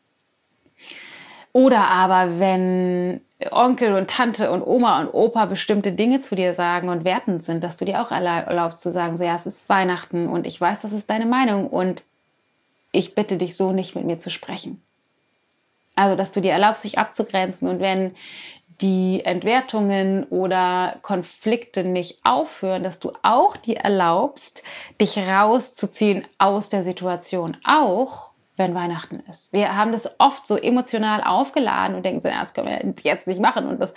Oder 1.53 1.89
aber 1.89 2.39
wenn 2.39 3.21
Onkel 3.51 3.95
und 3.95 4.11
Tante 4.11 4.51
und 4.51 4.63
Oma 4.63 5.01
und 5.01 5.09
Opa 5.15 5.47
bestimmte 5.47 5.93
Dinge 5.93 6.21
zu 6.21 6.35
dir 6.35 6.55
sagen 6.55 6.89
und 6.89 7.05
wertend 7.05 7.45
sind, 7.45 7.63
dass 7.63 7.77
du 7.77 7.85
dir 7.85 8.03
auch 8.03 8.11
erlaubst 8.11 8.81
zu 8.81 8.91
sagen, 8.91 9.17
so 9.17 9.25
ja, 9.25 9.37
es 9.37 9.47
ist 9.47 9.69
Weihnachten 9.69 10.29
und 10.29 10.47
ich 10.47 10.61
weiß, 10.61 10.81
das 10.81 10.93
ist 10.93 11.09
deine 11.09 11.27
Meinung 11.27 11.69
und 11.69 12.03
ich 12.91 13.15
bitte 13.15 13.37
dich 13.37 13.57
so 13.57 13.73
nicht 13.73 13.95
mit 13.95 14.05
mir 14.05 14.19
zu 14.19 14.31
sprechen. 14.31 14.83
Also, 15.95 16.17
dass 16.17 16.33
du 16.33 16.41
dir 16.41 16.53
erlaubst, 16.53 16.83
sich 16.83 16.99
abzugrenzen 16.99 17.69
und 17.69 17.81
wenn 17.81 18.15
die 18.81 19.25
Entwertungen 19.25 20.25
oder 20.25 20.97
Konflikte 21.03 21.83
nicht 21.83 22.21
aufhören, 22.25 22.85
dass 22.85 23.01
du 23.01 23.13
auch 23.23 23.57
dir 23.57 23.79
erlaubst, 23.79 24.63
dich 25.01 25.19
rauszuziehen 25.19 26.25
aus 26.39 26.69
der 26.69 26.85
Situation, 26.85 27.57
auch 27.65 28.28
wenn 28.59 28.75
Weihnachten 28.75 29.21
ist. 29.31 29.53
Wir 29.53 29.77
haben 29.77 29.93
das 29.93 30.11
oft 30.19 30.47
so 30.47 30.57
emotional 30.57 31.23
aufgeladen 31.23 31.97
und 31.97 32.05
denken, 32.05 32.23
das 32.23 32.53
können 32.53 32.69
wir 32.69 32.95
jetzt 33.05 33.27
nicht 33.27 33.41
machen 33.41 33.67
und 33.67 33.81
das, 33.81 33.95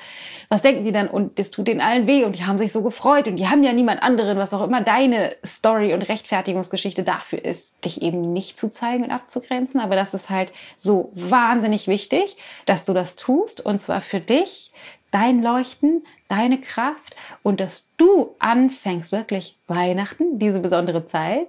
was 0.49 0.61
denken 0.61 0.85
die 0.85 0.91
dann? 0.91 1.07
Und 1.07 1.39
das 1.39 1.51
tut 1.51 1.67
denen 1.67 1.81
allen 1.81 2.07
weh 2.07 2.23
und 2.23 2.37
die 2.37 2.45
haben 2.45 2.57
sich 2.57 2.71
so 2.71 2.81
gefreut 2.81 3.27
und 3.27 3.37
die 3.37 3.47
haben 3.47 3.63
ja 3.63 3.73
niemand 3.73 4.01
anderen, 4.03 4.37
was 4.37 4.53
auch 4.53 4.61
immer 4.61 4.81
deine 4.81 5.35
Story 5.45 5.93
und 5.93 6.07
Rechtfertigungsgeschichte 6.07 7.03
dafür 7.03 7.43
ist, 7.43 7.83
dich 7.83 8.01
eben 8.01 8.33
nicht 8.33 8.57
zu 8.57 8.69
zeigen 8.69 9.03
und 9.03 9.11
abzugrenzen. 9.11 9.79
Aber 9.79 9.95
das 9.95 10.13
ist 10.13 10.29
halt 10.29 10.53
so 10.77 11.11
wahnsinnig 11.15 11.87
wichtig, 11.87 12.37
dass 12.65 12.85
du 12.85 12.93
das 12.93 13.15
tust 13.15 13.59
und 13.65 13.81
zwar 13.81 14.01
für 14.01 14.19
dich, 14.19 14.71
dein 15.11 15.43
Leuchten, 15.43 16.03
deine 16.27 16.59
Kraft 16.59 17.15
und 17.43 17.59
dass 17.59 17.87
du 17.97 18.35
anfängst, 18.39 19.11
wirklich 19.11 19.57
Weihnachten, 19.67 20.39
diese 20.39 20.59
besondere 20.59 21.05
Zeit, 21.07 21.47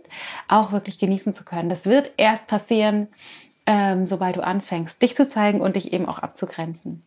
auch 0.48 0.72
wirklich 0.72 0.98
genießen 0.98 1.32
zu 1.32 1.44
können. 1.44 1.68
Das 1.68 1.86
wird 1.86 2.12
erst 2.16 2.46
passieren, 2.46 3.08
ähm, 3.66 4.06
sobald 4.06 4.36
du 4.36 4.44
anfängst, 4.44 5.00
dich 5.00 5.16
zu 5.16 5.28
zeigen 5.28 5.60
und 5.60 5.76
dich 5.76 5.92
eben 5.92 6.06
auch 6.06 6.18
abzugrenzen. 6.18 7.02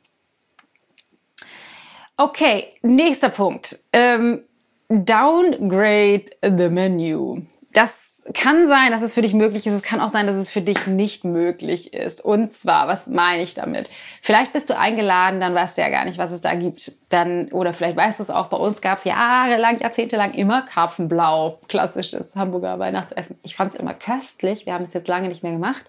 Okay, 2.17 2.67
nächster 2.81 3.29
Punkt. 3.29 3.77
Ähm, 3.91 4.41
downgrade 4.87 6.25
the 6.41 6.69
menu. 6.69 7.41
Das 7.73 7.91
kann 8.33 8.67
sein, 8.67 8.91
dass 8.91 9.03
es 9.03 9.13
für 9.13 9.21
dich 9.21 9.35
möglich 9.35 9.67
ist. 9.67 9.73
Es 9.73 9.83
kann 9.83 10.01
auch 10.01 10.09
sein, 10.09 10.25
dass 10.25 10.35
es 10.35 10.49
für 10.49 10.61
dich 10.61 10.87
nicht 10.87 11.23
möglich 11.23 11.93
ist. 11.93 12.25
Und 12.25 12.51
zwar, 12.51 12.87
was 12.87 13.05
meine 13.07 13.43
ich 13.43 13.53
damit? 13.53 13.89
Vielleicht 14.21 14.51
bist 14.51 14.69
du 14.69 14.77
eingeladen, 14.77 15.39
dann 15.39 15.53
weißt 15.53 15.77
du 15.77 15.81
ja 15.81 15.89
gar 15.89 16.05
nicht, 16.05 16.17
was 16.17 16.31
es 16.31 16.41
da 16.41 16.55
gibt. 16.55 16.93
Dann, 17.09 17.49
oder 17.51 17.73
vielleicht 17.73 17.95
weißt 17.95 18.19
du 18.19 18.23
es 18.23 18.31
auch, 18.31 18.47
bei 18.47 18.57
uns 18.57 18.81
gab 18.81 18.97
es 18.97 19.03
jahrelang, 19.03 19.79
jahrzehntelang 19.79 20.33
immer 20.33 20.63
Karpfenblau. 20.63 21.59
Klassisches 21.67 22.35
Hamburger 22.35 22.79
Weihnachtsessen. 22.79 23.37
Ich 23.43 23.55
fand 23.55 23.73
es 23.73 23.79
immer 23.79 23.93
köstlich. 23.93 24.65
Wir 24.65 24.73
haben 24.73 24.85
es 24.85 24.93
jetzt 24.93 25.07
lange 25.07 25.27
nicht 25.27 25.43
mehr 25.43 25.53
gemacht 25.53 25.85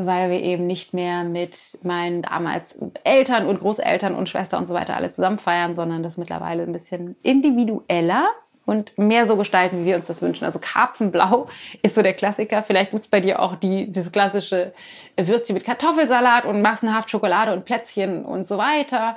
weil 0.00 0.30
wir 0.30 0.40
eben 0.40 0.68
nicht 0.68 0.94
mehr 0.94 1.24
mit 1.24 1.58
meinen 1.82 2.22
damals 2.22 2.78
Eltern 3.02 3.48
und 3.48 3.58
Großeltern 3.58 4.14
und 4.14 4.28
Schwester 4.28 4.56
und 4.56 4.66
so 4.66 4.72
weiter 4.72 4.94
alle 4.94 5.10
zusammen 5.10 5.40
feiern, 5.40 5.74
sondern 5.74 6.04
das 6.04 6.16
mittlerweile 6.16 6.62
ein 6.62 6.72
bisschen 6.72 7.16
individueller 7.24 8.28
und 8.68 8.98
mehr 8.98 9.26
so 9.26 9.36
gestalten, 9.36 9.80
wie 9.80 9.86
wir 9.86 9.96
uns 9.96 10.08
das 10.08 10.20
wünschen. 10.20 10.44
Also 10.44 10.58
Karpfenblau 10.58 11.48
ist 11.82 11.94
so 11.94 12.02
der 12.02 12.12
Klassiker. 12.12 12.62
Vielleicht 12.62 12.90
gibt's 12.90 13.08
bei 13.08 13.18
dir 13.18 13.40
auch 13.40 13.56
die, 13.56 13.90
das 13.90 14.12
klassische 14.12 14.74
Würstchen 15.16 15.54
mit 15.54 15.64
Kartoffelsalat 15.64 16.44
und 16.44 16.60
massenhaft 16.60 17.10
Schokolade 17.10 17.54
und 17.54 17.64
Plätzchen 17.64 18.26
und 18.26 18.46
so 18.46 18.58
weiter. 18.58 19.16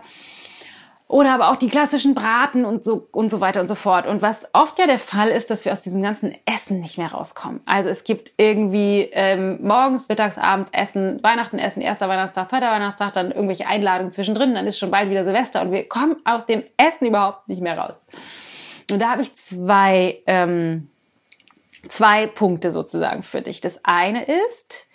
Oder 1.09 1.33
aber 1.33 1.51
auch 1.51 1.57
die 1.57 1.67
klassischen 1.67 2.15
Braten 2.15 2.63
und 2.63 2.85
so, 2.85 3.09
und 3.11 3.29
so 3.29 3.41
weiter 3.41 3.59
und 3.59 3.67
so 3.67 3.75
fort. 3.75 4.07
Und 4.07 4.21
was 4.21 4.47
oft 4.53 4.79
ja 4.79 4.87
der 4.87 4.99
Fall 4.99 5.27
ist, 5.27 5.49
dass 5.49 5.65
wir 5.65 5.73
aus 5.73 5.81
diesem 5.81 6.01
ganzen 6.01 6.33
Essen 6.45 6.79
nicht 6.79 6.97
mehr 6.97 7.11
rauskommen. 7.11 7.59
Also 7.65 7.89
es 7.89 8.05
gibt 8.05 8.31
irgendwie 8.37 9.09
ähm, 9.11 9.59
morgens, 9.61 10.07
mittags, 10.07 10.37
abends 10.37 10.69
Essen, 10.71 11.21
Weihnachten 11.23 11.59
essen, 11.59 11.81
erster 11.81 12.07
Weihnachtstag, 12.07 12.49
zweiter 12.49 12.71
Weihnachtstag, 12.71 13.11
dann 13.11 13.31
irgendwelche 13.31 13.67
Einladungen 13.67 14.13
zwischendrin, 14.13 14.55
dann 14.55 14.65
ist 14.65 14.79
schon 14.79 14.91
bald 14.91 15.09
wieder 15.09 15.25
Silvester 15.25 15.61
und 15.61 15.73
wir 15.73 15.89
kommen 15.89 16.15
aus 16.23 16.45
dem 16.45 16.63
Essen 16.77 17.07
überhaupt 17.07 17.49
nicht 17.49 17.61
mehr 17.61 17.77
raus. 17.77 18.07
Und 18.91 18.99
da 18.99 19.11
habe 19.11 19.21
ich 19.21 19.35
zwei, 19.35 20.21
ähm, 20.27 20.89
zwei 21.89 22.27
Punkte 22.27 22.71
sozusagen 22.71 23.23
für 23.23 23.41
dich. 23.41 23.61
Das 23.61 23.79
eine 23.83 24.23
ist, 24.23 24.87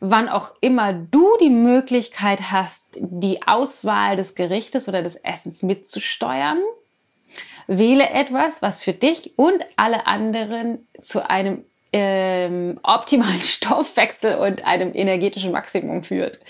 wann 0.00 0.28
auch 0.28 0.52
immer 0.60 0.92
du 0.92 1.36
die 1.40 1.50
Möglichkeit 1.50 2.50
hast, 2.50 2.84
die 2.96 3.42
Auswahl 3.46 4.16
des 4.16 4.34
Gerichtes 4.34 4.88
oder 4.88 5.02
des 5.02 5.16
Essens 5.16 5.62
mitzusteuern, 5.62 6.58
wähle 7.66 8.10
etwas, 8.10 8.62
was 8.62 8.82
für 8.82 8.92
dich 8.92 9.38
und 9.38 9.64
alle 9.76 10.06
anderen 10.06 10.88
zu 11.00 11.28
einem 11.28 11.64
ähm, 11.92 12.80
optimalen 12.82 13.42
Stoffwechsel 13.42 14.36
und 14.38 14.66
einem 14.66 14.92
energetischen 14.94 15.52
Maximum 15.52 16.02
führt. 16.02 16.40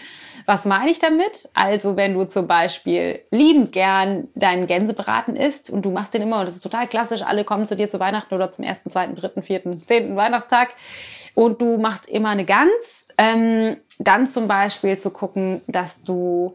Was 0.46 0.64
meine 0.64 0.90
ich 0.90 0.98
damit? 0.98 1.48
Also 1.54 1.96
wenn 1.96 2.14
du 2.14 2.24
zum 2.24 2.46
Beispiel 2.46 3.20
liebend 3.30 3.72
gern 3.72 4.28
deinen 4.34 4.66
Gänsebraten 4.66 5.36
isst 5.36 5.70
und 5.70 5.82
du 5.82 5.90
machst 5.90 6.14
den 6.14 6.22
immer 6.22 6.40
und 6.40 6.46
das 6.46 6.56
ist 6.56 6.62
total 6.62 6.86
klassisch, 6.86 7.22
alle 7.22 7.44
kommen 7.44 7.66
zu 7.66 7.76
dir 7.76 7.88
zu 7.88 8.00
Weihnachten 8.00 8.34
oder 8.34 8.50
zum 8.50 8.64
ersten, 8.64 8.90
zweiten, 8.90 9.14
dritten, 9.14 9.42
vierten, 9.42 9.82
zehnten 9.86 10.16
Weihnachtstag 10.16 10.70
und 11.34 11.60
du 11.60 11.78
machst 11.78 12.08
immer 12.08 12.30
eine 12.30 12.44
Gans, 12.44 13.08
ähm, 13.18 13.76
dann 13.98 14.28
zum 14.28 14.48
Beispiel 14.48 14.98
zu 14.98 15.10
gucken, 15.10 15.60
dass 15.66 16.02
du 16.02 16.54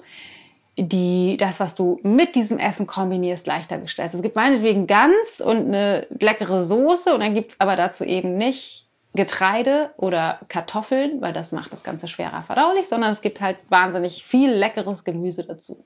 die, 0.78 1.38
das, 1.38 1.60
was 1.60 1.76
du 1.76 2.00
mit 2.04 2.36
diesem 2.36 2.60
Essen 2.60 2.86
kombinierst, 2.86 3.48
leichter 3.48 3.78
gestellt. 3.78 4.14
Es 4.14 4.22
gibt 4.22 4.36
meinetwegen 4.36 4.88
Gans 4.88 5.40
und 5.40 5.68
eine 5.68 6.08
leckere 6.20 6.64
Soße 6.64 7.14
und 7.14 7.22
dann 7.22 7.34
gibt's 7.34 7.56
aber 7.60 7.76
dazu 7.76 8.04
eben 8.04 8.38
nicht 8.38 8.85
Getreide 9.16 9.92
oder 9.98 10.40
Kartoffeln, 10.50 11.22
weil 11.22 11.34
das 11.34 11.52
macht 11.52 11.74
das 11.74 11.84
Ganze 11.84 12.08
schwerer 12.08 12.44
verdaulich, 12.44 12.88
sondern 12.88 13.12
es 13.12 13.22
gibt 13.22 13.42
halt 13.42 13.58
wahnsinnig 13.70 14.24
viel 14.24 14.52
leckeres 14.52 15.04
Gemüse 15.04 15.44
dazu. 15.44 15.84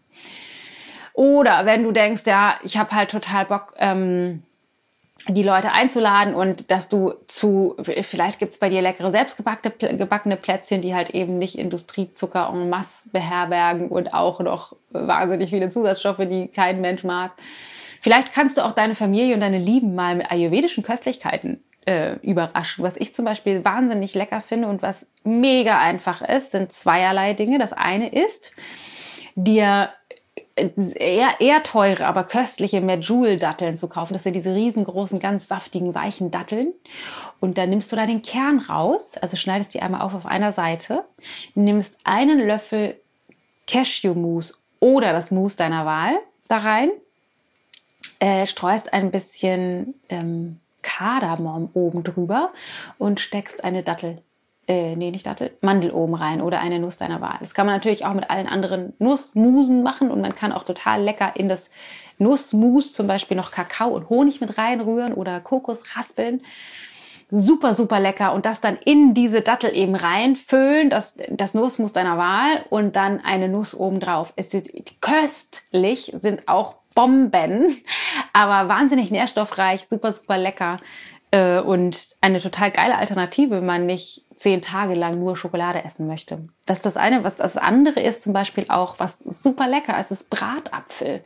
Oder 1.14 1.66
wenn 1.66 1.84
du 1.84 1.92
denkst, 1.92 2.24
ja, 2.26 2.56
ich 2.64 2.78
habe 2.78 2.92
halt 2.92 3.12
total 3.12 3.46
Bock, 3.46 3.74
ähm, 3.78 4.44
die 5.28 5.44
Leute 5.44 5.74
einzuladen 5.74 6.34
und 6.34 6.72
dass 6.72 6.88
du 6.88 7.14
zu, 7.28 7.76
vielleicht 7.84 8.40
gibt's 8.40 8.58
bei 8.58 8.70
dir 8.70 8.82
leckere 8.82 9.12
selbstgebackene 9.12 9.98
gebackene 9.98 10.38
Plätzchen, 10.38 10.82
die 10.82 10.96
halt 10.96 11.10
eben 11.10 11.38
nicht 11.38 11.58
Industriezucker 11.58 12.50
en 12.54 12.70
masse 12.70 13.10
beherbergen 13.10 13.90
und 13.90 14.14
auch 14.14 14.40
noch 14.40 14.76
wahnsinnig 14.92 15.50
viele 15.50 15.70
Zusatzstoffe, 15.70 16.22
die 16.30 16.48
kein 16.48 16.80
Mensch 16.80 17.04
mag. 17.04 17.32
Vielleicht 18.02 18.32
kannst 18.32 18.58
du 18.58 18.66
auch 18.66 18.72
deine 18.72 18.96
Familie 18.96 19.36
und 19.36 19.42
deine 19.42 19.58
Lieben 19.58 19.94
mal 19.94 20.16
mit 20.16 20.32
ayurvedischen 20.32 20.84
Köstlichkeiten 20.84 21.62
äh, 21.86 22.16
überraschen. 22.22 22.84
Was 22.84 22.96
ich 22.98 23.14
zum 23.16 23.26
Beispiel 23.26 23.64
wahnsinnig 23.66 24.14
lecker 24.14 24.42
finde 24.42 24.68
und 24.68 24.82
was 24.82 25.06
mega 25.24 25.80
einfach 25.80 26.22
ist, 26.22 26.52
sind 26.52 26.74
zweierlei 26.74 27.34
Dinge. 27.34 27.60
Das 27.60 27.74
eine 27.74 28.10
ist, 28.10 28.52
dir 29.36 29.90
eher, 30.56 31.40
eher 31.40 31.64
teure, 31.64 32.06
aber 32.06 32.24
köstliche 32.24 32.82
Medjool-Datteln 32.82 33.78
zu 33.78 33.88
kaufen. 33.88 34.14
Das 34.14 34.24
sind 34.24 34.36
diese 34.36 34.54
riesengroßen, 34.54 35.20
ganz 35.20 35.48
saftigen, 35.48 35.96
weichen 35.96 36.32
Datteln. 36.32 36.74
Und 37.40 37.58
dann 37.58 37.70
nimmst 37.70 37.92
du 37.92 37.96
da 37.96 38.06
den 38.06 38.22
Kern 38.22 38.60
raus, 38.60 39.18
also 39.18 39.38
schneidest 39.38 39.74
die 39.74 39.82
einmal 39.82 40.02
auf 40.02 40.14
auf 40.14 40.26
einer 40.26 40.54
Seite, 40.54 41.06
nimmst 41.56 41.98
einen 42.04 42.46
Löffel 42.46 43.00
Cashew-Mousse 43.68 44.56
oder 44.80 45.14
das 45.14 45.32
Mousse 45.32 45.58
deiner 45.58 45.86
Wahl 45.86 46.14
da 46.48 46.58
rein, 46.58 46.90
äh, 48.20 48.48
streust 48.48 48.92
ein 48.92 49.12
bisschen 49.12 49.94
ähm, 50.10 50.60
Kardamom 50.82 51.70
oben 51.74 52.04
drüber 52.04 52.52
und 52.98 53.20
steckst 53.20 53.64
eine 53.64 53.84
Dattel, 53.84 54.22
äh, 54.68 54.96
nee, 54.96 55.12
nicht 55.12 55.26
Dattel, 55.26 55.52
Mandel 55.62 55.92
oben 55.92 56.16
rein 56.16 56.42
oder 56.42 56.60
eine 56.60 56.80
Nuss 56.80 56.98
deiner 56.98 57.22
Wahl. 57.22 57.38
Das 57.40 57.54
kann 57.54 57.66
man 57.66 57.76
natürlich 57.76 58.06
auch 58.06 58.14
mit 58.14 58.30
allen 58.30 58.48
anderen 58.48 58.94
Nussmusen 59.00 59.84
machen 59.84 60.12
und 60.12 60.22
man 60.22 60.36
kann 60.36 60.52
auch 60.52 60.64
total 60.64 61.02
lecker 61.02 61.34
in 61.36 61.50
das 61.50 61.70
Nussmus 62.18 62.94
zum 62.94 63.08
Beispiel 63.08 63.38
noch 63.38 63.52
Kakao 63.52 63.90
und 63.90 64.10
Honig 64.10 64.42
mit 64.42 64.58
reinrühren 64.58 65.14
oder 65.14 65.40
Kokos 65.40 65.84
raspeln 65.96 66.42
super, 67.32 67.76
super 67.76 68.00
lecker 68.00 68.34
und 68.34 68.46
das 68.46 68.60
dann 68.60 68.78
in 68.84 69.14
diese 69.14 69.42
Dattel 69.42 69.76
eben 69.76 69.96
reinfüllen, 69.96 70.90
das, 70.90 71.16
das 71.30 71.54
Nussmus 71.54 71.94
deiner 71.94 72.18
Wahl 72.18 72.66
und 72.70 72.96
dann 72.96 73.20
eine 73.22 73.48
Nuss 73.50 73.76
oben 73.76 74.00
drauf. 74.00 74.34
Es 74.36 74.54
ist 74.54 74.72
köstlich, 75.02 76.14
sind 76.18 76.48
auch 76.48 76.76
Bomben, 76.96 77.78
aber 78.34 78.68
wahnsinnig 78.68 79.12
nährstoffreich, 79.12 79.88
super, 79.90 80.12
super 80.12 80.38
lecker. 80.38 80.78
Äh, 81.32 81.60
und 81.60 82.16
eine 82.22 82.40
total 82.42 82.72
geile 82.72 82.98
Alternative, 82.98 83.52
wenn 83.52 83.66
man 83.66 83.86
nicht 83.86 84.26
zehn 84.36 84.62
Tage 84.62 84.96
lang 84.96 85.20
nur 85.20 85.36
Schokolade 85.36 85.84
essen 85.84 86.08
möchte. 86.08 86.48
Das 86.66 86.78
ist 86.78 86.86
das 86.86 86.98
eine. 86.98 87.24
Was 87.24 87.38
das 87.38 87.58
andere 87.58 88.00
ist 88.00 88.24
zum 88.24 88.34
Beispiel 88.34 88.66
auch, 88.70 88.96
was 89.00 89.20
super 89.20 89.68
lecker 89.68 90.00
ist, 90.00 90.12
ist 90.12 90.30
Bratapfel. 90.30 91.22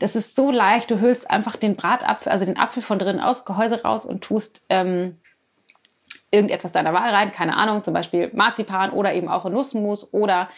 Das 0.00 0.16
ist 0.16 0.36
so 0.36 0.50
leicht. 0.50 0.90
Du 0.90 1.00
hüllst 1.00 1.30
einfach 1.30 1.56
den 1.56 1.76
Bratapfel, 1.76 2.32
also 2.32 2.44
den 2.44 2.58
Apfel 2.58 2.82
von 2.82 2.98
drinnen 2.98 3.20
aus, 3.20 3.44
Gehäuse 3.44 3.82
raus 3.82 4.04
und 4.04 4.22
tust 4.22 4.62
ähm, 4.68 5.16
irgendetwas 6.30 6.72
deiner 6.72 6.92
Wahl 6.92 7.10
rein. 7.10 7.32
Keine 7.32 7.56
Ahnung, 7.56 7.82
zum 7.82 7.94
Beispiel 7.94 8.30
Marzipan 8.34 8.90
oder 8.90 9.14
eben 9.14 9.28
auch 9.28 9.48
Nussmus 9.48 10.12
oder 10.12 10.50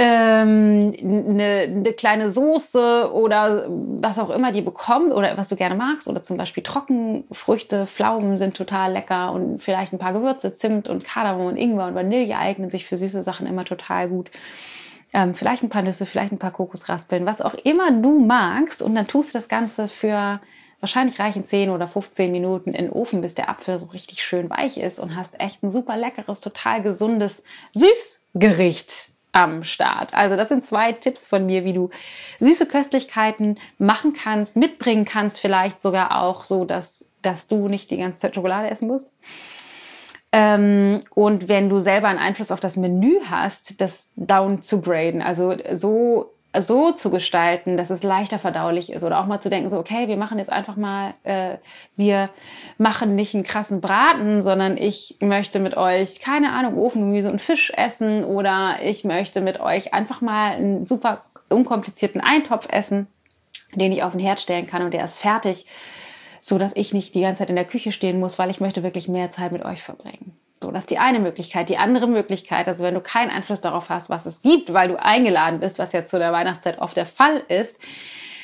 ähm, 0.00 0.92
eine, 0.96 1.44
eine 1.66 1.92
kleine 1.92 2.30
Soße 2.30 3.12
oder 3.12 3.66
was 3.68 4.20
auch 4.20 4.30
immer 4.30 4.52
die 4.52 4.62
bekommen 4.62 5.10
oder 5.10 5.36
was 5.36 5.48
du 5.48 5.56
gerne 5.56 5.74
magst. 5.74 6.06
Oder 6.06 6.22
zum 6.22 6.36
Beispiel 6.36 6.62
Trockenfrüchte, 6.62 7.88
Pflaumen 7.88 8.38
sind 8.38 8.56
total 8.56 8.92
lecker 8.92 9.32
und 9.32 9.60
vielleicht 9.60 9.92
ein 9.92 9.98
paar 9.98 10.12
Gewürze, 10.12 10.54
Zimt 10.54 10.88
und 10.88 11.02
Kardamom 11.02 11.46
und 11.46 11.56
Ingwer 11.56 11.86
und 11.86 11.96
Vanille 11.96 12.38
eignen 12.38 12.70
sich 12.70 12.86
für 12.86 12.96
süße 12.96 13.24
Sachen 13.24 13.48
immer 13.48 13.64
total 13.64 14.08
gut. 14.08 14.30
Ähm, 15.12 15.34
vielleicht 15.34 15.64
ein 15.64 15.68
paar 15.68 15.82
Nüsse, 15.82 16.06
vielleicht 16.06 16.30
ein 16.32 16.38
paar 16.38 16.52
Kokosraspeln, 16.52 17.26
was 17.26 17.40
auch 17.40 17.54
immer 17.54 17.90
du 17.90 18.20
magst. 18.20 18.82
Und 18.82 18.94
dann 18.94 19.08
tust 19.08 19.34
du 19.34 19.38
das 19.38 19.48
Ganze 19.48 19.88
für 19.88 20.40
wahrscheinlich 20.78 21.18
reichen 21.18 21.44
10 21.44 21.70
oder 21.70 21.88
15 21.88 22.30
Minuten 22.30 22.72
in 22.72 22.84
den 22.84 22.92
Ofen, 22.92 23.20
bis 23.20 23.34
der 23.34 23.48
Apfel 23.48 23.78
so 23.78 23.86
richtig 23.86 24.22
schön 24.22 24.48
weich 24.48 24.76
ist 24.76 25.00
und 25.00 25.16
hast 25.16 25.40
echt 25.40 25.64
ein 25.64 25.72
super 25.72 25.96
leckeres, 25.96 26.40
total 26.40 26.82
gesundes 26.82 27.42
Süßgericht 27.72 29.17
am 29.32 29.64
Start. 29.64 30.14
Also 30.14 30.36
das 30.36 30.48
sind 30.48 30.66
zwei 30.66 30.92
Tipps 30.92 31.26
von 31.26 31.46
mir, 31.46 31.64
wie 31.64 31.72
du 31.72 31.90
süße 32.40 32.66
Köstlichkeiten 32.66 33.58
machen 33.78 34.12
kannst, 34.12 34.56
mitbringen 34.56 35.04
kannst, 35.04 35.38
vielleicht 35.38 35.82
sogar 35.82 36.22
auch 36.22 36.44
so, 36.44 36.64
dass, 36.64 37.08
dass 37.22 37.46
du 37.46 37.68
nicht 37.68 37.90
die 37.90 37.98
ganze 37.98 38.18
Zeit 38.18 38.34
Schokolade 38.34 38.70
essen 38.70 38.88
musst. 38.88 39.12
Ähm, 40.30 41.04
und 41.14 41.48
wenn 41.48 41.68
du 41.68 41.80
selber 41.80 42.08
einen 42.08 42.18
Einfluss 42.18 42.50
auf 42.50 42.60
das 42.60 42.76
Menü 42.76 43.20
hast, 43.24 43.80
das 43.80 44.10
down 44.16 44.62
zu 44.62 44.82
graden, 44.82 45.22
also 45.22 45.56
so 45.72 46.34
so 46.62 46.92
zu 46.92 47.10
gestalten, 47.10 47.76
dass 47.76 47.90
es 47.90 48.02
leichter 48.02 48.38
verdaulich 48.38 48.92
ist 48.92 49.04
oder 49.04 49.20
auch 49.20 49.26
mal 49.26 49.40
zu 49.40 49.50
denken, 49.50 49.70
so 49.70 49.78
okay, 49.78 50.08
wir 50.08 50.16
machen 50.16 50.38
jetzt 50.38 50.50
einfach 50.50 50.76
mal, 50.76 51.14
äh, 51.24 51.56
wir 51.96 52.30
machen 52.78 53.14
nicht 53.14 53.34
einen 53.34 53.44
krassen 53.44 53.80
Braten, 53.80 54.42
sondern 54.42 54.76
ich 54.76 55.16
möchte 55.20 55.60
mit 55.60 55.76
euch, 55.76 56.20
keine 56.20 56.52
Ahnung, 56.52 56.78
Ofengemüse 56.78 57.30
und 57.30 57.42
Fisch 57.42 57.72
essen 57.76 58.24
oder 58.24 58.76
ich 58.82 59.04
möchte 59.04 59.40
mit 59.40 59.60
euch 59.60 59.94
einfach 59.94 60.20
mal 60.20 60.52
einen 60.52 60.86
super 60.86 61.24
unkomplizierten 61.48 62.20
Eintopf 62.20 62.68
essen, 62.70 63.06
den 63.74 63.92
ich 63.92 64.02
auf 64.02 64.12
den 64.12 64.20
Herd 64.20 64.40
stellen 64.40 64.66
kann 64.66 64.82
und 64.82 64.94
der 64.94 65.04
ist 65.04 65.18
fertig, 65.18 65.66
so 66.40 66.58
dass 66.58 66.76
ich 66.76 66.94
nicht 66.94 67.14
die 67.14 67.20
ganze 67.20 67.40
Zeit 67.40 67.50
in 67.50 67.56
der 67.56 67.64
Küche 67.64 67.92
stehen 67.92 68.20
muss, 68.20 68.38
weil 68.38 68.50
ich 68.50 68.60
möchte 68.60 68.82
wirklich 68.82 69.08
mehr 69.08 69.30
Zeit 69.30 69.52
mit 69.52 69.64
euch 69.64 69.82
verbringen. 69.82 70.37
So, 70.60 70.70
das 70.70 70.82
ist 70.82 70.90
die 70.90 70.98
eine 70.98 71.20
Möglichkeit. 71.20 71.68
Die 71.68 71.78
andere 71.78 72.06
Möglichkeit, 72.06 72.66
also 72.66 72.82
wenn 72.84 72.94
du 72.94 73.00
keinen 73.00 73.30
Einfluss 73.30 73.60
darauf 73.60 73.88
hast, 73.90 74.10
was 74.10 74.26
es 74.26 74.42
gibt, 74.42 74.72
weil 74.72 74.88
du 74.88 75.00
eingeladen 75.00 75.60
bist, 75.60 75.78
was 75.78 75.92
jetzt 75.92 76.10
zu 76.10 76.18
der 76.18 76.32
Weihnachtszeit 76.32 76.80
oft 76.80 76.96
der 76.96 77.06
Fall 77.06 77.42
ist, 77.48 77.78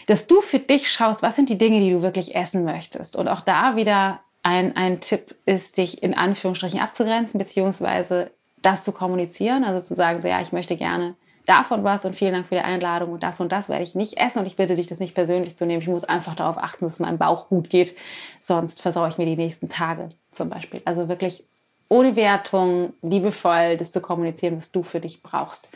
dass 0.06 0.26
du 0.26 0.40
für 0.40 0.58
dich 0.58 0.90
schaust, 0.90 1.22
was 1.22 1.36
sind 1.36 1.48
die 1.48 1.58
Dinge, 1.58 1.80
die 1.80 1.90
du 1.90 2.02
wirklich 2.02 2.34
essen 2.34 2.64
möchtest. 2.64 3.16
Und 3.16 3.26
auch 3.26 3.40
da 3.40 3.76
wieder 3.76 4.20
ein, 4.42 4.76
ein 4.76 5.00
Tipp 5.00 5.34
ist, 5.46 5.78
dich 5.78 6.02
in 6.02 6.14
Anführungsstrichen 6.14 6.78
abzugrenzen, 6.78 7.38
beziehungsweise 7.38 8.30
das 8.62 8.84
zu 8.84 8.92
kommunizieren, 8.92 9.64
also 9.64 9.84
zu 9.84 9.94
sagen, 9.94 10.20
so 10.20 10.28
ja, 10.28 10.40
ich 10.40 10.52
möchte 10.52 10.76
gerne 10.76 11.16
davon 11.46 11.84
was 11.84 12.04
und 12.04 12.16
vielen 12.16 12.32
Dank 12.32 12.48
für 12.48 12.54
die 12.54 12.60
Einladung 12.62 13.12
und 13.12 13.22
das 13.22 13.40
und 13.40 13.52
das 13.52 13.68
werde 13.68 13.82
ich 13.82 13.94
nicht 13.94 14.16
essen 14.16 14.38
und 14.38 14.46
ich 14.46 14.56
bitte 14.56 14.76
dich, 14.76 14.86
das 14.86 15.00
nicht 15.00 15.14
persönlich 15.14 15.56
zu 15.56 15.66
nehmen. 15.66 15.82
Ich 15.82 15.88
muss 15.88 16.04
einfach 16.04 16.34
darauf 16.34 16.56
achten, 16.56 16.84
dass 16.84 16.94
es 16.94 17.00
meinem 17.00 17.18
Bauch 17.18 17.48
gut 17.48 17.68
geht, 17.68 17.94
sonst 18.40 18.80
versaue 18.80 19.08
ich 19.08 19.18
mir 19.18 19.26
die 19.26 19.36
nächsten 19.36 19.68
Tage 19.68 20.10
zum 20.30 20.48
Beispiel. 20.48 20.80
Also 20.84 21.08
wirklich 21.08 21.44
ohne 21.88 22.16
Wertung, 22.16 22.94
liebevoll, 23.02 23.76
das 23.76 23.92
zu 23.92 24.00
kommunizieren, 24.00 24.56
was 24.56 24.72
du 24.72 24.82
für 24.82 25.00
dich 25.00 25.22
brauchst. 25.22 25.68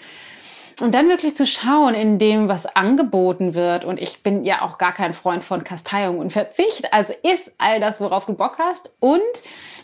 Und 0.81 0.95
dann 0.95 1.09
wirklich 1.09 1.35
zu 1.35 1.45
schauen 1.45 1.95
in 1.95 2.19
dem, 2.19 2.49
was 2.49 2.65
angeboten 2.65 3.55
wird. 3.55 3.85
Und 3.85 3.99
ich 4.01 4.23
bin 4.23 4.45
ja 4.45 4.63
auch 4.63 4.79
gar 4.79 4.93
kein 4.93 5.13
Freund 5.13 5.43
von 5.43 5.65
Kasteiung 5.65 6.19
und 6.19 6.33
Verzicht. 6.33 6.93
Also 6.93 7.15
ist 7.25 7.53
all 7.59 7.81
das, 7.81 8.01
worauf 8.01 8.27
du 8.27 8.35
Bock 8.35 8.59
hast. 8.59 8.91
Und 9.01 9.21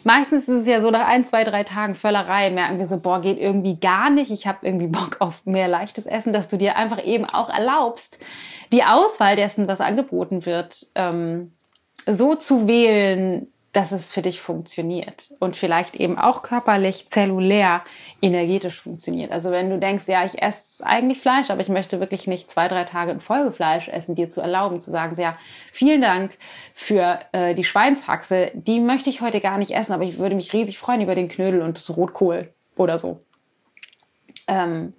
meistens 0.04 0.44
ist 0.44 0.62
es 0.62 0.66
ja 0.68 0.80
so, 0.80 0.92
nach 0.92 1.06
ein, 1.06 1.24
zwei, 1.24 1.42
drei 1.42 1.64
Tagen 1.64 1.96
Völlerei 1.96 2.50
merken 2.50 2.78
wir 2.78 2.86
so, 2.86 2.98
boah, 2.98 3.20
geht 3.20 3.38
irgendwie 3.38 3.76
gar 3.80 4.08
nicht. 4.08 4.30
Ich 4.30 4.46
habe 4.46 4.58
irgendwie 4.62 4.86
Bock 4.86 5.16
auf 5.18 5.44
mehr 5.44 5.66
leichtes 5.66 6.06
Essen, 6.06 6.32
dass 6.32 6.46
du 6.46 6.56
dir 6.56 6.76
einfach 6.76 7.04
eben 7.04 7.24
auch 7.24 7.48
erlaubst, 7.48 8.18
die 8.70 8.84
Auswahl 8.84 9.34
dessen, 9.34 9.66
was 9.66 9.80
angeboten 9.80 10.46
wird, 10.46 10.86
ähm, 10.94 11.52
so 12.06 12.36
zu 12.36 12.68
wählen, 12.68 13.48
dass 13.74 13.90
es 13.90 14.12
für 14.12 14.22
dich 14.22 14.40
funktioniert 14.40 15.32
und 15.40 15.56
vielleicht 15.56 15.96
eben 15.96 16.16
auch 16.16 16.42
körperlich, 16.42 17.08
zellulär, 17.10 17.82
energetisch 18.22 18.80
funktioniert. 18.80 19.32
Also 19.32 19.50
wenn 19.50 19.68
du 19.68 19.80
denkst, 19.80 20.04
ja, 20.06 20.24
ich 20.24 20.40
esse 20.40 20.86
eigentlich 20.86 21.20
Fleisch, 21.20 21.50
aber 21.50 21.60
ich 21.60 21.68
möchte 21.68 21.98
wirklich 21.98 22.28
nicht 22.28 22.48
zwei, 22.50 22.68
drei 22.68 22.84
Tage 22.84 23.10
in 23.10 23.20
Folge 23.20 23.50
Fleisch 23.50 23.88
essen, 23.88 24.14
dir 24.14 24.30
zu 24.30 24.40
erlauben, 24.40 24.80
zu 24.80 24.92
sagen, 24.92 25.20
ja, 25.20 25.36
vielen 25.72 26.00
Dank 26.00 26.38
für 26.72 27.18
äh, 27.32 27.54
die 27.54 27.64
Schweinshaxe, 27.64 28.52
die 28.54 28.78
möchte 28.78 29.10
ich 29.10 29.20
heute 29.20 29.40
gar 29.40 29.58
nicht 29.58 29.72
essen, 29.72 29.92
aber 29.92 30.04
ich 30.04 30.18
würde 30.18 30.36
mich 30.36 30.52
riesig 30.52 30.78
freuen 30.78 31.00
über 31.00 31.16
den 31.16 31.28
Knödel 31.28 31.60
und 31.60 31.76
das 31.76 31.96
Rotkohl 31.96 32.54
oder 32.76 32.96
so. 32.96 33.24
Ähm, 34.46 34.92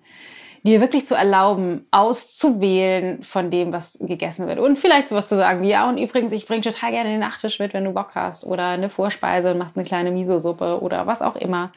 dir 0.66 0.82
wirklich 0.82 1.06
zu 1.06 1.14
erlauben, 1.14 1.86
auszuwählen 1.92 3.22
von 3.24 3.52
dem, 3.52 3.72
was 3.72 4.00
gegessen 4.02 4.48
wird. 4.48 4.58
Und 4.60 4.80
vielleicht 4.80 5.10
sowas 5.10 5.30
zu 5.30 5.36
sagen 5.38 5.62
wie, 5.62 5.70
ja, 5.70 5.88
und 5.88 6.00
übrigens, 6.00 6.32
ich 6.32 6.48
bringe 6.48 6.62
total 6.62 6.92
gerne 6.92 7.10
den 7.10 7.20
Nachtisch 7.20 7.60
mit, 7.60 7.74
wenn 7.74 7.86
du 7.86 7.94
Bock 7.94 8.16
hast. 8.16 8.44
Oder 8.44 8.70
eine 8.70 8.90
Vorspeise 8.90 9.52
und 9.52 9.60
machst 9.60 9.78
eine 9.78 9.86
kleine 9.86 10.10
Miso-Suppe 10.10 10.82
oder 10.82 11.06
was 11.06 11.22
auch 11.22 11.36
immer 11.36 11.72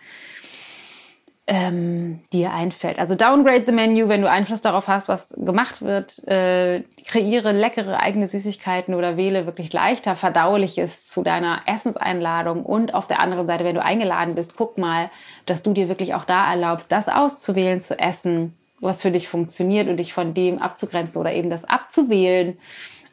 ähm, 1.46 2.20
dir 2.32 2.52
einfällt. 2.52 2.98
Also 2.98 3.14
downgrade 3.14 3.64
the 3.66 3.72
menu, 3.72 4.08
wenn 4.08 4.22
du 4.22 4.30
Einfluss 4.30 4.62
darauf 4.62 4.88
hast, 4.88 5.06
was 5.06 5.34
gemacht 5.36 5.82
wird. 5.82 6.26
Äh, 6.26 6.84
kreiere 7.06 7.52
leckere 7.52 8.00
eigene 8.00 8.26
Süßigkeiten 8.26 8.94
oder 8.94 9.18
wähle 9.18 9.44
wirklich 9.44 9.70
leichter 9.72 10.16
verdauliches 10.16 11.06
zu 11.06 11.22
deiner 11.22 11.60
Essenseinladung. 11.66 12.64
Und 12.64 12.94
auf 12.94 13.06
der 13.06 13.20
anderen 13.20 13.46
Seite, 13.46 13.64
wenn 13.64 13.74
du 13.74 13.82
eingeladen 13.82 14.34
bist, 14.34 14.56
guck 14.56 14.78
mal, 14.78 15.10
dass 15.44 15.62
du 15.62 15.74
dir 15.74 15.90
wirklich 15.90 16.14
auch 16.14 16.24
da 16.24 16.50
erlaubst, 16.50 16.90
das 16.90 17.08
auszuwählen, 17.08 17.82
zu 17.82 17.98
essen 17.98 18.57
was 18.80 19.02
für 19.02 19.10
dich 19.10 19.28
funktioniert 19.28 19.88
und 19.88 19.96
dich 19.96 20.12
von 20.12 20.34
dem 20.34 20.58
abzugrenzen 20.58 21.20
oder 21.20 21.32
eben 21.32 21.50
das 21.50 21.64
abzuwählen, 21.64 22.58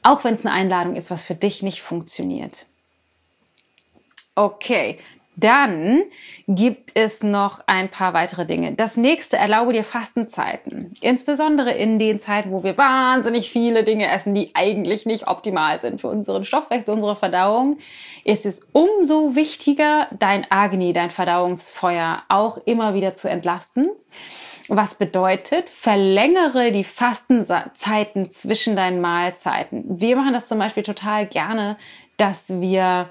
auch 0.04 0.23
wenn 0.23 0.36
es 0.36 0.45
eine 0.45 0.54
Einladung 0.54 0.95
ist, 0.95 1.10
was 1.10 1.23
für 1.23 1.36
dich 1.36 1.63
nicht 1.63 1.82
funktioniert. 1.82 2.65
Okay, 4.36 4.99
dann 5.38 6.04
gibt 6.47 6.91
es 6.93 7.21
noch 7.21 7.62
ein 7.67 7.89
paar 7.89 8.13
weitere 8.13 8.45
Dinge. 8.45 8.73
Das 8.73 8.95
nächste, 8.95 9.36
erlaube 9.36 9.73
dir 9.73 9.84
Fastenzeiten. 9.84 10.93
Insbesondere 11.01 11.73
in 11.73 11.99
den 11.99 12.21
Zeiten, 12.21 12.51
wo 12.51 12.63
wir 12.63 12.78
wahnsinnig 12.78 13.51
viele 13.51 13.84
Dinge 13.84 14.10
essen, 14.10 14.34
die 14.34 14.51
eigentlich 14.54 15.06
nicht 15.06 15.28
optimal 15.28 15.82
sind 15.82 15.99
für 15.99 16.08
unseren 16.08 16.45
Stoffwechsel, 16.45 16.93
unsere 16.93 17.17
Verdauung, 17.17 17.80
ist 18.23 18.45
es 18.45 18.62
umso 18.71 19.36
wichtiger, 19.36 20.08
dein 20.17 20.49
Agni, 20.49 20.93
dein 20.93 21.12
Verdauungsfeuer 21.12 22.23
auch 22.30 22.58
immer 22.65 22.93
wieder 22.93 23.15
zu 23.15 23.30
entlasten 23.30 23.89
was 24.67 24.95
bedeutet, 24.95 25.69
verlängere 25.69 26.71
die 26.71 26.84
Fastenzeiten 26.84 28.32
zwischen 28.32 28.75
deinen 28.75 29.01
Mahlzeiten. 29.01 29.84
Wir 29.99 30.15
machen 30.15 30.34
das 30.34 30.47
zum 30.47 30.60
Beispiel 30.60 30.84
total 30.84 31.28
gerne, 31.28 31.78
dass 32.17 32.62
wir 32.62 33.10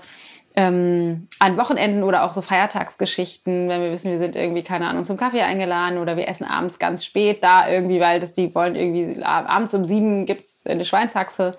ähm, 0.57 1.29
an 1.41 1.57
Wochenenden 1.57 2.05
oder 2.05 2.25
auch 2.25 2.33
so 2.33 2.41
Feiertagsgeschichten, 2.41 3.69
wenn 3.69 3.83
wir 3.83 3.91
wissen, 3.91 4.13
wir 4.13 4.19
sind 4.19 4.37
irgendwie, 4.37 4.63
keine 4.63 4.87
Ahnung, 4.87 5.05
zum 5.05 5.17
Kaffee 5.17 5.43
eingeladen 5.43 5.99
oder 5.99 6.17
wir 6.17 6.29
essen 6.29 6.45
abends 6.45 6.79
ganz 6.79 7.05
spät 7.05 7.43
da 7.43 7.69
irgendwie, 7.69 8.01
weil 8.01 8.21
das 8.21 8.33
die 8.33 8.55
wollen 8.55 8.77
irgendwie, 8.77 9.23
abends 9.23 9.75
um 9.75 9.85
sieben 9.85 10.27
gibt's 10.27 10.65
eine 10.67 10.85
Schweinshaxe 10.85 11.57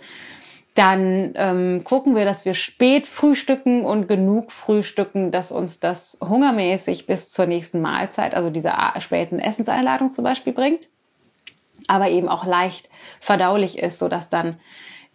dann 0.76 1.32
ähm, 1.36 1.84
gucken 1.86 2.16
wir, 2.16 2.26
dass 2.26 2.44
wir 2.44 2.54
spät 2.54 3.08
frühstücken 3.08 3.86
und 3.86 4.08
genug 4.08 4.52
frühstücken, 4.52 5.32
dass 5.32 5.54
uns 5.54 5.80
das 5.80 6.20
hungermäßig 6.22 7.08
bis 7.08 7.32
zur 7.32 7.46
nächsten 7.46 7.82
Mahlzeit, 7.82 8.36
also 8.36 8.50
dieser 8.50 8.94
späten 9.00 9.40
Essenseinladung 9.40 10.12
zum 10.12 10.26
Beispiel 10.26 10.52
bringt, 10.52 10.90
aber 11.88 12.10
eben 12.10 12.28
auch 12.28 12.46
leicht 12.46 12.90
verdaulich 13.22 13.80
ist, 13.80 14.00
sodass 14.00 14.30
dann 14.30 14.60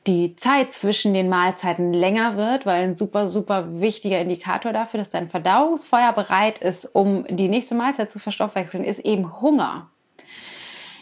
die 0.06 0.34
Zeit 0.34 0.72
zwischen 0.72 1.12
den 1.12 1.28
Mahlzeiten 1.28 1.92
länger 1.92 2.38
wird, 2.38 2.64
weil 2.64 2.82
ein 2.82 2.96
super, 2.96 3.28
super 3.28 3.80
wichtiger 3.80 4.18
Indikator 4.18 4.72
dafür, 4.72 4.98
dass 4.98 5.10
dein 5.10 5.28
Verdauungsfeuer 5.28 6.14
bereit 6.14 6.58
ist, 6.58 6.86
um 6.86 7.24
die 7.28 7.50
nächste 7.50 7.74
Mahlzeit 7.74 8.10
zu 8.10 8.18
verstoffwechseln, 8.18 8.82
ist 8.82 9.00
eben 9.00 9.42
Hunger. 9.42 9.89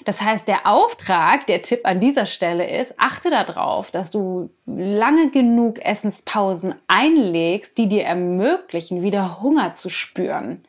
Das 0.08 0.22
heißt, 0.22 0.48
der 0.48 0.66
Auftrag, 0.66 1.46
der 1.48 1.60
Tipp 1.60 1.80
an 1.84 2.00
dieser 2.00 2.24
Stelle 2.24 2.66
ist, 2.66 2.94
achte 2.96 3.28
darauf, 3.28 3.90
dass 3.90 4.10
du 4.10 4.48
lange 4.64 5.28
genug 5.28 5.84
Essenspausen 5.84 6.74
einlegst, 6.86 7.76
die 7.76 7.90
dir 7.90 8.04
ermöglichen, 8.04 9.02
wieder 9.02 9.42
Hunger 9.42 9.74
zu 9.74 9.90
spüren. 9.90 10.64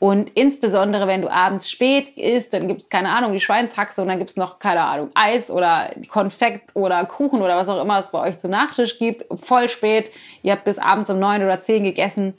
Und 0.00 0.30
insbesondere, 0.30 1.06
wenn 1.06 1.22
du 1.22 1.30
abends 1.30 1.70
spät 1.70 2.08
isst, 2.18 2.52
dann 2.52 2.66
gibt's 2.66 2.88
keine 2.88 3.10
Ahnung, 3.10 3.32
die 3.32 3.40
Schweinshaxe 3.40 4.02
und 4.02 4.08
dann 4.08 4.18
gibt's 4.18 4.34
noch, 4.34 4.58
keine 4.58 4.82
Ahnung, 4.82 5.10
Eis 5.14 5.52
oder 5.52 5.92
Konfekt 6.08 6.74
oder 6.74 7.04
Kuchen 7.04 7.42
oder 7.42 7.58
was 7.58 7.68
auch 7.68 7.80
immer 7.80 8.00
es 8.00 8.10
bei 8.10 8.18
euch 8.18 8.40
zum 8.40 8.50
Nachtisch 8.50 8.98
gibt. 8.98 9.24
Voll 9.44 9.68
spät, 9.68 10.10
ihr 10.42 10.50
habt 10.50 10.64
bis 10.64 10.80
abends 10.80 11.08
um 11.10 11.20
neun 11.20 11.44
oder 11.44 11.60
zehn 11.60 11.84
gegessen 11.84 12.34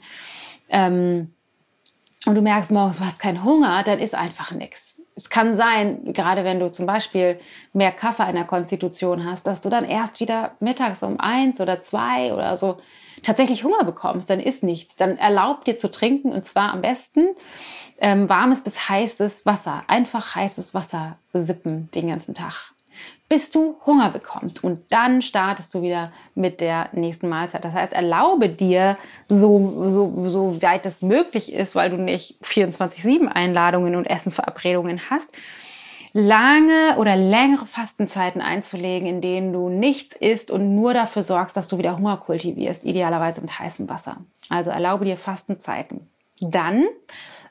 ähm, 0.68 1.32
und 2.26 2.34
du 2.34 2.42
merkst 2.42 2.70
morgens, 2.70 2.98
du 2.98 3.06
hast 3.06 3.20
keinen 3.22 3.42
Hunger, 3.42 3.82
dann 3.84 4.00
ist 4.00 4.14
einfach 4.14 4.50
nichts. 4.50 4.91
Es 5.14 5.28
kann 5.28 5.56
sein, 5.56 6.12
gerade 6.12 6.44
wenn 6.44 6.58
du 6.58 6.70
zum 6.70 6.86
Beispiel 6.86 7.38
mehr 7.72 7.92
Kaffee 7.92 8.28
in 8.28 8.34
der 8.34 8.44
Konstitution 8.44 9.24
hast, 9.24 9.46
dass 9.46 9.60
du 9.60 9.68
dann 9.68 9.84
erst 9.84 10.20
wieder 10.20 10.52
mittags 10.60 11.02
um 11.02 11.20
eins 11.20 11.60
oder 11.60 11.82
zwei 11.82 12.32
oder 12.32 12.56
so 12.56 12.78
tatsächlich 13.22 13.64
Hunger 13.64 13.84
bekommst, 13.84 14.30
dann 14.30 14.40
ist 14.40 14.62
nichts. 14.62 14.96
Dann 14.96 15.18
erlaub 15.18 15.64
dir 15.64 15.76
zu 15.76 15.90
trinken 15.90 16.32
und 16.32 16.44
zwar 16.44 16.72
am 16.72 16.82
besten 16.82 17.28
ähm, 17.98 18.28
warmes 18.28 18.62
bis 18.62 18.88
heißes 18.88 19.46
Wasser. 19.46 19.84
Einfach 19.86 20.34
heißes 20.34 20.74
Wasser 20.74 21.18
sippen 21.32 21.90
den 21.94 22.08
ganzen 22.08 22.34
Tag, 22.34 22.71
bis 23.32 23.50
du 23.50 23.76
Hunger 23.86 24.10
bekommst. 24.10 24.62
Und 24.62 24.92
dann 24.92 25.22
startest 25.22 25.72
du 25.72 25.80
wieder 25.80 26.12
mit 26.34 26.60
der 26.60 26.90
nächsten 26.92 27.30
Mahlzeit. 27.30 27.64
Das 27.64 27.72
heißt, 27.72 27.94
erlaube 27.94 28.50
dir, 28.50 28.98
so, 29.26 29.88
so, 29.88 30.28
so 30.28 30.60
weit 30.60 30.84
es 30.84 31.00
möglich 31.00 31.50
ist, 31.50 31.74
weil 31.74 31.88
du 31.88 31.96
nicht 31.96 32.36
24-7 32.44 33.28
Einladungen 33.28 33.96
und 33.96 34.04
Essensverabredungen 34.04 35.08
hast, 35.08 35.32
lange 36.12 36.96
oder 36.98 37.16
längere 37.16 37.64
Fastenzeiten 37.64 38.42
einzulegen, 38.42 39.08
in 39.08 39.22
denen 39.22 39.54
du 39.54 39.70
nichts 39.70 40.14
isst 40.14 40.50
und 40.50 40.74
nur 40.74 40.92
dafür 40.92 41.22
sorgst, 41.22 41.56
dass 41.56 41.68
du 41.68 41.78
wieder 41.78 41.96
Hunger 41.96 42.18
kultivierst, 42.18 42.84
idealerweise 42.84 43.40
mit 43.40 43.58
heißem 43.58 43.88
Wasser. 43.88 44.18
Also 44.50 44.70
erlaube 44.70 45.06
dir 45.06 45.16
Fastenzeiten. 45.16 46.06
Dann, 46.42 46.84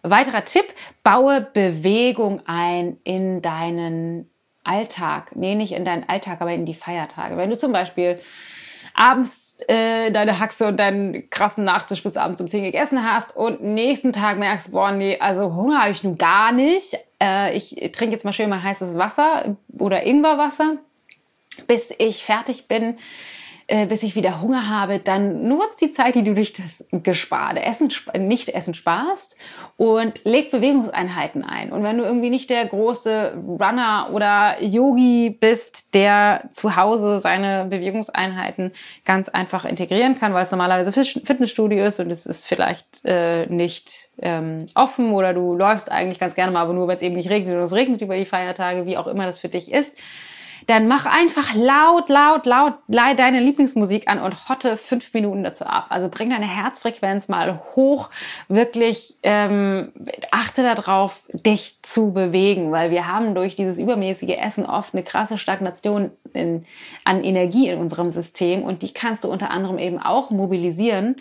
weiterer 0.03 0.45
Tipp, 0.45 0.65
baue 1.01 1.41
Bewegung 1.41 2.43
ein 2.45 2.97
in 3.03 3.41
deinen 3.41 4.30
Alltag. 4.63 5.35
Nee, 5.35 5.55
nicht 5.55 5.73
in 5.73 5.85
deinen 5.85 6.07
Alltag, 6.07 6.41
aber 6.41 6.53
in 6.53 6.65
die 6.65 6.73
Feiertage. 6.73 7.37
Wenn 7.37 7.49
du 7.49 7.57
zum 7.57 7.71
Beispiel 7.71 8.19
abends 8.93 9.57
äh, 9.67 10.11
deine 10.11 10.39
Haxe 10.39 10.67
und 10.67 10.79
deinen 10.79 11.29
krassen 11.29 11.63
Nachtisch 11.63 12.03
bis 12.03 12.17
abends 12.17 12.41
um 12.41 12.49
10 12.49 12.63
gegessen 12.63 13.03
hast 13.03 13.35
und 13.35 13.63
nächsten 13.63 14.13
Tag 14.13 14.37
merkst, 14.37 14.71
boah, 14.71 14.91
nee, 14.91 15.17
also 15.19 15.55
Hunger 15.55 15.81
habe 15.81 15.91
ich 15.91 16.03
nun 16.03 16.17
gar 16.17 16.51
nicht. 16.51 16.97
Äh, 17.21 17.55
ich 17.55 17.75
trinke 17.93 18.13
jetzt 18.13 18.25
mal 18.25 18.33
schön 18.33 18.49
mal 18.49 18.63
heißes 18.63 18.97
Wasser 18.97 19.55
oder 19.77 20.05
Ingwerwasser, 20.05 20.77
bis 21.67 21.93
ich 21.97 22.23
fertig 22.23 22.67
bin 22.67 22.97
äh, 23.71 23.85
bis 23.85 24.03
ich 24.03 24.15
wieder 24.15 24.41
Hunger 24.41 24.67
habe, 24.67 24.99
dann 24.99 25.47
nutzt 25.47 25.79
die 25.79 25.93
Zeit, 25.93 26.15
die 26.15 26.23
du 26.23 26.33
durch 26.33 26.51
das 26.51 26.83
gesparte 26.91 27.63
Essen, 27.63 27.89
nicht 28.17 28.49
Essen 28.49 28.73
sparst 28.73 29.37
und 29.77 30.19
leg 30.25 30.51
Bewegungseinheiten 30.51 31.45
ein. 31.45 31.71
Und 31.71 31.81
wenn 31.81 31.97
du 31.97 32.03
irgendwie 32.03 32.29
nicht 32.29 32.49
der 32.49 32.65
große 32.65 33.33
Runner 33.47 34.09
oder 34.11 34.61
Yogi 34.61 35.29
bist, 35.29 35.93
der 35.93 36.49
zu 36.51 36.75
Hause 36.75 37.21
seine 37.21 37.63
Bewegungseinheiten 37.69 38.73
ganz 39.05 39.29
einfach 39.29 39.63
integrieren 39.63 40.19
kann, 40.19 40.33
weil 40.33 40.43
es 40.43 40.51
normalerweise 40.51 40.91
Fitnessstudio 40.91 41.85
ist 41.85 42.01
und 42.01 42.11
es 42.11 42.25
ist 42.25 42.45
vielleicht 42.45 43.05
äh, 43.05 43.45
nicht 43.45 44.09
ähm, 44.21 44.65
offen 44.75 45.13
oder 45.13 45.33
du 45.33 45.55
läufst 45.55 45.89
eigentlich 45.89 46.19
ganz 46.19 46.35
gerne 46.35 46.51
mal, 46.51 46.63
aber 46.63 46.73
nur 46.73 46.89
wenn 46.89 46.97
es 46.97 47.01
eben 47.01 47.15
nicht 47.15 47.29
regnet 47.29 47.55
oder 47.55 47.63
es 47.63 47.73
regnet 47.73 48.01
über 48.01 48.17
die 48.17 48.25
Feiertage, 48.25 48.85
wie 48.85 48.97
auch 48.97 49.07
immer 49.07 49.25
das 49.25 49.39
für 49.39 49.47
dich 49.47 49.71
ist 49.71 49.95
dann 50.67 50.87
mach 50.87 51.05
einfach 51.05 51.53
laut, 51.55 52.09
laut, 52.09 52.45
laut 52.45 52.75
deine 52.87 53.39
Lieblingsmusik 53.39 54.07
an 54.07 54.19
und 54.19 54.49
hotte 54.49 54.77
fünf 54.77 55.13
Minuten 55.13 55.43
dazu 55.43 55.65
ab. 55.65 55.87
Also 55.89 56.09
bring 56.09 56.29
deine 56.29 56.47
Herzfrequenz 56.47 57.27
mal 57.27 57.61
hoch. 57.75 58.09
Wirklich 58.47 59.17
ähm, 59.23 59.91
achte 60.31 60.63
darauf, 60.63 61.21
dich 61.33 61.79
zu 61.81 62.13
bewegen, 62.13 62.71
weil 62.71 62.91
wir 62.91 63.07
haben 63.07 63.35
durch 63.35 63.55
dieses 63.55 63.79
übermäßige 63.79 64.37
Essen 64.37 64.65
oft 64.65 64.93
eine 64.93 65.03
krasse 65.03 65.37
Stagnation 65.37 66.11
in, 66.33 66.65
an 67.03 67.23
Energie 67.23 67.69
in 67.69 67.79
unserem 67.79 68.09
System 68.09 68.63
und 68.63 68.81
die 68.81 68.93
kannst 68.93 69.23
du 69.23 69.31
unter 69.31 69.51
anderem 69.51 69.77
eben 69.77 69.99
auch 69.99 70.29
mobilisieren 70.29 71.15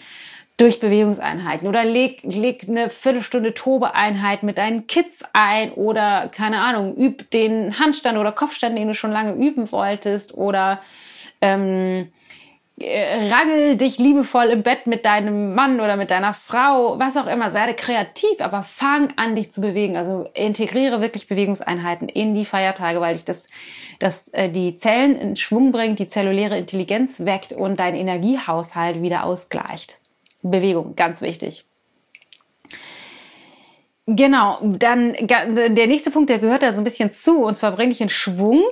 durch 0.61 0.79
Bewegungseinheiten 0.79 1.67
oder 1.67 1.85
leg, 1.85 2.21
leg 2.23 2.67
eine 2.69 2.91
Viertelstunde 2.91 3.55
Tobeeinheit 3.55 4.43
mit 4.43 4.59
deinen 4.59 4.87
Kids 4.87 5.25
ein 5.33 5.73
oder 5.73 6.29
keine 6.29 6.61
Ahnung, 6.61 6.97
üb 6.99 7.31
den 7.31 7.79
Handstand 7.79 8.19
oder 8.19 8.31
Kopfstand, 8.31 8.77
den 8.77 8.89
du 8.89 8.95
schon 8.95 9.11
lange 9.11 9.33
üben 9.33 9.73
wolltest 9.73 10.35
oder 10.35 10.81
ähm, 11.41 12.09
äh, 12.79 13.33
rangel 13.33 13.77
dich 13.79 13.97
liebevoll 13.97 14.47
im 14.47 14.63
Bett 14.63 14.87
mit 14.87 15.07
deinem 15.07 15.55
Mann 15.55 15.81
oder 15.81 15.97
mit 15.97 16.11
deiner 16.11 16.35
Frau, 16.35 16.99
was 16.99 17.17
auch 17.17 17.27
immer. 17.27 17.53
Werde 17.55 17.73
kreativ, 17.75 18.41
aber 18.41 18.63
fang 18.63 19.15
an, 19.17 19.37
dich 19.37 19.53
zu 19.53 19.63
bewegen. 19.63 19.97
Also 19.97 20.29
integriere 20.35 21.01
wirklich 21.01 21.27
Bewegungseinheiten 21.27 22.09
in 22.09 22.35
die 22.35 22.45
Feiertage, 22.45 23.01
weil 23.01 23.15
dich 23.15 23.25
das, 23.25 23.47
das 23.99 24.29
äh, 24.29 24.51
die 24.51 24.77
Zellen 24.77 25.17
in 25.17 25.37
Schwung 25.37 25.73
bringt, 25.73 25.99
die 25.99 26.09
zelluläre 26.09 26.59
Intelligenz 26.59 27.21
weckt 27.21 27.55
und 27.55 27.81
dein 27.81 27.95
Energiehaushalt 27.95 29.01
wieder 29.01 29.25
ausgleicht. 29.25 29.99
Bewegung, 30.43 30.97
ganz 30.97 31.21
wichtig. 31.21 31.65
Genau, 34.07 34.59
dann 34.63 35.15
der 35.21 35.87
nächste 35.87 36.11
Punkt, 36.11 36.31
der 36.31 36.41
gehört 36.41 36.63
da 36.63 36.73
so 36.73 36.81
ein 36.81 36.85
bisschen 36.85 37.13
zu, 37.13 37.45
und 37.45 37.55
zwar 37.55 37.73
bringe 37.73 37.93
ich 37.93 38.01
in 38.01 38.09
Schwung, 38.09 38.63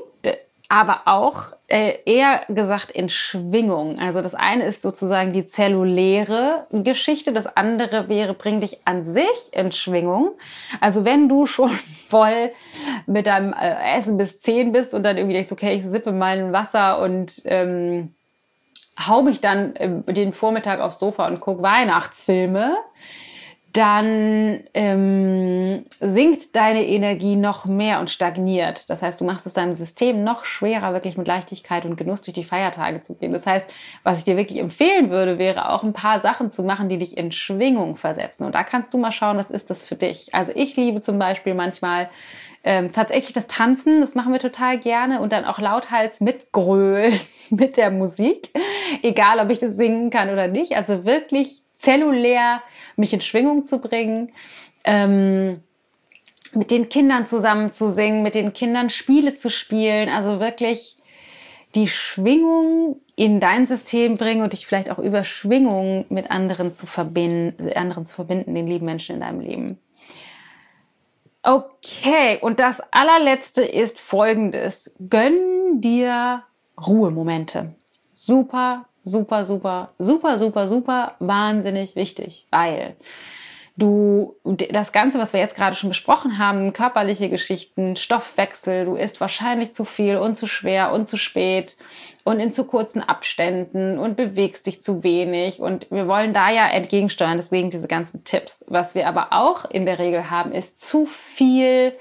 aber 0.69 1.03
auch 1.07 1.53
äh, 1.69 1.95
eher 2.05 2.43
gesagt 2.49 2.91
in 2.91 3.09
Schwingung. 3.09 3.99
Also 3.99 4.21
das 4.21 4.35
eine 4.35 4.67
ist 4.67 4.83
sozusagen 4.83 5.33
die 5.33 5.47
zelluläre 5.47 6.67
Geschichte, 6.71 7.33
das 7.33 7.47
andere 7.57 8.09
wäre, 8.09 8.35
bring 8.35 8.61
dich 8.61 8.81
an 8.85 9.15
sich 9.15 9.53
in 9.53 9.73
Schwingung. 9.73 10.33
Also 10.81 11.05
wenn 11.07 11.29
du 11.29 11.47
schon 11.47 11.71
voll 12.09 12.51
mit 13.07 13.27
deinem 13.27 13.55
äh, 13.55 13.99
Essen 13.99 14.19
bis 14.19 14.41
zehn 14.41 14.73
bist 14.73 14.93
und 14.93 15.05
dann 15.05 15.17
irgendwie 15.17 15.35
denkst, 15.35 15.53
okay, 15.53 15.75
ich 15.75 15.87
sippe 15.87 16.13
mal 16.13 16.39
ein 16.39 16.53
Wasser 16.53 17.01
und 17.01 17.43
ähm, 17.47 18.15
hau 19.07 19.23
mich 19.23 19.41
dann 19.41 19.77
äh, 19.77 20.13
den 20.13 20.33
Vormittag 20.33 20.81
aufs 20.81 20.99
Sofa 20.99 21.27
und 21.27 21.41
guck 21.41 21.63
Weihnachtsfilme, 21.63 22.77
dann 23.73 24.65
ähm, 24.73 25.85
sinkt 26.01 26.57
deine 26.57 26.87
Energie 26.87 27.37
noch 27.37 27.67
mehr 27.67 28.01
und 28.01 28.11
stagniert. 28.11 28.89
Das 28.89 29.03
heißt, 29.03 29.21
du 29.21 29.25
machst 29.25 29.47
es 29.47 29.53
deinem 29.53 29.75
System 29.75 30.25
noch 30.25 30.47
schwerer, 30.47 30.95
wirklich 30.95 31.19
mit 31.19 31.29
Leichtigkeit 31.29 31.85
und 31.85 31.97
Genuss 31.97 32.23
durch 32.23 32.35
die 32.35 32.45
Feiertage 32.45 33.03
zu 33.03 33.15
gehen. 33.15 33.33
Das 33.33 33.47
heißt, 33.47 33.69
was 34.05 34.19
ich 34.19 34.25
dir 34.25 34.37
wirklich 34.39 34.59
empfehlen 34.59 35.11
würde, 35.11 35.39
wäre 35.39 35.71
auch 35.71 35.83
ein 35.83 35.93
paar 35.93 36.21
Sachen 36.21 36.51
zu 36.51 36.63
machen, 36.63 36.89
die 36.89 36.99
dich 36.99 37.19
in 37.19 37.31
Schwingung 37.31 37.97
versetzen. 37.97 38.45
Und 38.45 38.55
da 38.55 38.65
kannst 38.65 38.95
du 38.95 38.99
mal 38.99 39.13
schauen, 39.13 39.37
was 39.37 39.51
ist 39.51 39.69
das 39.69 39.87
für 39.87 39.97
dich. 39.97 40.35
Also 40.35 40.53
ich 40.55 40.77
liebe 40.77 41.03
zum 41.03 41.19
Beispiel 41.19 41.53
manchmal 41.55 42.09
ähm, 42.65 42.93
tatsächlich 42.93 43.35
das 43.35 43.47
Tanzen, 43.49 44.01
das 44.01 44.15
machen 44.15 44.33
wir 44.33 44.41
total 44.41 44.79
gerne 44.79 45.21
und 45.21 45.33
dann 45.33 45.45
auch 45.45 45.59
lauthals 45.59 46.21
mitgrölen 46.21 47.21
mit 47.51 47.77
der 47.77 47.91
Musik, 47.91 48.51
egal 49.03 49.41
ob 49.41 49.51
ich 49.51 49.59
das 49.59 49.77
singen 49.77 50.09
kann 50.11 50.31
oder 50.31 50.49
nicht. 50.49 50.75
Also 50.75 51.05
wirklich 51.05 51.63
zellulär 51.79 52.63
mich 52.97 53.13
in 53.13 53.21
Schwingung 53.21 53.65
zu 53.65 53.79
bringen. 53.79 54.33
Ähm, 54.85 55.63
mit 56.55 56.71
den 56.71 56.89
Kindern 56.89 57.27
zusammen 57.27 57.73
zu 57.73 57.91
singen, 57.91 58.23
mit 58.23 58.35
den 58.35 58.53
Kindern 58.53 58.91
Spiele 58.91 59.35
zu 59.35 59.51
spielen, 59.51 60.09
also 60.09 60.41
wirklich 60.41 60.97
die 61.75 61.89
Schwingung 61.89 63.01
in 63.17 63.41
dein 63.41 63.67
System 63.67 64.17
bringen 64.17 64.43
und 64.43 64.53
dich 64.53 64.67
vielleicht 64.67 64.91
auch 64.91 64.99
über 64.99 65.25
Schwingung 65.25 66.07
mit 66.09 66.31
anderen 66.31 66.73
zu 66.73 66.87
verbinden, 66.87 67.73
anderen 67.75 68.07
zu 68.07 68.15
verbinden, 68.15 68.55
den 68.55 68.67
lieben 68.67 68.87
Menschen 68.87 69.17
in 69.17 69.21
deinem 69.21 69.41
Leben. 69.41 69.79
Okay, 71.43 72.39
und 72.41 72.59
das 72.59 72.81
allerletzte 72.91 73.63
ist 73.63 74.01
folgendes. 74.01 74.95
Gönn 75.09 75.81
dir 75.81 76.43
Ruhemomente. 76.79 77.75
Super, 78.15 78.87
super, 79.09 79.45
super, 79.45 79.91
super, 79.99 80.39
super, 80.39 80.69
super, 80.69 81.15
wahnsinnig 81.19 81.97
wichtig, 81.97 82.47
weil 82.51 82.97
du 83.79 84.35
das 84.45 84.91
Ganze, 84.91 85.21
was 85.21 85.33
wir 85.33 85.41
jetzt 85.41 85.55
gerade 85.55 85.77
schon 85.77 85.89
besprochen 85.89 86.39
haben, 86.39 86.73
körperliche 86.73 87.31
Geschichten, 87.31 87.95
Stoffwechsel, 87.95 88.85
du 88.85 88.97
isst 88.97 89.21
wahrscheinlich 89.21 89.73
zu 89.73 89.85
viel 89.85 90.17
und 90.17 90.35
zu 90.35 90.49
schwer 90.49 90.93
und 90.93 91.09
zu 91.09 91.17
spät 91.17 91.77
und 92.25 92.41
in 92.41 92.53
zu 92.53 92.65
kurzen 92.65 93.03
Abständen 93.03 93.99
und 93.99 94.17
bewegst 94.17 94.67
dich 94.67 94.83
zu 94.83 95.05
wenig 95.05 95.61
und 95.61 95.87
wir 95.91 96.09
wollen 96.09 96.35
da 96.35 96.51
ja 96.51 96.69
entgegensteuern, 96.69 97.37
deswegen 97.37 97.71
diese 97.71 97.87
ganzen 97.87 98.25
Tipps. 98.25 98.65
Was 98.67 98.97
wir 98.97 99.07
aber 99.07 99.29
auch 99.31 99.71
in 99.71 99.87
der 99.87 100.01
Regel 100.01 100.29
haben, 100.29 100.51
ist 100.51 100.85
zu 100.85 101.07
viel 101.07 101.93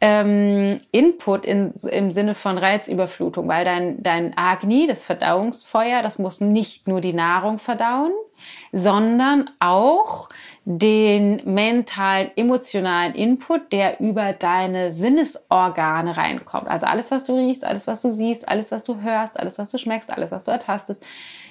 ähm, 0.00 0.80
Input 0.92 1.44
in, 1.44 1.72
im 1.90 2.12
Sinne 2.12 2.34
von 2.34 2.56
Reizüberflutung, 2.56 3.48
weil 3.48 3.64
dein, 3.64 4.02
dein 4.02 4.36
Agni, 4.36 4.86
das 4.86 5.04
Verdauungsfeuer, 5.04 6.02
das 6.02 6.18
muss 6.18 6.40
nicht 6.40 6.86
nur 6.86 7.00
die 7.00 7.12
Nahrung 7.12 7.58
verdauen, 7.58 8.12
sondern 8.72 9.50
auch 9.58 10.28
den 10.64 11.42
mentalen, 11.52 12.30
emotionalen 12.36 13.14
Input, 13.14 13.72
der 13.72 13.98
über 14.00 14.32
deine 14.32 14.92
Sinnesorgane 14.92 16.16
reinkommt. 16.16 16.68
Also 16.68 16.86
alles, 16.86 17.10
was 17.10 17.24
du 17.24 17.34
riechst, 17.34 17.64
alles, 17.64 17.88
was 17.88 18.02
du 18.02 18.12
siehst, 18.12 18.48
alles, 18.48 18.70
was 18.70 18.84
du 18.84 19.00
hörst, 19.00 19.40
alles, 19.40 19.58
was 19.58 19.70
du 19.70 19.78
schmeckst, 19.78 20.10
alles, 20.10 20.30
was 20.30 20.44
du 20.44 20.52
ertastest, 20.52 21.02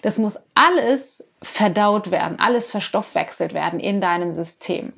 das 0.03 0.17
muss 0.17 0.39
alles 0.53 1.27
verdaut 1.41 2.11
werden, 2.11 2.39
alles 2.39 2.71
verstoffwechselt 2.71 3.53
werden 3.53 3.79
in 3.79 3.99
deinem 3.99 4.31
System. 4.31 4.93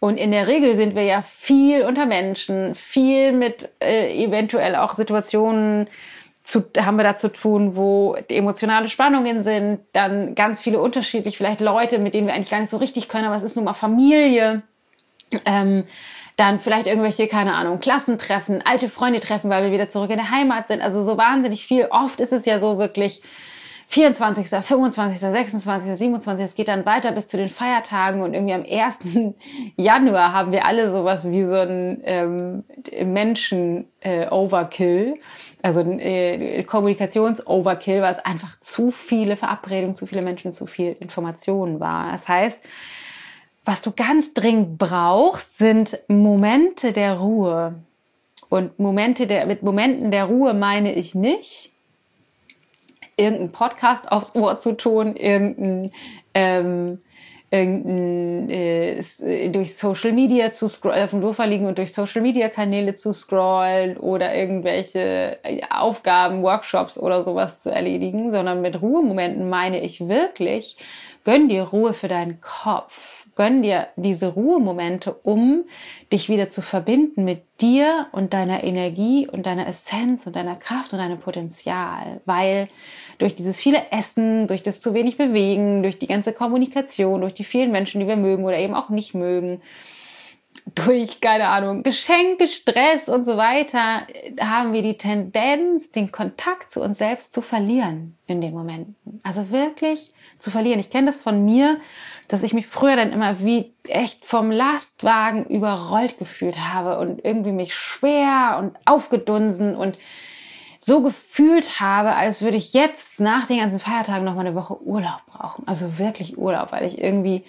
Und 0.00 0.16
in 0.16 0.30
der 0.32 0.46
Regel 0.46 0.76
sind 0.76 0.94
wir 0.94 1.02
ja 1.02 1.22
viel 1.22 1.82
unter 1.82 2.06
Menschen, 2.06 2.74
viel 2.74 3.32
mit 3.32 3.68
äh, 3.80 4.24
eventuell 4.24 4.74
auch 4.76 4.94
Situationen 4.94 5.88
zu, 6.42 6.64
haben 6.78 6.96
wir 6.96 7.04
da 7.04 7.18
zu 7.18 7.28
tun, 7.28 7.76
wo 7.76 8.16
emotionale 8.28 8.88
Spannungen 8.88 9.44
sind, 9.44 9.80
dann 9.92 10.34
ganz 10.34 10.62
viele 10.62 10.80
unterschiedlich, 10.80 11.36
vielleicht 11.36 11.60
Leute, 11.60 11.98
mit 11.98 12.14
denen 12.14 12.26
wir 12.26 12.34
eigentlich 12.34 12.50
gar 12.50 12.60
nicht 12.60 12.70
so 12.70 12.78
richtig 12.78 13.08
können, 13.08 13.26
aber 13.26 13.36
es 13.36 13.42
ist 13.42 13.56
nun 13.56 13.66
mal 13.66 13.74
Familie. 13.74 14.62
Ähm, 15.44 15.84
dann 16.36 16.58
vielleicht 16.58 16.86
irgendwelche, 16.86 17.28
keine 17.28 17.54
Ahnung, 17.54 17.80
Klassentreffen, 17.80 18.62
alte 18.64 18.88
Freunde 18.88 19.20
treffen, 19.20 19.50
weil 19.50 19.64
wir 19.64 19.72
wieder 19.72 19.90
zurück 19.90 20.10
in 20.10 20.16
der 20.16 20.30
Heimat 20.30 20.68
sind. 20.68 20.80
Also 20.80 21.02
so 21.02 21.18
wahnsinnig 21.18 21.66
viel. 21.66 21.88
Oft 21.90 22.18
ist 22.18 22.32
es 22.32 22.46
ja 22.46 22.58
so 22.58 22.78
wirklich, 22.78 23.20
24., 23.90 24.46
25., 24.46 25.18
26., 25.18 25.96
27. 25.96 26.44
Es 26.44 26.54
geht 26.54 26.68
dann 26.68 26.86
weiter 26.86 27.10
bis 27.10 27.26
zu 27.26 27.36
den 27.36 27.48
Feiertagen 27.48 28.22
und 28.22 28.34
irgendwie 28.34 28.54
am 28.54 28.62
1. 28.62 29.00
Januar 29.76 30.32
haben 30.32 30.52
wir 30.52 30.64
alle 30.64 30.92
sowas 30.92 31.28
wie 31.28 31.42
so 31.42 31.56
ein 31.56 32.00
ähm, 32.04 32.62
Menschen-Overkill, 33.04 35.14
äh, 35.16 35.20
also 35.62 35.80
ein 35.80 35.98
äh, 35.98 36.62
Kommunikations-Overkill, 36.62 38.00
weil 38.00 38.12
es 38.12 38.20
einfach 38.20 38.60
zu 38.60 38.92
viele 38.92 39.36
Verabredungen, 39.36 39.96
zu 39.96 40.06
viele 40.06 40.22
Menschen, 40.22 40.54
zu 40.54 40.66
viel 40.66 40.96
Informationen 41.00 41.80
war. 41.80 42.12
Das 42.12 42.28
heißt, 42.28 42.60
was 43.64 43.82
du 43.82 43.90
ganz 43.90 44.32
dringend 44.34 44.78
brauchst, 44.78 45.58
sind 45.58 45.98
Momente 46.06 46.92
der 46.92 47.18
Ruhe. 47.18 47.74
Und 48.48 48.78
Momente 48.78 49.26
der, 49.26 49.46
mit 49.46 49.64
Momenten 49.64 50.12
der 50.12 50.26
Ruhe 50.26 50.54
meine 50.54 50.94
ich 50.94 51.16
nicht, 51.16 51.72
irgendeinen 53.20 53.52
Podcast 53.52 54.10
aufs 54.10 54.34
Ohr 54.34 54.58
zu 54.58 54.76
tun, 54.76 55.14
irgendein, 55.16 55.92
ähm, 56.34 56.98
irgendein 57.50 58.48
äh, 58.48 59.48
durch 59.50 59.76
Social 59.76 60.12
Media 60.12 60.52
zu 60.52 60.68
scrollen, 60.68 61.04
auf 61.04 61.10
dem 61.10 61.22
Sofa 61.22 61.44
liegen 61.44 61.66
und 61.66 61.78
durch 61.78 61.92
Social 61.92 62.22
Media 62.22 62.48
Kanäle 62.48 62.94
zu 62.94 63.12
scrollen 63.12 63.96
oder 63.96 64.34
irgendwelche 64.34 65.38
Aufgaben, 65.70 66.42
Workshops 66.42 66.98
oder 66.98 67.22
sowas 67.22 67.62
zu 67.62 67.70
erledigen, 67.70 68.30
sondern 68.30 68.62
mit 68.62 68.80
Ruhemomenten 68.80 69.48
meine 69.48 69.80
ich 69.80 70.08
wirklich, 70.08 70.76
gönn 71.24 71.48
dir 71.48 71.64
Ruhe 71.64 71.92
für 71.92 72.08
deinen 72.08 72.40
Kopf 72.40 73.19
gönn 73.40 73.62
dir 73.62 73.88
diese 73.96 74.26
Ruhemomente, 74.26 75.14
um 75.14 75.64
dich 76.12 76.28
wieder 76.28 76.50
zu 76.50 76.60
verbinden 76.60 77.24
mit 77.24 77.40
dir 77.62 78.08
und 78.12 78.34
deiner 78.34 78.62
Energie 78.64 79.26
und 79.26 79.46
deiner 79.46 79.66
Essenz 79.66 80.26
und 80.26 80.36
deiner 80.36 80.56
Kraft 80.56 80.92
und 80.92 80.98
deinem 80.98 81.20
Potenzial. 81.20 82.20
Weil 82.26 82.68
durch 83.16 83.34
dieses 83.34 83.58
viele 83.58 83.92
Essen, 83.92 84.46
durch 84.46 84.62
das 84.62 84.82
zu 84.82 84.92
wenig 84.92 85.16
Bewegen, 85.16 85.82
durch 85.82 85.98
die 85.98 86.06
ganze 86.06 86.34
Kommunikation, 86.34 87.22
durch 87.22 87.32
die 87.32 87.44
vielen 87.44 87.72
Menschen, 87.72 87.98
die 87.98 88.06
wir 88.06 88.16
mögen 88.16 88.44
oder 88.44 88.58
eben 88.58 88.74
auch 88.74 88.90
nicht 88.90 89.14
mögen, 89.14 89.62
durch, 90.74 91.22
keine 91.22 91.48
Ahnung, 91.48 91.82
Geschenke, 91.82 92.46
Stress 92.46 93.08
und 93.08 93.24
so 93.24 93.38
weiter, 93.38 94.06
haben 94.38 94.74
wir 94.74 94.82
die 94.82 94.98
Tendenz, 94.98 95.90
den 95.92 96.12
Kontakt 96.12 96.72
zu 96.72 96.82
uns 96.82 96.98
selbst 96.98 97.32
zu 97.32 97.40
verlieren 97.40 98.18
in 98.26 98.42
den 98.42 98.52
Momenten. 98.52 99.22
Also 99.22 99.50
wirklich 99.50 100.12
zu 100.42 100.50
verlieren. 100.50 100.80
Ich 100.80 100.90
kenne 100.90 101.10
das 101.10 101.20
von 101.20 101.44
mir, 101.44 101.78
dass 102.28 102.42
ich 102.42 102.52
mich 102.52 102.66
früher 102.66 102.96
dann 102.96 103.12
immer 103.12 103.40
wie 103.40 103.72
echt 103.88 104.24
vom 104.24 104.50
Lastwagen 104.50 105.46
überrollt 105.46 106.18
gefühlt 106.18 106.56
habe 106.72 106.98
und 106.98 107.24
irgendwie 107.24 107.52
mich 107.52 107.74
schwer 107.74 108.56
und 108.58 108.78
aufgedunsen 108.84 109.74
und 109.74 109.98
so 110.78 111.02
gefühlt 111.02 111.80
habe, 111.80 112.14
als 112.14 112.40
würde 112.40 112.56
ich 112.56 112.72
jetzt 112.72 113.20
nach 113.20 113.46
den 113.46 113.58
ganzen 113.58 113.80
Feiertagen 113.80 114.24
noch 114.24 114.34
mal 114.34 114.46
eine 114.46 114.54
Woche 114.54 114.80
Urlaub 114.80 115.20
brauchen. 115.26 115.66
Also 115.66 115.98
wirklich 115.98 116.38
Urlaub, 116.38 116.72
weil 116.72 116.86
ich 116.86 116.98
irgendwie, 116.98 117.44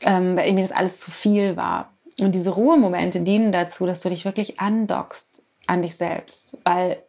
ähm, 0.00 0.36
weil 0.36 0.52
mir 0.52 0.62
das 0.62 0.72
alles 0.72 1.00
zu 1.00 1.10
viel 1.10 1.56
war. 1.56 1.90
Und 2.20 2.34
diese 2.34 2.50
Ruhemomente 2.50 3.20
dienen 3.20 3.52
dazu, 3.52 3.86
dass 3.86 4.02
du 4.02 4.10
dich 4.10 4.24
wirklich 4.24 4.60
andockst 4.60 5.42
an 5.66 5.80
dich 5.80 5.96
selbst, 5.96 6.58
weil 6.64 7.02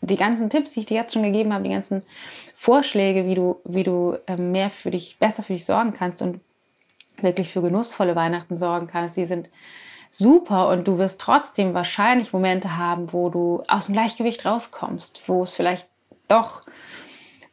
die 0.00 0.16
ganzen 0.16 0.50
Tipps, 0.50 0.72
die 0.72 0.80
ich 0.80 0.86
dir 0.86 0.96
jetzt 0.96 1.12
schon 1.12 1.22
gegeben 1.22 1.52
habe, 1.52 1.64
die 1.64 1.70
ganzen 1.70 2.04
Vorschläge, 2.54 3.26
wie 3.26 3.34
du, 3.34 3.56
wie 3.64 3.82
du 3.82 4.16
ähm, 4.26 4.52
mehr 4.52 4.70
für 4.70 4.90
dich, 4.90 5.18
besser 5.18 5.42
für 5.42 5.52
dich 5.52 5.64
sorgen 5.64 5.92
kannst 5.92 6.22
und 6.22 6.40
wirklich 7.20 7.52
für 7.52 7.62
genussvolle 7.62 8.14
Weihnachten 8.14 8.58
sorgen 8.58 8.86
kannst, 8.86 9.16
die 9.16 9.26
sind 9.26 9.50
super 10.10 10.68
und 10.68 10.86
du 10.86 10.98
wirst 10.98 11.20
trotzdem 11.20 11.74
wahrscheinlich 11.74 12.32
Momente 12.32 12.76
haben, 12.76 13.12
wo 13.12 13.28
du 13.28 13.62
aus 13.68 13.86
dem 13.86 13.94
Gleichgewicht 13.94 14.44
rauskommst, 14.44 15.22
wo 15.26 15.42
es 15.42 15.54
vielleicht 15.54 15.88
doch 16.28 16.62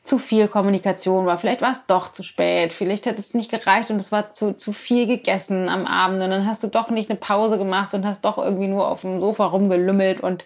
zu 0.03 0.19
viel 0.19 0.47
Kommunikation 0.47 1.25
war. 1.25 1.39
Vielleicht 1.39 1.61
war 1.61 1.71
es 1.71 1.81
doch 1.87 2.11
zu 2.11 2.21
spät. 2.21 2.73
Vielleicht 2.73 3.07
hat 3.07 3.17
es 3.17 3.33
nicht 3.33 3.49
gereicht 3.49 3.89
und 3.89 3.97
es 3.97 4.11
war 4.11 4.33
zu, 4.33 4.55
zu 4.55 4.71
viel 4.71 5.07
gegessen 5.07 5.67
am 5.67 5.87
Abend. 5.87 6.21
Und 6.21 6.29
dann 6.29 6.45
hast 6.45 6.63
du 6.63 6.67
doch 6.67 6.91
nicht 6.91 7.09
eine 7.09 7.17
Pause 7.17 7.57
gemacht 7.57 7.93
und 7.95 8.05
hast 8.05 8.23
doch 8.23 8.37
irgendwie 8.37 8.67
nur 8.67 8.87
auf 8.87 9.01
dem 9.01 9.19
Sofa 9.19 9.45
rumgelümmelt 9.45 10.21
und 10.21 10.45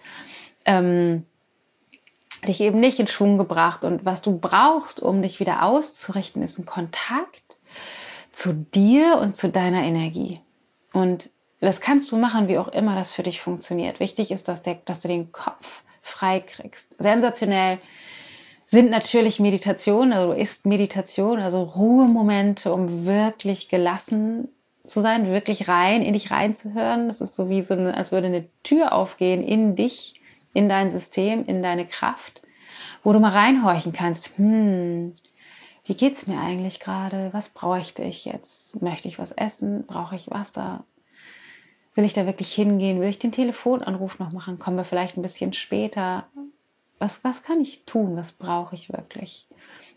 ähm, 0.64 1.26
dich 2.48 2.62
eben 2.62 2.80
nicht 2.80 3.00
in 3.00 3.08
Schwung 3.08 3.38
gebracht. 3.38 3.84
Und 3.84 4.06
was 4.06 4.22
du 4.22 4.38
brauchst, 4.38 5.02
um 5.02 5.22
dich 5.22 5.40
wieder 5.40 5.64
auszurichten, 5.64 6.42
ist 6.42 6.58
ein 6.58 6.66
Kontakt 6.66 7.60
zu 8.32 8.54
dir 8.54 9.18
und 9.18 9.36
zu 9.36 9.50
deiner 9.50 9.84
Energie. 9.84 10.40
Und 10.94 11.30
das 11.60 11.82
kannst 11.82 12.12
du 12.12 12.18
machen, 12.18 12.48
wie 12.48 12.58
auch 12.58 12.70
immer 12.70 12.96
das 12.96 13.12
für 13.12 13.24
dich 13.24 13.42
funktioniert. 13.42 14.00
Wichtig 14.00 14.32
ist, 14.32 14.48
dass, 14.48 14.64
der, 14.64 14.76
dass 14.86 15.02
du 15.02 15.08
den 15.08 15.32
Kopf 15.32 15.84
frei 16.02 16.40
kriegst. 16.40 16.96
Sensationell 16.98 17.80
sind 18.66 18.92
natürlich 18.92 19.40
Meditationen, 19.40 20.14
also 20.14 20.32
ist 20.32 20.66
Meditation, 20.66 21.40
also 21.40 21.64
Ruhemomente, 21.64 22.72
um 22.72 23.06
wirklich 23.06 23.68
gelassen 23.68 24.48
zu 24.86 25.02
sein, 25.02 25.28
wirklich 25.28 25.68
rein, 25.68 26.02
in 26.02 26.14
dich 26.14 26.32
reinzuhören. 26.32 27.08
Das 27.08 27.22
ist 27.22 27.36
so 27.36 27.50
wie 27.50 27.62
so, 27.62 27.74
eine, 27.74 27.96
als 27.96 28.12
würde 28.12 28.28
eine 28.28 28.46
Tür 28.64 28.94
aufgehen 28.94 29.44
in 29.44 29.76
dich, 29.76 30.19
in 30.54 30.70
dein 30.70 30.92
System, 30.92 31.46
in 31.46 31.62
deine 31.62 31.86
Kraft, 31.86 32.42
wo 33.04 33.14
du 33.14 33.20
mal 33.20 33.32
reinhorchen 33.32 33.94
kannst. 33.94 34.38
Hm, 34.38 35.16
wie 35.86 35.96
geht's 35.96 36.28
mir 36.28 36.40
eigentlich 36.40 36.80
gerade? 36.80 37.30
Was 37.32 37.50
bräuchte 37.50 38.04
ich 38.04 38.26
jetzt? 38.26 38.82
Möchte 38.82 39.08
ich 39.08 39.18
was 39.18 39.32
essen? 39.32 39.86
Brauche 39.86 40.16
ich 40.16 40.30
Wasser? 40.30 40.84
Will 41.96 42.06
ich 42.06 42.14
da 42.14 42.26
wirklich 42.26 42.54
hingehen? 42.54 43.02
Will 43.02 43.10
ich 43.10 43.20
den 43.20 43.32
Telefonanruf 43.32 44.20
noch 44.20 44.32
machen? 44.32 44.60
Kommen 44.60 44.78
wir 44.78 44.84
vielleicht 44.84 45.18
ein 45.18 45.24
bisschen 45.24 45.54
später? 45.54 46.26
Was, 47.00 47.24
was 47.24 47.44
kann 47.44 47.60
ich 47.60 47.86
tun? 47.86 48.16
Was 48.16 48.32
brauche 48.32 48.76
ich 48.76 48.92
wirklich? 48.92 49.48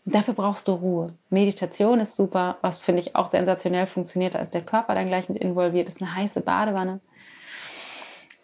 Und 0.04 0.14
dafür 0.14 0.34
brauchst 0.34 0.66
du 0.66 0.72
Ruhe. 0.72 1.14
Meditation 1.30 2.00
ist 2.00 2.16
super. 2.16 2.58
Was 2.60 2.82
finde 2.82 3.02
ich 3.02 3.14
auch 3.14 3.28
sensationell 3.28 3.86
funktioniert, 3.86 4.34
da 4.34 4.40
ist 4.40 4.54
der 4.54 4.64
Körper 4.64 4.94
dann 4.94 5.08
gleich 5.08 5.28
mit 5.28 5.38
involviert, 5.38 5.88
ist 5.88 6.02
eine 6.02 6.14
heiße 6.14 6.40
Badewanne. 6.40 7.00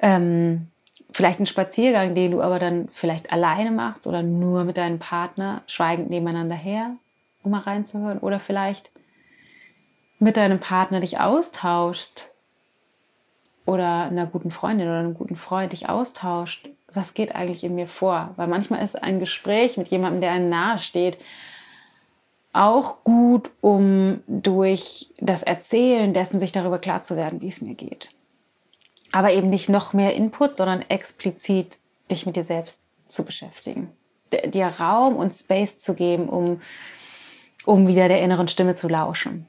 Ähm, 0.01 0.69
vielleicht 1.13 1.41
ein 1.41 1.47
Spaziergang, 1.47 2.15
den 2.15 2.33
du 2.33 2.43
aber 2.43 2.59
dann 2.59 2.89
vielleicht 2.93 3.33
alleine 3.33 3.71
machst 3.71 4.07
oder 4.07 4.23
nur 4.23 4.65
mit 4.65 4.77
deinem 4.77 4.99
Partner 4.99 5.63
schweigend 5.67 6.11
nebeneinander 6.11 6.55
her, 6.55 6.97
um 7.43 7.51
mal 7.51 7.61
reinzuhören. 7.61 8.19
Oder 8.19 8.41
vielleicht 8.41 8.91
mit 10.19 10.37
deinem 10.37 10.61
Partner 10.61 11.01
dich 11.01 11.19
austauschst 11.19 12.35
oder 13.65 14.05
einer 14.05 14.27
guten 14.27 14.51
Freundin 14.51 14.89
oder 14.89 14.99
einem 14.99 15.15
guten 15.15 15.37
Freund 15.37 15.73
dich 15.73 15.89
austauscht, 15.89 16.69
was 16.93 17.15
geht 17.15 17.35
eigentlich 17.35 17.65
in 17.65 17.75
mir 17.75 17.87
vor? 17.87 18.31
Weil 18.37 18.49
manchmal 18.49 18.83
ist 18.83 19.01
ein 19.01 19.21
Gespräch 19.21 19.77
mit 19.77 19.89
jemandem, 19.89 20.23
der 20.23 20.33
einem 20.33 20.49
nahe 20.49 20.79
steht, 20.79 21.19
auch 22.53 23.05
gut, 23.05 23.51
um 23.61 24.21
durch 24.27 25.11
das 25.19 25.43
Erzählen 25.43 26.13
dessen 26.13 26.41
sich 26.41 26.51
darüber 26.51 26.79
klar 26.79 27.03
zu 27.03 27.15
werden, 27.15 27.41
wie 27.43 27.49
es 27.49 27.61
mir 27.61 27.75
geht. 27.75 28.11
Aber 29.13 29.33
eben 29.33 29.49
nicht 29.49 29.69
noch 29.69 29.93
mehr 29.93 30.15
Input, 30.15 30.57
sondern 30.57 30.83
explizit 30.83 31.79
dich 32.11 32.27
mit 32.27 32.37
dir 32.37 32.45
selbst 32.45 32.83
zu 33.09 33.25
beschäftigen. 33.25 33.91
Dir 34.33 34.67
Raum 34.67 35.17
und 35.17 35.33
Space 35.33 35.79
zu 35.81 35.95
geben, 35.95 36.29
um, 36.29 36.61
um 37.65 37.87
wieder 37.87 38.09
der 38.09 38.21
inneren 38.21 38.49
Stimme 38.49 38.75
zu 38.75 38.89
lauschen. 38.89 39.47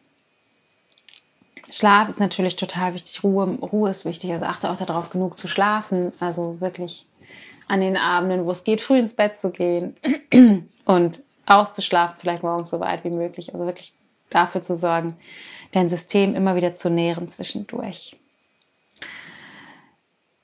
Schlaf 1.70 2.10
ist 2.10 2.20
natürlich 2.20 2.56
total 2.56 2.94
wichtig. 2.94 3.24
Ruhe, 3.24 3.58
Ruhe 3.62 3.90
ist 3.90 4.06
wichtig. 4.06 4.32
Also 4.32 4.46
achte 4.46 4.70
auch 4.70 4.78
darauf, 4.78 5.10
genug 5.10 5.38
zu 5.38 5.48
schlafen. 5.48 6.12
Also 6.20 6.60
wirklich 6.62 7.06
an 7.68 7.82
den 7.82 7.98
Abenden, 7.98 8.46
wo 8.46 8.52
es 8.52 8.64
geht, 8.64 8.82
früh 8.82 8.98
ins 8.98 9.14
Bett 9.14 9.40
zu 9.40 9.52
gehen 9.52 9.96
und 10.86 11.22
auszuschlafen, 11.46 12.16
vielleicht 12.20 12.44
morgens 12.44 12.70
so 12.70 12.80
weit 12.80 13.04
wie 13.04 13.12
möglich. 13.12 13.54
Also 13.54 13.66
wirklich 13.66 13.94
dafür 14.30 14.62
zu 14.62 14.76
sorgen, 14.76 15.16
dein 15.72 15.90
System 15.90 16.36
immer 16.36 16.56
wieder 16.56 16.76
zu 16.76 16.90
nähren 16.90 17.30
zwischendurch. 17.30 18.18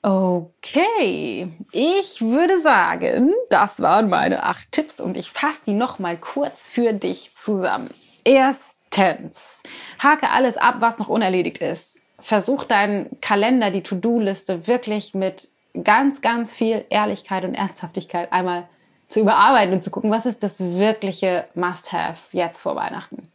Okay, 0.08 1.48
ich 1.72 2.20
würde 2.20 2.60
sagen, 2.60 3.34
das 3.50 3.80
waren 3.80 4.08
meine 4.08 4.44
acht 4.44 4.70
Tipps 4.70 5.00
und 5.00 5.16
ich 5.16 5.32
fasse 5.32 5.62
die 5.66 5.72
nochmal 5.72 6.16
kurz 6.16 6.68
für 6.68 6.92
dich 6.92 7.34
zusammen. 7.34 7.90
Erstens, 8.22 9.64
hake 10.00 10.30
alles 10.30 10.58
ab, 10.58 10.76
was 10.78 10.98
noch 10.98 11.08
unerledigt 11.08 11.58
ist. 11.58 11.98
Versuch 12.20 12.62
deinen 12.62 13.20
Kalender, 13.20 13.72
die 13.72 13.82
To-Do-Liste 13.82 14.68
wirklich 14.68 15.12
mit 15.12 15.48
ganz, 15.82 16.20
ganz 16.20 16.54
viel 16.54 16.84
Ehrlichkeit 16.88 17.44
und 17.44 17.56
Ernsthaftigkeit 17.56 18.30
einmal 18.30 18.68
zu 19.08 19.18
überarbeiten 19.18 19.74
und 19.74 19.82
zu 19.82 19.90
gucken, 19.90 20.12
was 20.12 20.24
ist 20.24 20.44
das 20.44 20.60
wirkliche 20.60 21.48
Must-Have 21.56 22.20
jetzt 22.30 22.60
vor 22.60 22.76
Weihnachten. 22.76 23.28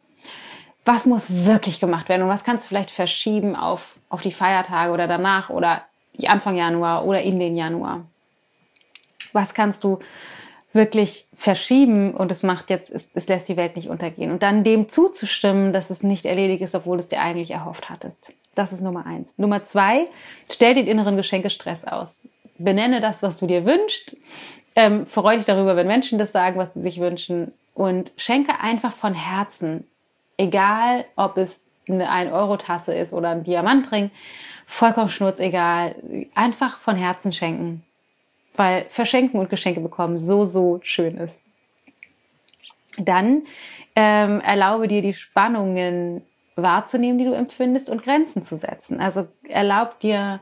Was 0.86 1.06
muss 1.06 1.26
wirklich 1.30 1.82
gemacht 1.82 2.08
werden 2.08 2.22
und 2.22 2.30
was 2.30 2.46
kannst 2.46 2.64
du 2.64 2.70
vielleicht 2.70 2.92
verschieben 2.92 3.58
auf, 3.58 3.98
auf 4.08 4.22
die 4.22 4.32
Feiertage 4.32 4.94
oder 4.94 5.08
danach 5.08 5.50
oder 5.50 5.84
Anfang 6.26 6.56
Januar 6.56 7.06
oder 7.06 7.22
in 7.22 7.40
den 7.40 7.56
Januar. 7.56 8.06
Was 9.34 9.54
kannst 9.54 9.84
du 9.84 10.00
wirklich 10.74 11.28
verschieben 11.36 12.14
und 12.14 12.32
es 12.32 12.44
macht 12.44 12.70
jetzt, 12.70 12.90
es, 12.90 13.10
es 13.14 13.28
lässt 13.28 13.50
die 13.50 13.58
Welt 13.58 13.76
nicht 13.76 13.90
untergehen. 13.90 14.32
Und 14.32 14.42
dann 14.42 14.64
dem 14.64 14.90
zuzustimmen, 14.90 15.74
dass 15.74 15.90
es 15.90 16.04
nicht 16.04 16.26
erledigt 16.26 16.62
ist, 16.62 16.76
obwohl 16.76 16.98
du 16.98 17.04
es 17.04 17.10
dir 17.10 17.20
eigentlich 17.20 17.52
erhofft 17.52 17.90
hattest. 17.90 18.32
Das 18.56 18.72
ist 18.72 18.82
Nummer 18.82 19.06
eins. 19.06 19.38
Nummer 19.38 19.64
zwei, 19.64 20.08
stell 20.50 20.74
den 20.74 20.88
inneren 20.88 21.18
Geschenkestress 21.18 21.86
aus. 21.86 22.28
Benenne 22.58 23.02
das, 23.02 23.22
was 23.22 23.38
du 23.38 23.48
dir 23.48 23.66
wünschst. 23.66 24.16
Ähm, 24.76 25.06
freu 25.06 25.36
dich 25.36 25.46
darüber, 25.46 25.76
wenn 25.76 25.88
Menschen 25.88 26.20
das 26.20 26.32
sagen, 26.32 26.58
was 26.58 26.74
sie 26.74 26.82
sich 26.82 27.00
wünschen. 27.00 27.54
Und 27.74 28.12
schenke 28.18 28.60
einfach 28.60 28.94
von 28.96 29.14
Herzen. 29.14 29.86
Egal, 30.38 31.06
ob 31.16 31.38
es 31.38 31.72
eine 31.88 32.10
1-Euro-Tasse 32.10 32.94
ist 32.94 33.14
oder 33.14 33.30
ein 33.30 33.44
Diamantring 33.44 34.12
vollkommen 34.72 35.10
schnurzegal, 35.10 35.96
einfach 36.34 36.80
von 36.80 36.96
Herzen 36.96 37.34
schenken. 37.34 37.84
Weil 38.56 38.86
Verschenken 38.90 39.40
und 39.40 39.50
Geschenke 39.50 39.82
bekommen 39.82 40.18
so, 40.18 40.46
so 40.46 40.80
schön 40.82 41.18
ist. 41.18 41.36
Dann 42.98 43.44
ähm, 43.96 44.40
erlaube 44.42 44.88
dir 44.88 45.02
die 45.02 45.14
Spannungen 45.14 46.22
wahrzunehmen, 46.56 47.18
die 47.18 47.26
du 47.26 47.34
empfindest 47.34 47.90
und 47.90 48.04
Grenzen 48.04 48.44
zu 48.44 48.58
setzen. 48.58 49.00
Also 49.00 49.28
erlaub 49.48 50.00
dir 50.00 50.42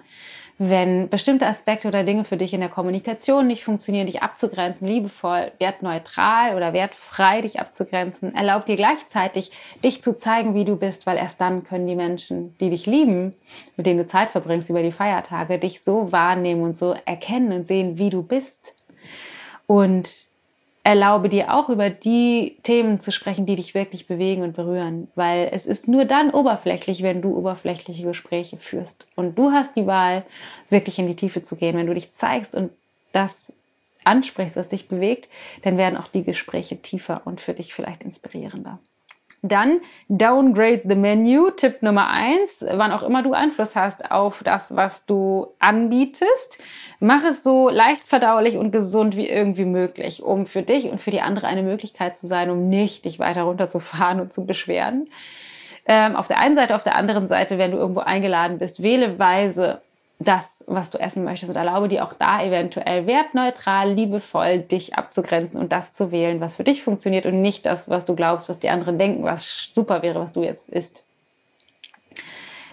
wenn 0.61 1.07
bestimmte 1.07 1.47
Aspekte 1.47 1.87
oder 1.87 2.03
Dinge 2.03 2.25
für 2.25 2.35
dich 2.35 2.53
in 2.53 2.59
der 2.59 2.67
Kommunikation 2.69 3.47
nicht 3.47 3.63
funktionieren, 3.63 4.07
dich 4.07 4.21
abzugrenzen, 4.21 4.85
liebevoll, 4.85 5.53
wertneutral 5.57 6.53
oder 6.57 6.73
wertfrei 6.73 7.41
dich 7.41 7.61
abzugrenzen, 7.61 8.35
erlaub 8.35 8.65
dir 8.65 8.75
gleichzeitig, 8.75 9.51
dich 9.85 10.03
zu 10.03 10.17
zeigen, 10.17 10.55
wie 10.55 10.65
du 10.65 10.75
bist, 10.75 11.07
weil 11.07 11.15
erst 11.15 11.39
dann 11.39 11.63
können 11.63 11.87
die 11.87 11.95
Menschen, 11.95 12.57
die 12.57 12.69
dich 12.69 12.85
lieben, 12.85 13.35
mit 13.77 13.85
denen 13.85 13.99
du 13.99 14.07
Zeit 14.07 14.31
verbringst 14.31 14.69
über 14.69 14.83
die 14.83 14.91
Feiertage, 14.91 15.59
dich 15.59 15.81
so 15.81 16.11
wahrnehmen 16.11 16.61
und 16.61 16.77
so 16.77 16.93
erkennen 17.05 17.53
und 17.53 17.65
sehen, 17.65 17.97
wie 17.97 18.09
du 18.09 18.21
bist. 18.21 18.75
Und 19.65 20.28
erlaube 20.89 21.29
dir 21.29 21.53
auch 21.53 21.69
über 21.69 21.91
die 21.91 22.57
Themen 22.63 22.99
zu 22.99 23.11
sprechen, 23.11 23.45
die 23.45 23.55
dich 23.55 23.75
wirklich 23.75 24.07
bewegen 24.07 24.41
und 24.41 24.55
berühren, 24.55 25.07
weil 25.13 25.47
es 25.51 25.67
ist 25.67 25.87
nur 25.87 26.05
dann 26.05 26.31
oberflächlich, 26.31 27.03
wenn 27.03 27.21
du 27.21 27.37
oberflächliche 27.37 28.01
Gespräche 28.01 28.57
führst. 28.57 29.05
Und 29.15 29.37
du 29.37 29.51
hast 29.51 29.75
die 29.75 29.85
Wahl, 29.85 30.25
wirklich 30.71 30.97
in 30.97 31.05
die 31.05 31.15
Tiefe 31.15 31.43
zu 31.43 31.57
gehen. 31.57 31.77
Wenn 31.77 31.85
du 31.85 31.93
dich 31.93 32.11
zeigst 32.13 32.55
und 32.55 32.71
das 33.11 33.31
ansprichst, 34.03 34.55
was 34.55 34.69
dich 34.69 34.87
bewegt, 34.87 35.29
dann 35.61 35.77
werden 35.77 35.95
auch 35.95 36.07
die 36.07 36.23
Gespräche 36.23 36.81
tiefer 36.81 37.21
und 37.23 37.39
für 37.39 37.53
dich 37.53 37.75
vielleicht 37.75 38.01
inspirierender. 38.01 38.79
Dann 39.41 39.81
downgrade 40.09 40.81
the 40.85 40.95
menu. 40.95 41.49
Tipp 41.51 41.81
Nummer 41.81 42.09
eins, 42.09 42.59
wann 42.61 42.91
auch 42.91 43.03
immer 43.03 43.23
du 43.23 43.33
Einfluss 43.33 43.75
hast 43.75 44.11
auf 44.11 44.43
das, 44.43 44.75
was 44.75 45.05
du 45.05 45.47
anbietest, 45.59 46.59
mach 46.99 47.23
es 47.23 47.43
so 47.43 47.69
leicht 47.69 48.07
verdaulich 48.07 48.57
und 48.57 48.71
gesund 48.71 49.15
wie 49.15 49.29
irgendwie 49.29 49.65
möglich, 49.65 50.21
um 50.23 50.45
für 50.45 50.61
dich 50.61 50.89
und 50.91 50.99
für 50.99 51.11
die 51.11 51.21
andere 51.21 51.47
eine 51.47 51.63
Möglichkeit 51.63 52.17
zu 52.17 52.27
sein, 52.27 52.49
um 52.49 52.67
nicht 52.67 53.05
dich 53.05 53.19
weiter 53.19 53.43
runterzufahren 53.43 54.19
und 54.19 54.33
zu 54.33 54.45
beschweren. 54.45 55.07
Ähm, 55.85 56.15
auf 56.15 56.27
der 56.27 56.39
einen 56.39 56.55
Seite, 56.55 56.75
auf 56.75 56.83
der 56.83 56.95
anderen 56.95 57.27
Seite, 57.27 57.57
wenn 57.57 57.71
du 57.71 57.77
irgendwo 57.77 58.01
eingeladen 58.01 58.59
bist, 58.59 58.83
wähle 58.83 59.17
weise 59.17 59.81
das, 60.19 60.65
was 60.67 60.89
du 60.89 60.97
essen 60.97 61.23
möchtest 61.23 61.49
und 61.49 61.55
erlaube 61.55 61.87
dir 61.87 62.03
auch 62.03 62.13
da 62.13 62.43
eventuell 62.43 63.07
wertneutral, 63.07 63.93
liebevoll 63.93 64.59
dich 64.59 64.95
abzugrenzen 64.95 65.57
und 65.57 65.71
das 65.71 65.93
zu 65.93 66.11
wählen, 66.11 66.41
was 66.41 66.57
für 66.57 66.65
dich 66.65 66.83
funktioniert 66.83 67.25
und 67.25 67.41
nicht 67.41 67.65
das, 67.65 67.89
was 67.89 68.03
du 68.03 68.15
glaubst, 68.15 68.49
was 68.49 68.59
die 68.59 68.69
anderen 68.69 68.97
denken, 68.97 69.23
was 69.23 69.71
super 69.73 70.01
wäre, 70.01 70.19
was 70.19 70.33
du 70.33 70.43
jetzt 70.43 70.67
isst. 70.67 71.05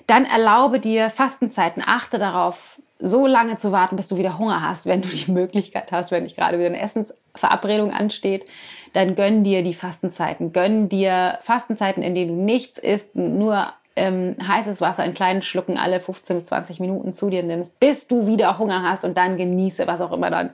Dann 0.09 0.25
erlaube 0.25 0.81
dir 0.81 1.11
Fastenzeiten, 1.11 1.83
achte 1.87 2.19
darauf, 2.19 2.79
so 2.99 3.27
lange 3.27 3.59
zu 3.59 3.71
warten, 3.73 3.97
bis 3.97 4.09
du 4.09 4.17
wieder 4.17 4.39
Hunger 4.39 4.63
hast, 4.63 4.87
wenn 4.87 5.03
du 5.03 5.09
die 5.09 5.31
Möglichkeit 5.31 5.93
hast, 5.93 6.11
wenn 6.11 6.25
nicht 6.25 6.37
gerade 6.37 6.59
wieder 6.59 6.69
eine 6.69 6.81
Essensverabredung 6.81 7.93
ansteht, 7.93 8.47
dann 8.93 9.15
gönn 9.15 9.45
dir 9.45 9.63
die 9.63 9.75
Fastenzeiten. 9.75 10.53
Gönn 10.53 10.89
dir 10.89 11.39
Fastenzeiten, 11.43 12.03
in 12.03 12.15
denen 12.15 12.37
du 12.37 12.43
nichts 12.43 12.79
isst, 12.79 13.15
nur 13.15 13.73
ähm, 13.97 14.37
heißes 14.47 14.81
Wasser 14.81 15.05
in 15.05 15.15
kleinen 15.15 15.43
Schlucken 15.43 15.79
alle 15.79 16.01
15 16.01 16.37
bis 16.37 16.47
20 16.47 16.81
Minuten 16.81 17.15
zu 17.15 17.31
dir 17.31 17.43
nimmst, 17.43 17.81
bis 17.81 18.07
du 18.07 18.27
wieder 18.27 18.59
Hunger 18.59 18.83
hast 18.83 19.05
und 19.05 19.17
dann 19.17 19.37
genieße, 19.37 19.87
was 19.87 20.01
auch 20.01 20.13
immer 20.13 20.31
dann 20.31 20.51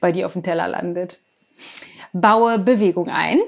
bei 0.00 0.12
dir 0.12 0.26
auf 0.26 0.32
dem 0.32 0.42
Teller 0.42 0.66
landet. 0.66 1.20
Baue 2.12 2.58
Bewegung 2.58 3.08
ein. 3.08 3.38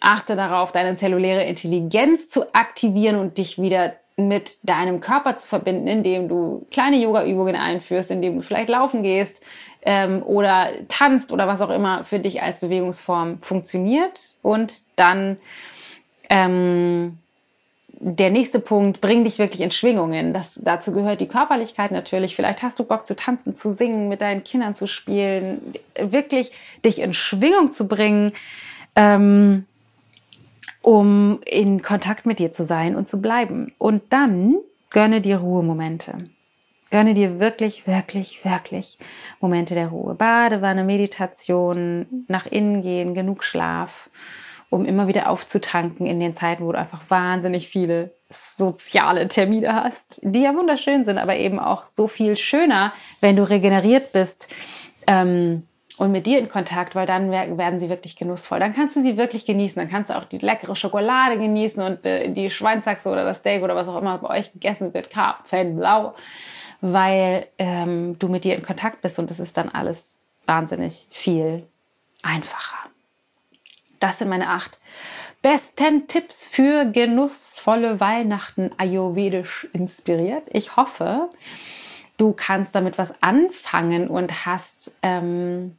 Achte 0.00 0.36
darauf, 0.36 0.70
deine 0.70 0.96
zelluläre 0.96 1.44
Intelligenz 1.44 2.28
zu 2.28 2.54
aktivieren 2.54 3.16
und 3.16 3.38
dich 3.38 3.60
wieder 3.60 3.94
mit 4.16 4.58
deinem 4.62 5.00
Körper 5.00 5.36
zu 5.36 5.48
verbinden, 5.48 5.88
indem 5.88 6.28
du 6.28 6.66
kleine 6.70 6.98
Yoga-Übungen 6.98 7.56
einführst, 7.56 8.10
indem 8.10 8.36
du 8.36 8.42
vielleicht 8.42 8.68
laufen 8.68 9.02
gehst 9.02 9.42
ähm, 9.82 10.22
oder 10.22 10.68
tanzt 10.88 11.32
oder 11.32 11.48
was 11.48 11.62
auch 11.62 11.70
immer 11.70 12.04
für 12.04 12.20
dich 12.20 12.42
als 12.42 12.60
Bewegungsform 12.60 13.40
funktioniert. 13.40 14.34
Und 14.42 14.82
dann 14.96 15.38
ähm, 16.28 17.18
der 18.00 18.30
nächste 18.30 18.60
Punkt, 18.60 19.00
bring 19.00 19.24
dich 19.24 19.38
wirklich 19.38 19.60
in 19.60 19.70
Schwingungen. 19.70 20.32
Das, 20.32 20.60
dazu 20.62 20.92
gehört 20.92 21.20
die 21.20 21.28
Körperlichkeit 21.28 21.90
natürlich. 21.90 22.36
Vielleicht 22.36 22.62
hast 22.62 22.78
du 22.78 22.84
Bock 22.84 23.06
zu 23.06 23.16
tanzen, 23.16 23.56
zu 23.56 23.72
singen, 23.72 24.08
mit 24.08 24.20
deinen 24.20 24.44
Kindern 24.44 24.74
zu 24.74 24.86
spielen, 24.86 25.74
wirklich 25.98 26.52
dich 26.84 27.00
in 27.00 27.14
Schwingung 27.14 27.72
zu 27.72 27.88
bringen, 27.88 28.32
ähm, 28.96 29.66
um 30.82 31.40
in 31.46 31.82
Kontakt 31.82 32.26
mit 32.26 32.38
dir 32.38 32.50
zu 32.50 32.64
sein 32.64 32.96
und 32.96 33.08
zu 33.08 33.20
bleiben. 33.20 33.72
Und 33.78 34.02
dann 34.10 34.56
gönne 34.90 35.20
dir 35.20 35.38
Ruhemomente. 35.38 36.30
Gönne 36.90 37.14
dir 37.14 37.40
wirklich, 37.40 37.86
wirklich, 37.86 38.44
wirklich 38.44 38.98
Momente 39.40 39.74
der 39.74 39.88
Ruhe. 39.88 40.14
Badewanne, 40.14 40.84
Meditation, 40.84 42.24
nach 42.28 42.46
innen 42.46 42.82
gehen, 42.82 43.14
genug 43.14 43.42
Schlaf 43.42 44.08
um 44.74 44.84
immer 44.84 45.06
wieder 45.06 45.30
aufzutanken 45.30 46.06
in 46.06 46.18
den 46.18 46.34
Zeiten, 46.34 46.66
wo 46.66 46.72
du 46.72 46.78
einfach 46.78 47.02
wahnsinnig 47.08 47.68
viele 47.68 48.12
soziale 48.28 49.28
Termine 49.28 49.72
hast, 49.72 50.20
die 50.22 50.42
ja 50.42 50.54
wunderschön 50.54 51.04
sind, 51.04 51.18
aber 51.18 51.36
eben 51.36 51.60
auch 51.60 51.86
so 51.86 52.08
viel 52.08 52.36
schöner, 52.36 52.92
wenn 53.20 53.36
du 53.36 53.48
regeneriert 53.48 54.12
bist 54.12 54.48
ähm, 55.06 55.62
und 55.96 56.10
mit 56.10 56.26
dir 56.26 56.40
in 56.40 56.48
Kontakt, 56.48 56.96
weil 56.96 57.06
dann 57.06 57.30
werden 57.30 57.78
sie 57.78 57.88
wirklich 57.88 58.16
genussvoll. 58.16 58.58
Dann 58.58 58.74
kannst 58.74 58.96
du 58.96 59.02
sie 59.02 59.16
wirklich 59.16 59.46
genießen. 59.46 59.80
Dann 59.80 59.88
kannst 59.88 60.10
du 60.10 60.16
auch 60.16 60.24
die 60.24 60.38
leckere 60.38 60.74
Schokolade 60.74 61.38
genießen 61.38 61.80
und 61.80 62.04
äh, 62.04 62.32
die 62.32 62.50
Schweinsachse 62.50 63.08
oder 63.08 63.24
das 63.24 63.38
Steak 63.38 63.62
oder 63.62 63.76
was 63.76 63.86
auch 63.86 64.00
immer 64.00 64.18
bei 64.18 64.38
euch 64.38 64.52
gegessen 64.52 64.92
wird, 64.92 65.10
Karpfenblau, 65.10 66.14
weil 66.80 67.46
ähm, 67.58 68.18
du 68.18 68.26
mit 68.28 68.42
dir 68.42 68.56
in 68.56 68.62
Kontakt 68.62 69.02
bist 69.02 69.20
und 69.20 69.30
es 69.30 69.38
ist 69.38 69.56
dann 69.56 69.68
alles 69.68 70.18
wahnsinnig 70.46 71.06
viel 71.12 71.64
einfacher. 72.24 72.90
Das 74.04 74.18
sind 74.18 74.28
meine 74.28 74.50
acht 74.50 74.78
besten 75.40 76.08
Tipps 76.08 76.46
für 76.46 76.84
genussvolle 76.84 78.00
Weihnachten 78.00 78.70
ayurvedisch 78.76 79.66
inspiriert. 79.72 80.42
Ich 80.52 80.76
hoffe, 80.76 81.30
du 82.18 82.34
kannst 82.34 82.74
damit 82.74 82.98
was 82.98 83.14
anfangen 83.22 84.08
und 84.08 84.44
hast 84.44 84.94
ähm, 85.00 85.78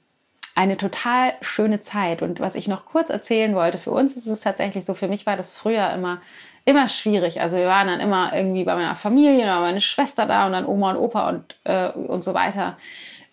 eine 0.55 0.75
total 0.75 1.33
schöne 1.41 1.83
Zeit. 1.83 2.23
Und 2.23 2.39
was 2.39 2.55
ich 2.55 2.67
noch 2.67 2.85
kurz 2.85 3.11
erzählen 3.11 3.53
wollte, 3.53 3.77
für 3.77 3.91
uns 3.91 4.13
ist 4.13 4.25
es 4.25 4.39
tatsächlich 4.39 4.85
so, 4.85 4.95
für 4.95 5.07
mich 5.07 5.27
war 5.27 5.37
das 5.37 5.55
früher 5.55 5.91
immer 5.93 6.19
immer 6.67 6.87
schwierig. 6.87 7.41
Also 7.41 7.57
wir 7.57 7.67
waren 7.67 7.85
dann 7.85 7.99
immer 7.99 8.33
irgendwie 8.33 8.63
bei 8.63 8.73
meiner 8.73 8.95
Familie 8.95 9.43
oder 9.43 9.59
meine 9.59 9.81
Schwester 9.81 10.25
da 10.25 10.47
und 10.47 10.53
dann 10.53 10.65
Oma 10.65 10.93
und 10.93 10.97
Opa 10.97 11.29
und, 11.29 11.57
äh, 11.63 11.91
und 11.91 12.23
so 12.23 12.33
weiter. 12.33 12.75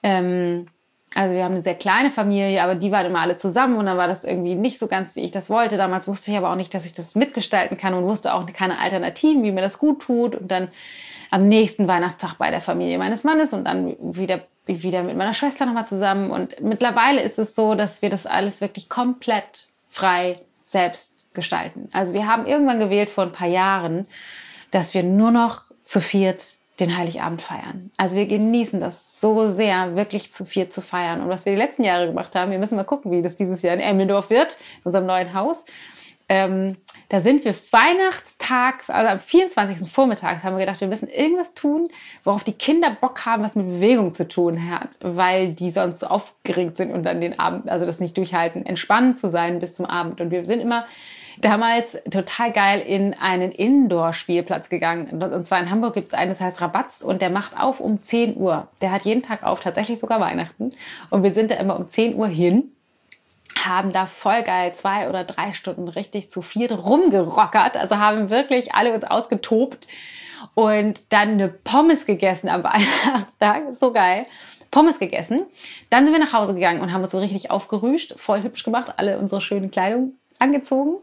Ähm, 0.02 0.66
also 1.14 1.34
wir 1.34 1.44
haben 1.44 1.52
eine 1.52 1.62
sehr 1.62 1.74
kleine 1.74 2.10
Familie, 2.10 2.62
aber 2.62 2.74
die 2.74 2.90
waren 2.90 3.06
immer 3.06 3.20
alle 3.20 3.36
zusammen 3.36 3.76
und 3.76 3.86
dann 3.86 3.98
war 3.98 4.08
das 4.08 4.24
irgendwie 4.24 4.54
nicht 4.54 4.78
so 4.78 4.86
ganz, 4.86 5.14
wie 5.16 5.20
ich 5.20 5.30
das 5.30 5.50
wollte. 5.50 5.76
Damals 5.76 6.08
wusste 6.08 6.30
ich 6.30 6.36
aber 6.36 6.50
auch 6.50 6.56
nicht, 6.56 6.72
dass 6.74 6.86
ich 6.86 6.92
das 6.92 7.14
mitgestalten 7.14 7.76
kann 7.76 7.94
und 7.94 8.04
wusste 8.04 8.32
auch 8.34 8.46
keine 8.46 8.78
Alternativen, 8.78 9.42
wie 9.42 9.52
mir 9.52 9.60
das 9.60 9.78
gut 9.78 10.02
tut. 10.02 10.34
Und 10.34 10.50
dann 10.50 10.68
am 11.30 11.48
nächsten 11.48 11.88
Weihnachtstag 11.88 12.34
bei 12.34 12.50
der 12.50 12.60
Familie 12.60 12.98
meines 12.98 13.24
Mannes 13.24 13.52
und 13.52 13.64
dann 13.64 13.96
wieder, 14.00 14.40
wieder 14.66 15.02
mit 15.02 15.16
meiner 15.16 15.34
Schwester 15.34 15.66
nochmal 15.66 15.86
zusammen. 15.86 16.30
Und 16.30 16.60
mittlerweile 16.60 17.22
ist 17.22 17.38
es 17.38 17.54
so, 17.54 17.74
dass 17.74 18.02
wir 18.02 18.10
das 18.10 18.26
alles 18.26 18.60
wirklich 18.60 18.88
komplett 18.88 19.68
frei 19.90 20.40
selbst 20.66 21.26
gestalten. 21.34 21.88
Also 21.92 22.14
wir 22.14 22.26
haben 22.26 22.46
irgendwann 22.46 22.78
gewählt 22.78 23.10
vor 23.10 23.24
ein 23.24 23.32
paar 23.32 23.48
Jahren, 23.48 24.06
dass 24.70 24.94
wir 24.94 25.02
nur 25.02 25.30
noch 25.30 25.70
zu 25.84 26.00
viert 26.00 26.56
den 26.80 26.96
Heiligabend 26.96 27.42
feiern. 27.42 27.90
Also 27.96 28.16
wir 28.16 28.26
genießen 28.26 28.80
das 28.80 29.20
so 29.20 29.50
sehr, 29.50 29.94
wirklich 29.94 30.32
zu 30.32 30.44
viel 30.46 30.68
zu 30.68 30.80
feiern. 30.80 31.20
Und 31.20 31.28
was 31.28 31.44
wir 31.44 31.52
die 31.52 31.58
letzten 31.58 31.84
Jahre 31.84 32.06
gemacht 32.06 32.34
haben, 32.34 32.50
wir 32.50 32.58
müssen 32.58 32.76
mal 32.76 32.84
gucken, 32.84 33.10
wie 33.10 33.22
das 33.22 33.36
dieses 33.36 33.62
Jahr 33.62 33.74
in 33.74 33.80
Emmeldorf 33.80 34.30
wird, 34.30 34.56
in 34.78 34.86
unserem 34.86 35.06
neuen 35.06 35.34
Haus. 35.34 35.64
Ähm, 36.28 36.76
da 37.10 37.20
sind 37.20 37.44
wir 37.44 37.54
Weihnachtstag, 37.72 38.84
also 38.88 39.08
am 39.08 39.18
24. 39.18 39.86
Vormittags 39.90 40.42
haben 40.42 40.54
wir 40.56 40.64
gedacht, 40.64 40.80
wir 40.80 40.88
müssen 40.88 41.08
irgendwas 41.08 41.52
tun, 41.52 41.90
worauf 42.24 42.42
die 42.42 42.54
Kinder 42.54 42.96
Bock 42.98 43.26
haben, 43.26 43.42
was 43.42 43.54
mit 43.54 43.66
Bewegung 43.66 44.14
zu 44.14 44.26
tun 44.26 44.70
hat, 44.70 44.88
weil 45.00 45.52
die 45.52 45.70
sonst 45.70 46.00
so 46.00 46.06
aufgeregt 46.06 46.78
sind 46.78 46.90
und 46.90 47.04
dann 47.04 47.20
den 47.20 47.38
Abend, 47.38 47.68
also 47.68 47.84
das 47.84 48.00
nicht 48.00 48.16
durchhalten, 48.16 48.64
entspannt 48.64 49.18
zu 49.18 49.28
sein 49.28 49.58
bis 49.58 49.74
zum 49.74 49.84
Abend. 49.84 50.22
Und 50.22 50.30
wir 50.30 50.44
sind 50.46 50.60
immer 50.60 50.86
damals 51.44 51.98
total 52.10 52.52
geil 52.52 52.80
in 52.80 53.14
einen 53.14 53.52
Indoor-Spielplatz 53.52 54.68
gegangen. 54.68 55.22
Und 55.22 55.44
zwar 55.44 55.60
in 55.60 55.70
Hamburg 55.70 55.94
gibt 55.94 56.08
es 56.08 56.14
einen, 56.14 56.30
das 56.30 56.40
heißt 56.40 56.60
Rabatz 56.60 57.02
und 57.02 57.20
der 57.20 57.30
macht 57.30 57.58
auf 57.58 57.80
um 57.80 58.02
10 58.02 58.36
Uhr. 58.36 58.68
Der 58.80 58.90
hat 58.90 59.02
jeden 59.02 59.22
Tag 59.22 59.42
auf, 59.42 59.60
tatsächlich 59.60 59.98
sogar 59.98 60.20
Weihnachten. 60.20 60.72
Und 61.10 61.22
wir 61.22 61.32
sind 61.32 61.50
da 61.50 61.56
immer 61.56 61.76
um 61.76 61.88
10 61.88 62.14
Uhr 62.14 62.28
hin 62.28 62.72
haben 63.64 63.92
da 63.92 64.06
voll 64.06 64.42
geil 64.42 64.74
zwei 64.74 65.08
oder 65.08 65.24
drei 65.24 65.52
Stunden 65.52 65.88
richtig 65.88 66.30
zu 66.30 66.42
viert 66.42 66.72
rumgerockert. 66.72 67.76
Also 67.76 67.98
haben 67.98 68.30
wirklich 68.30 68.74
alle 68.74 68.94
uns 68.94 69.04
ausgetobt 69.04 69.86
und 70.54 71.12
dann 71.12 71.32
eine 71.32 71.48
Pommes 71.48 72.06
gegessen 72.06 72.48
am 72.48 72.64
Weihnachtstag. 72.64 73.76
So 73.78 73.92
geil. 73.92 74.26
Pommes 74.70 74.98
gegessen. 74.98 75.44
Dann 75.90 76.04
sind 76.04 76.14
wir 76.14 76.20
nach 76.20 76.32
Hause 76.32 76.54
gegangen 76.54 76.80
und 76.80 76.92
haben 76.92 77.02
uns 77.02 77.10
so 77.10 77.18
richtig 77.18 77.50
aufgerüscht, 77.50 78.14
voll 78.18 78.42
hübsch 78.42 78.64
gemacht, 78.64 78.94
alle 78.96 79.18
unsere 79.18 79.42
schöne 79.42 79.68
Kleidung 79.68 80.14
angezogen 80.42 80.96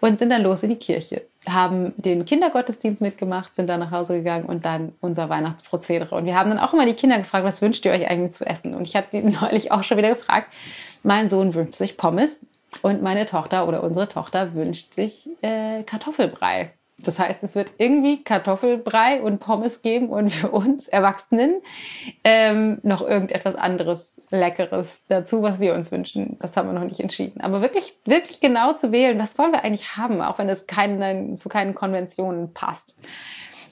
und 0.00 0.18
sind 0.18 0.30
dann 0.30 0.42
los 0.42 0.62
in 0.62 0.70
die 0.70 0.76
Kirche. 0.76 1.22
Haben 1.48 1.92
den 1.96 2.24
Kindergottesdienst 2.24 3.00
mitgemacht, 3.00 3.54
sind 3.54 3.68
dann 3.68 3.80
nach 3.80 3.90
Hause 3.90 4.14
gegangen 4.14 4.46
und 4.46 4.64
dann 4.64 4.92
unser 5.00 5.28
Weihnachtsprozedere. 5.28 6.14
Und 6.14 6.24
wir 6.24 6.36
haben 6.36 6.50
dann 6.50 6.58
auch 6.58 6.72
immer 6.72 6.86
die 6.86 6.94
Kinder 6.94 7.18
gefragt, 7.18 7.44
was 7.44 7.62
wünscht 7.62 7.84
ihr 7.84 7.92
euch 7.92 8.08
eigentlich 8.08 8.32
zu 8.32 8.46
essen? 8.46 8.74
Und 8.74 8.88
ich 8.88 8.96
habe 8.96 9.06
die 9.12 9.22
neulich 9.40 9.70
auch 9.70 9.82
schon 9.82 9.98
wieder 9.98 10.14
gefragt. 10.14 10.52
Mein 11.02 11.28
Sohn 11.28 11.54
wünscht 11.54 11.74
sich 11.74 11.96
Pommes 11.96 12.40
und 12.82 13.02
meine 13.02 13.26
Tochter 13.26 13.68
oder 13.68 13.82
unsere 13.82 14.08
Tochter 14.08 14.54
wünscht 14.54 14.94
sich 14.94 15.28
äh, 15.42 15.82
Kartoffelbrei. 15.84 16.72
Das 16.98 17.18
heißt, 17.18 17.44
es 17.44 17.54
wird 17.54 17.72
irgendwie 17.76 18.22
Kartoffelbrei 18.22 19.20
und 19.20 19.38
Pommes 19.38 19.82
geben 19.82 20.08
und 20.08 20.30
für 20.30 20.50
uns 20.50 20.88
Erwachsenen 20.88 21.60
ähm, 22.24 22.78
noch 22.82 23.06
irgendetwas 23.06 23.54
anderes 23.54 24.20
Leckeres 24.30 25.04
dazu, 25.08 25.42
was 25.42 25.60
wir 25.60 25.74
uns 25.74 25.92
wünschen. 25.92 26.38
Das 26.40 26.56
haben 26.56 26.68
wir 26.68 26.72
noch 26.72 26.86
nicht 26.86 27.00
entschieden. 27.00 27.42
Aber 27.42 27.60
wirklich, 27.60 27.98
wirklich 28.06 28.40
genau 28.40 28.72
zu 28.72 28.92
wählen, 28.92 29.18
was 29.18 29.36
wollen 29.38 29.52
wir 29.52 29.62
eigentlich 29.62 29.96
haben, 29.96 30.22
auch 30.22 30.38
wenn 30.38 30.48
es 30.48 30.66
keinen, 30.66 31.36
zu 31.36 31.50
keinen 31.50 31.74
Konventionen 31.74 32.54
passt. 32.54 32.96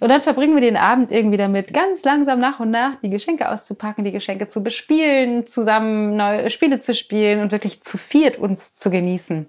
Und 0.01 0.11
dann 0.11 0.21
verbringen 0.21 0.55
wir 0.55 0.61
den 0.61 0.77
Abend 0.77 1.11
irgendwie 1.11 1.39
damit, 1.39 1.73
ganz 1.73 2.05
langsam 2.05 2.41
nach 2.41 2.61
und 2.61 2.71
nach 2.71 2.97
die 2.97 3.09
Geschenke 3.09 3.51
auszupacken, 3.51 4.05
die 4.05 4.13
Geschenke 4.13 4.49
zu 4.49 4.63
bespielen, 4.63 5.47
zusammen 5.47 6.15
neue 6.15 6.51
Spiele 6.51 6.81
zu 6.81 6.95
spielen 6.95 7.41
und 7.41 7.53
wirklich 7.53 7.83
zu 7.83 7.97
viert 7.97 8.39
uns 8.39 8.75
zu 8.75 8.91
genießen. 8.91 9.47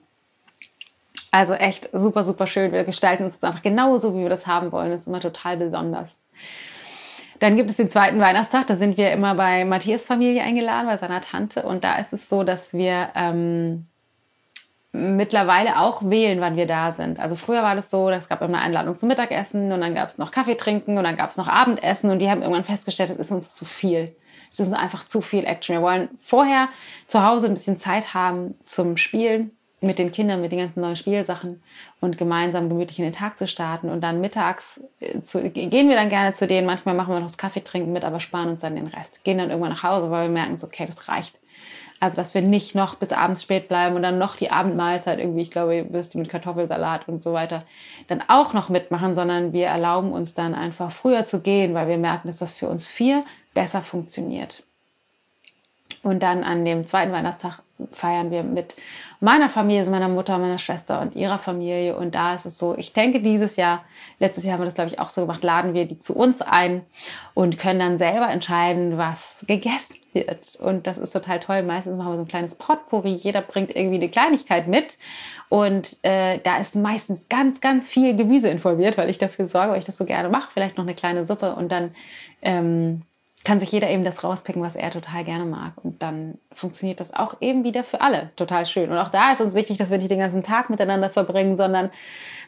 Also 1.36 1.54
echt 1.54 1.90
super, 1.92 2.24
super 2.24 2.48
schön. 2.48 2.72
Wir 2.72 2.86
gestalten 2.86 3.26
uns 3.26 3.44
einfach 3.44 3.62
genauso, 3.62 4.16
wie 4.16 4.22
wir 4.22 4.30
das 4.30 4.48
haben 4.48 4.72
wollen. 4.72 4.90
Das 4.90 5.02
ist 5.02 5.08
immer 5.08 5.20
total 5.20 5.58
besonders. 5.58 6.18
Dann 7.40 7.58
gibt 7.58 7.70
es 7.70 7.76
den 7.76 7.90
zweiten 7.90 8.22
Weihnachtstag. 8.22 8.68
Da 8.68 8.78
sind 8.78 8.96
wir 8.96 9.12
immer 9.12 9.36
bei 9.36 9.66
Matthias 9.66 10.06
Familie 10.06 10.44
eingeladen, 10.44 10.88
bei 10.88 10.96
seiner 10.96 11.20
Tante. 11.20 11.64
Und 11.64 11.84
da 11.84 11.98
ist 11.98 12.14
es 12.14 12.30
so, 12.30 12.46
dass 12.46 12.74
wir 12.74 13.10
ähm, 13.16 13.88
mittlerweile 14.94 15.82
auch 15.82 16.10
wählen, 16.10 16.40
wann 16.40 16.56
wir 16.56 16.68
da 16.68 16.94
sind. 16.94 17.20
Also 17.20 17.36
früher 17.36 17.64
war 17.64 17.76
das 17.76 17.92
so, 17.92 18.10
es 18.10 18.30
gab 18.30 18.42
immer 18.42 18.60
eine 18.60 18.62
Einladung 18.62 18.96
zum 18.96 19.10
Mittagessen 19.10 19.74
und 19.74 19.82
dann 19.82 19.94
gab 19.94 20.08
es 20.08 20.18
noch 20.18 20.32
Kaffee 20.32 20.56
trinken 20.56 20.98
und 20.98 21.04
dann 21.04 21.18
gab 21.18 21.32
es 21.32 21.36
noch 21.36 21.50
Abendessen 21.50 22.12
und 22.12 22.20
wir 22.20 22.32
haben 22.32 22.44
irgendwann 22.44 22.64
festgestellt, 22.64 23.10
es 23.10 23.18
ist 23.18 23.32
uns 23.32 23.56
zu 23.56 23.66
viel. 23.66 24.16
Es 24.50 24.62
ist 24.62 24.72
einfach 24.72 25.06
zu 25.06 25.20
viel 25.20 25.44
Action. 25.44 25.76
Wir 25.76 25.82
wollen 25.82 26.08
vorher 26.22 26.70
zu 27.08 27.26
Hause 27.26 27.48
ein 27.48 27.56
bisschen 27.56 27.78
Zeit 27.78 28.14
haben 28.14 28.56
zum 28.64 28.96
Spielen 28.96 29.52
mit 29.86 30.00
den 30.00 30.12
Kindern, 30.12 30.42
mit 30.42 30.52
den 30.52 30.60
ganzen 30.60 30.82
neuen 30.82 30.96
Spielsachen 30.96 31.62
und 32.02 32.18
gemeinsam 32.18 32.70
gemütlich 32.70 33.00
in 33.00 33.06
den 33.06 33.14
Tag 33.14 33.38
zu 33.38 33.48
starten. 33.48 33.90
Und 33.90 34.02
dann 34.02 34.22
mittags 34.22 34.82
äh, 35.00 35.22
zu, 35.22 35.50
gehen 35.50 35.90
wir 35.90 35.96
dann 35.96 36.10
gerne 36.10 36.34
zu 36.34 36.48
denen. 36.48 36.68
Manchmal 36.68 36.96
machen 36.96 37.14
wir 37.14 37.20
noch 37.20 37.28
das 37.28 37.38
Kaffee 37.38 37.64
trinken 37.64 37.94
mit, 37.94 38.04
aber 38.04 38.20
sparen 38.20 38.50
uns 38.50 38.62
dann 38.62 38.76
den 38.76 38.88
Rest. 38.88 39.24
Gehen 39.24 39.38
dann 39.38 39.50
irgendwann 39.50 39.72
nach 39.72 39.84
Hause, 39.84 40.12
weil 40.12 40.28
wir 40.28 40.34
merken, 40.34 40.58
so, 40.58 40.68
okay, 40.68 40.86
das 40.86 41.08
reicht. 41.08 41.40
Also, 42.00 42.18
dass 42.18 42.34
wir 42.34 42.42
nicht 42.42 42.76
noch 42.76 42.96
bis 42.96 43.14
abends 43.14 43.42
spät 43.42 43.70
bleiben 43.70 43.96
und 43.96 44.04
dann 44.04 44.18
noch 44.18 44.36
die 44.36 44.52
Abendmahlzeit 44.52 45.18
irgendwie, 45.18 45.42
ich 45.42 45.52
glaube, 45.52 45.88
Würstchen 45.92 46.22
mit 46.22 46.30
Kartoffelsalat 46.30 47.08
und 47.08 47.24
so 47.24 47.32
weiter, 47.32 47.64
dann 48.08 48.22
auch 48.28 48.54
noch 48.54 48.70
mitmachen, 48.70 49.16
sondern 49.16 49.54
wir 49.54 49.68
erlauben 49.68 50.12
uns 50.12 50.34
dann 50.34 50.56
einfach 50.56 50.92
früher 50.92 51.24
zu 51.24 51.40
gehen, 51.40 51.74
weil 51.74 51.88
wir 51.88 51.98
merken, 51.98 52.28
dass 52.28 52.40
das 52.40 52.52
für 52.52 52.68
uns 52.68 52.86
vier 52.86 53.24
besser 53.54 53.82
funktioniert. 53.82 54.64
Und 56.04 56.22
dann 56.22 56.44
an 56.44 56.66
dem 56.66 56.86
zweiten 56.86 57.12
Weihnachtstag 57.12 57.60
feiern 57.91 58.32
wir 58.32 58.43
mit 58.43 58.76
meiner 59.19 59.49
Familie, 59.49 59.80
also 59.80 59.91
meiner 59.91 60.07
Mutter, 60.07 60.38
meiner 60.38 60.57
Schwester 60.57 61.01
und 61.01 61.15
ihrer 61.15 61.39
Familie. 61.39 61.97
Und 61.97 62.15
da 62.15 62.36
ist 62.36 62.45
es 62.45 62.57
so, 62.57 62.76
ich 62.78 62.93
denke, 62.93 63.21
dieses 63.21 63.55
Jahr, 63.55 63.84
letztes 64.19 64.43
Jahr 64.43 64.53
haben 64.53 64.61
wir 64.61 64.65
das, 64.65 64.76
glaube 64.76 64.89
ich, 64.89 64.99
auch 64.99 65.09
so 65.09 65.21
gemacht, 65.21 65.43
laden 65.43 65.73
wir 65.73 65.86
die 65.86 65.99
zu 65.99 66.15
uns 66.15 66.41
ein 66.41 66.84
und 67.34 67.57
können 67.57 67.80
dann 67.80 67.97
selber 67.97 68.30
entscheiden, 68.30 68.97
was 68.97 69.43
gegessen 69.47 69.95
wird. 70.13 70.55
Und 70.55 70.88
das 70.88 70.97
ist 70.97 71.11
total 71.11 71.39
toll. 71.39 71.63
Meistens 71.63 71.97
machen 71.97 72.11
wir 72.11 72.15
so 72.15 72.21
ein 72.21 72.28
kleines 72.28 72.55
Potpourri. 72.55 73.13
Jeder 73.13 73.41
bringt 73.41 73.76
irgendwie 73.76 73.97
eine 73.97 74.09
Kleinigkeit 74.09 74.67
mit. 74.67 74.97
Und 75.49 75.97
äh, 76.01 76.39
da 76.39 76.57
ist 76.57 76.76
meistens 76.76 77.30
ganz, 77.30 77.61
ganz 77.61 77.89
viel 77.89 78.15
Gemüse 78.15 78.47
involviert, 78.49 78.97
weil 78.97 79.09
ich 79.09 79.17
dafür 79.17 79.47
sorge, 79.47 79.73
weil 79.73 79.80
ich 79.80 79.86
das 79.86 79.97
so 79.97 80.05
gerne 80.05 80.30
mache. 80.30 80.51
Vielleicht 80.53 80.78
noch 80.78 80.86
eine 80.86 80.95
kleine 80.95 81.26
Suppe 81.26 81.55
und 81.55 81.71
dann 81.71 81.93
ähm, 82.41 83.03
kann 83.46 83.60
sich 83.60 83.72
jeder 83.72 83.89
eben 83.89 84.04
das 84.04 84.24
rauspicken, 84.24 84.62
was 84.62 84.76
er 84.76 84.91
total 84.91 85.24
gerne 85.24 85.46
mag. 85.46 85.74
Und 85.84 86.02
dann 86.02 86.38
funktioniert 86.52 87.00
das 87.00 87.14
auch 87.14 87.36
eben 87.41 87.64
wieder 87.64 87.84
für 87.84 88.02
alle 88.02 88.32
total 88.36 88.66
schön. 88.66 88.91
Und 88.91 88.98
auch 88.98 89.10
da 89.10 89.32
ist 89.32 89.39
uns 89.39 89.54
wichtig, 89.54 89.78
dass 89.78 89.89
wir 89.89 90.00
nicht 90.00 90.12
den 90.12 90.20
ganzen 90.20 90.43
Tag 90.43 90.70
miteinander 90.70 91.10
verbringen, 91.10 91.56
sondern 91.56 91.91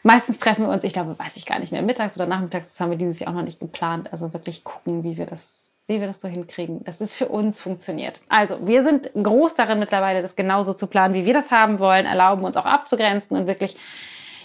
meistens 0.02 0.38
treffen 0.38 0.66
wir 0.66 0.72
uns, 0.72 0.84
ich 0.84 0.92
glaube, 0.92 1.18
weiß 1.18 1.36
ich 1.36 1.46
gar 1.46 1.60
nicht 1.60 1.72
mehr, 1.72 1.82
mittags 1.82 2.16
oder 2.16 2.26
nachmittags, 2.26 2.68
das 2.68 2.80
haben 2.80 2.90
wir 2.90 2.98
dieses 2.98 3.20
Jahr 3.20 3.30
auch 3.30 3.34
noch 3.34 3.44
nicht 3.44 3.60
geplant. 3.60 4.12
Also 4.12 4.32
wirklich 4.32 4.64
gucken, 4.64 5.04
wie 5.04 5.16
wir 5.16 5.26
das 5.26 5.68
wie 5.90 6.00
wir 6.00 6.06
das 6.06 6.20
so 6.20 6.28
hinkriegen, 6.28 6.84
dass 6.84 7.00
es 7.00 7.14
für 7.14 7.28
uns 7.28 7.58
funktioniert. 7.58 8.20
Also, 8.28 8.66
wir 8.66 8.82
sind 8.82 9.10
groß 9.14 9.54
darin 9.54 9.78
mittlerweile, 9.78 10.20
das 10.20 10.36
genauso 10.36 10.74
zu 10.74 10.86
planen, 10.86 11.14
wie 11.14 11.24
wir 11.24 11.32
das 11.32 11.50
haben 11.50 11.78
wollen, 11.78 12.04
erlauben 12.04 12.44
uns 12.44 12.58
auch 12.58 12.66
abzugrenzen 12.66 13.34
und 13.38 13.46
wirklich 13.46 13.74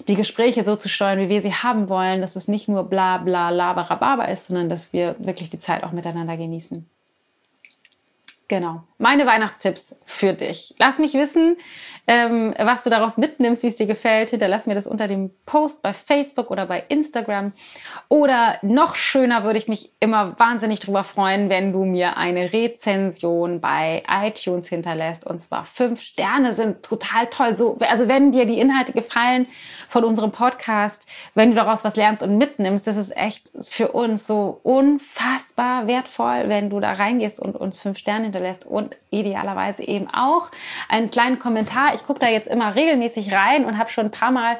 die 0.08 0.16
Gespräche 0.16 0.64
so 0.64 0.76
zu 0.76 0.90
steuern, 0.90 1.20
wie 1.20 1.30
wir 1.30 1.42
sie 1.42 1.54
haben 1.54 1.90
wollen, 1.90 2.22
dass 2.22 2.36
es 2.36 2.48
nicht 2.48 2.68
nur 2.68 2.84
bla 2.84 3.18
bla 3.20 3.50
laberababa 3.50 4.26
ist, 4.26 4.48
sondern 4.48 4.70
dass 4.70 4.94
wir 4.94 5.16
wirklich 5.20 5.50
die 5.50 5.60
Zeit 5.60 5.84
auch 5.84 5.92
miteinander 5.92 6.38
genießen. 6.38 6.90
Genau. 8.54 8.84
Meine 9.00 9.26
Weihnachtstipps 9.26 9.96
für 10.06 10.34
dich. 10.34 10.76
Lass 10.78 11.00
mich 11.00 11.16
wissen, 11.16 11.58
ähm, 12.06 12.54
was 12.58 12.84
du 12.84 12.90
daraus 12.92 13.18
mitnimmst, 13.18 13.64
wie 13.64 13.68
es 13.68 13.78
dir 13.78 13.88
gefällt. 13.88 14.30
Hinterlass 14.30 14.68
mir 14.68 14.76
das 14.76 14.86
unter 14.86 15.08
dem 15.08 15.32
Post 15.46 15.82
bei 15.82 15.94
Facebook 15.94 16.52
oder 16.52 16.68
bei 16.68 16.84
Instagram. 16.88 17.54
Oder 18.10 18.60
noch 18.62 18.96
schöner 18.96 19.44
würde 19.44 19.58
ich 19.58 19.68
mich 19.68 19.92
immer 20.00 20.38
wahnsinnig 20.38 20.82
darüber 20.82 21.04
freuen, 21.04 21.50
wenn 21.50 21.74
du 21.74 21.84
mir 21.84 22.16
eine 22.16 22.54
Rezension 22.54 23.60
bei 23.60 24.04
iTunes 24.08 24.70
hinterlässt. 24.70 25.26
Und 25.26 25.42
zwar 25.42 25.66
fünf 25.66 26.02
Sterne 26.02 26.54
sind 26.54 26.84
total 26.84 27.28
toll. 27.28 27.56
So, 27.56 27.78
also 27.80 28.08
wenn 28.08 28.32
dir 28.32 28.46
die 28.46 28.60
Inhalte 28.60 28.94
gefallen 28.94 29.48
von 29.90 30.04
unserem 30.04 30.32
Podcast, 30.32 31.06
wenn 31.34 31.50
du 31.50 31.56
daraus 31.56 31.84
was 31.84 31.96
lernst 31.96 32.22
und 32.22 32.38
mitnimmst, 32.38 32.86
das 32.86 32.98
ist 32.98 33.18
echt 33.18 33.52
für 33.70 33.92
uns 33.92 34.28
so 34.28 34.60
unfassbar 34.64 35.88
wertvoll, 35.88 36.44
wenn 36.48 36.70
du 36.70 36.80
da 36.80 36.94
reingehst 36.94 37.40
und 37.40 37.56
uns 37.56 37.82
fünf 37.82 37.98
Sterne 37.98 38.28
hinterlässt 38.44 38.66
und 38.66 38.96
idealerweise 39.10 39.84
eben 39.84 40.08
auch 40.10 40.52
einen 40.90 41.10
kleinen 41.10 41.40
Kommentar. 41.40 41.96
Ich 41.96 42.06
gucke 42.06 42.20
da 42.20 42.28
jetzt 42.28 42.48
immer 42.48 42.76
regelmäßig 42.76 43.34
rein 43.34 43.66
und 43.66 43.78
habe 43.78 43.90
schon 43.90 44.06
ein 44.06 44.12
paar 44.12 44.32
Mal 44.32 44.58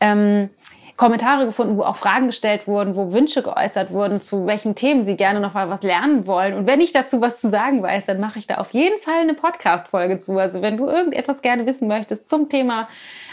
ähm, 0.00 0.50
Kommentare 0.96 1.46
gefunden, 1.46 1.76
wo 1.76 1.82
auch 1.82 1.96
Fragen 1.96 2.28
gestellt 2.28 2.68
wurden, 2.68 2.94
wo 2.94 3.12
Wünsche 3.12 3.42
geäußert 3.42 3.90
wurden, 3.90 4.20
zu 4.20 4.46
welchen 4.46 4.76
Themen 4.76 5.02
sie 5.02 5.16
gerne 5.16 5.40
noch 5.40 5.52
mal 5.52 5.68
was 5.68 5.82
lernen 5.82 6.24
wollen. 6.26 6.54
Und 6.54 6.68
wenn 6.68 6.80
ich 6.80 6.92
dazu 6.92 7.20
was 7.20 7.40
zu 7.40 7.50
sagen 7.50 7.82
weiß, 7.82 8.06
dann 8.06 8.20
mache 8.20 8.38
ich 8.38 8.46
da 8.46 8.56
auf 8.58 8.70
jeden 8.70 9.00
Fall 9.00 9.20
eine 9.20 9.34
Podcast-Folge 9.34 10.20
zu. 10.20 10.38
Also 10.38 10.62
wenn 10.62 10.76
du 10.76 10.86
irgendetwas 10.86 11.42
gerne 11.42 11.66
wissen 11.66 11.88
möchtest 11.88 12.30
zum 12.30 12.48
Thema 12.48 12.88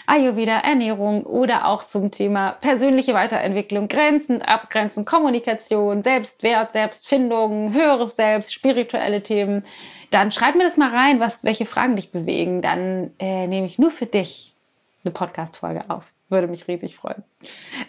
Ayurveda, 0.08 0.58
Ernährung 0.60 1.24
oder 1.24 1.68
auch 1.68 1.84
zum 1.84 2.10
Thema 2.10 2.54
persönliche 2.62 3.14
Weiterentwicklung, 3.14 3.88
Grenzen, 3.88 4.42
Abgrenzen, 4.42 5.06
Kommunikation, 5.06 6.02
Selbstwert, 6.02 6.74
Selbstfindung, 6.74 7.74
höheres 7.74 8.16
Selbst, 8.16 8.54
spirituelle 8.54 9.22
Themen, 9.22 9.64
dann 10.10 10.32
schreib 10.32 10.56
mir 10.56 10.64
das 10.64 10.78
mal 10.78 10.90
rein, 10.90 11.20
was, 11.20 11.44
welche 11.44 11.68
Fragen 11.68 11.96
dich 11.96 12.12
bewegen. 12.12 12.64
Dann 12.64 13.12
äh, 13.20 13.46
nehme 13.46 13.68
ich 13.68 13.78
nur 13.78 13.92
für 13.92 14.08
dich 14.08 14.56
eine 15.04 15.14
Podcast-Folge 15.14 15.90
auf. 15.90 16.11
Würde 16.32 16.48
mich 16.48 16.68
riesig 16.68 16.96
freuen. 16.96 17.24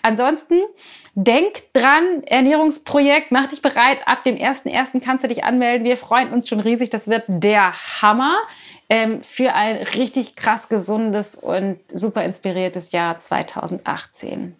Ansonsten 0.02 0.60
denk 1.14 1.72
dran, 1.72 2.24
Ernährungsprojekt, 2.24 3.30
mach 3.30 3.48
dich 3.48 3.62
bereit. 3.62 4.00
Ab 4.06 4.24
dem 4.24 4.36
1.1. 4.36 5.00
kannst 5.00 5.22
du 5.22 5.28
dich 5.28 5.44
anmelden. 5.44 5.84
Wir 5.84 5.96
freuen 5.96 6.32
uns 6.32 6.48
schon 6.48 6.58
riesig. 6.58 6.90
Das 6.90 7.06
wird 7.06 7.24
der 7.28 7.72
Hammer 8.02 8.36
ähm, 8.90 9.22
für 9.22 9.54
ein 9.54 9.76
richtig 9.76 10.34
krass 10.34 10.68
gesundes 10.68 11.36
und 11.36 11.78
super 11.92 12.24
inspiriertes 12.24 12.90
Jahr 12.90 13.20
2018. 13.20 14.56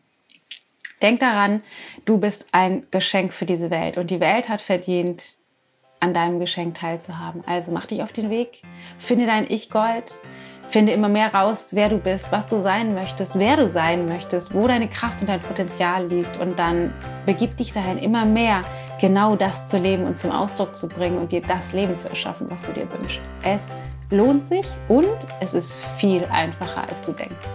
Denk 1.03 1.19
daran, 1.19 1.63
du 2.05 2.19
bist 2.19 2.47
ein 2.53 2.87
Geschenk 2.93 3.33
für 3.33 3.47
diese 3.47 3.73
Welt 3.73 3.99
und 3.99 4.11
die 4.11 4.21
Welt 4.21 4.49
hat 4.49 4.63
verdient, 4.63 5.37
an 5.99 6.15
deinem 6.15 6.39
Geschenk 6.41 6.77
teilzuhaben. 6.77 7.43
Also 7.47 7.73
mach 7.73 7.87
dich 7.87 8.03
auf 8.03 8.13
den 8.13 8.31
Weg, 8.31 8.63
finde 8.99 9.27
dein 9.27 9.51
Ich-Gold, 9.51 10.15
finde 10.73 10.93
immer 10.93 11.09
mehr 11.09 11.33
raus, 11.33 11.69
wer 11.73 11.89
du 11.89 11.99
bist, 11.99 12.33
was 12.33 12.47
du 12.47 12.63
sein 12.63 12.95
möchtest, 12.95 13.39
wer 13.39 13.57
du 13.57 13.69
sein 13.69 14.07
möchtest, 14.07 14.55
wo 14.55 14.67
deine 14.67 14.89
Kraft 14.89 15.21
und 15.21 15.29
dein 15.29 15.41
Potenzial 15.41 16.07
liegt 16.07 16.41
und 16.41 16.59
dann 16.59 16.93
begib 17.27 17.57
dich 17.59 17.73
dahin, 17.73 17.99
immer 17.99 18.25
mehr 18.25 18.61
genau 19.01 19.37
das 19.37 19.69
zu 19.69 19.79
leben 19.79 20.05
und 20.05 20.19
zum 20.19 20.31
Ausdruck 20.31 20.75
zu 20.75 20.89
bringen 20.89 21.19
und 21.19 21.31
dir 21.31 21.43
das 21.43 21.73
Leben 21.73 21.97
zu 21.97 22.09
erschaffen, 22.09 22.49
was 22.51 22.63
du 22.63 22.73
dir 22.73 22.91
wünschst. 22.91 23.21
Es 23.45 23.73
lohnt 24.11 24.47
sich 24.47 24.67
und 24.89 25.09
es 25.41 25.55
ist 25.55 25.73
viel 25.99 26.25
einfacher, 26.33 26.83
als 26.83 27.03
du 27.05 27.13
denkst. 27.13 27.47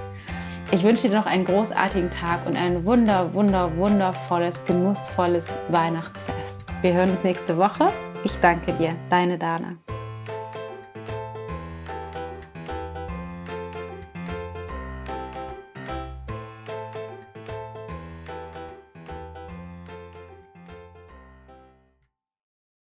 Ich 0.72 0.84
wünsche 0.84 1.08
dir 1.08 1.16
noch 1.16 1.26
einen 1.26 1.46
großartigen 1.46 2.12
Tag 2.12 2.46
und 2.46 2.58
ein 2.58 2.84
wunder, 2.86 3.34
wunder, 3.34 3.76
wundervolles, 3.78 4.64
genussvolles 4.66 5.48
Weihnachtsfest. 5.70 6.38
Wir 6.82 6.94
hören 6.94 7.12
uns 7.12 7.24
nächste 7.24 7.58
Woche. 7.58 7.86
Ich 8.24 8.34
danke 8.42 8.74
dir, 8.74 8.96
deine 9.10 9.38
Dana. 9.38 9.78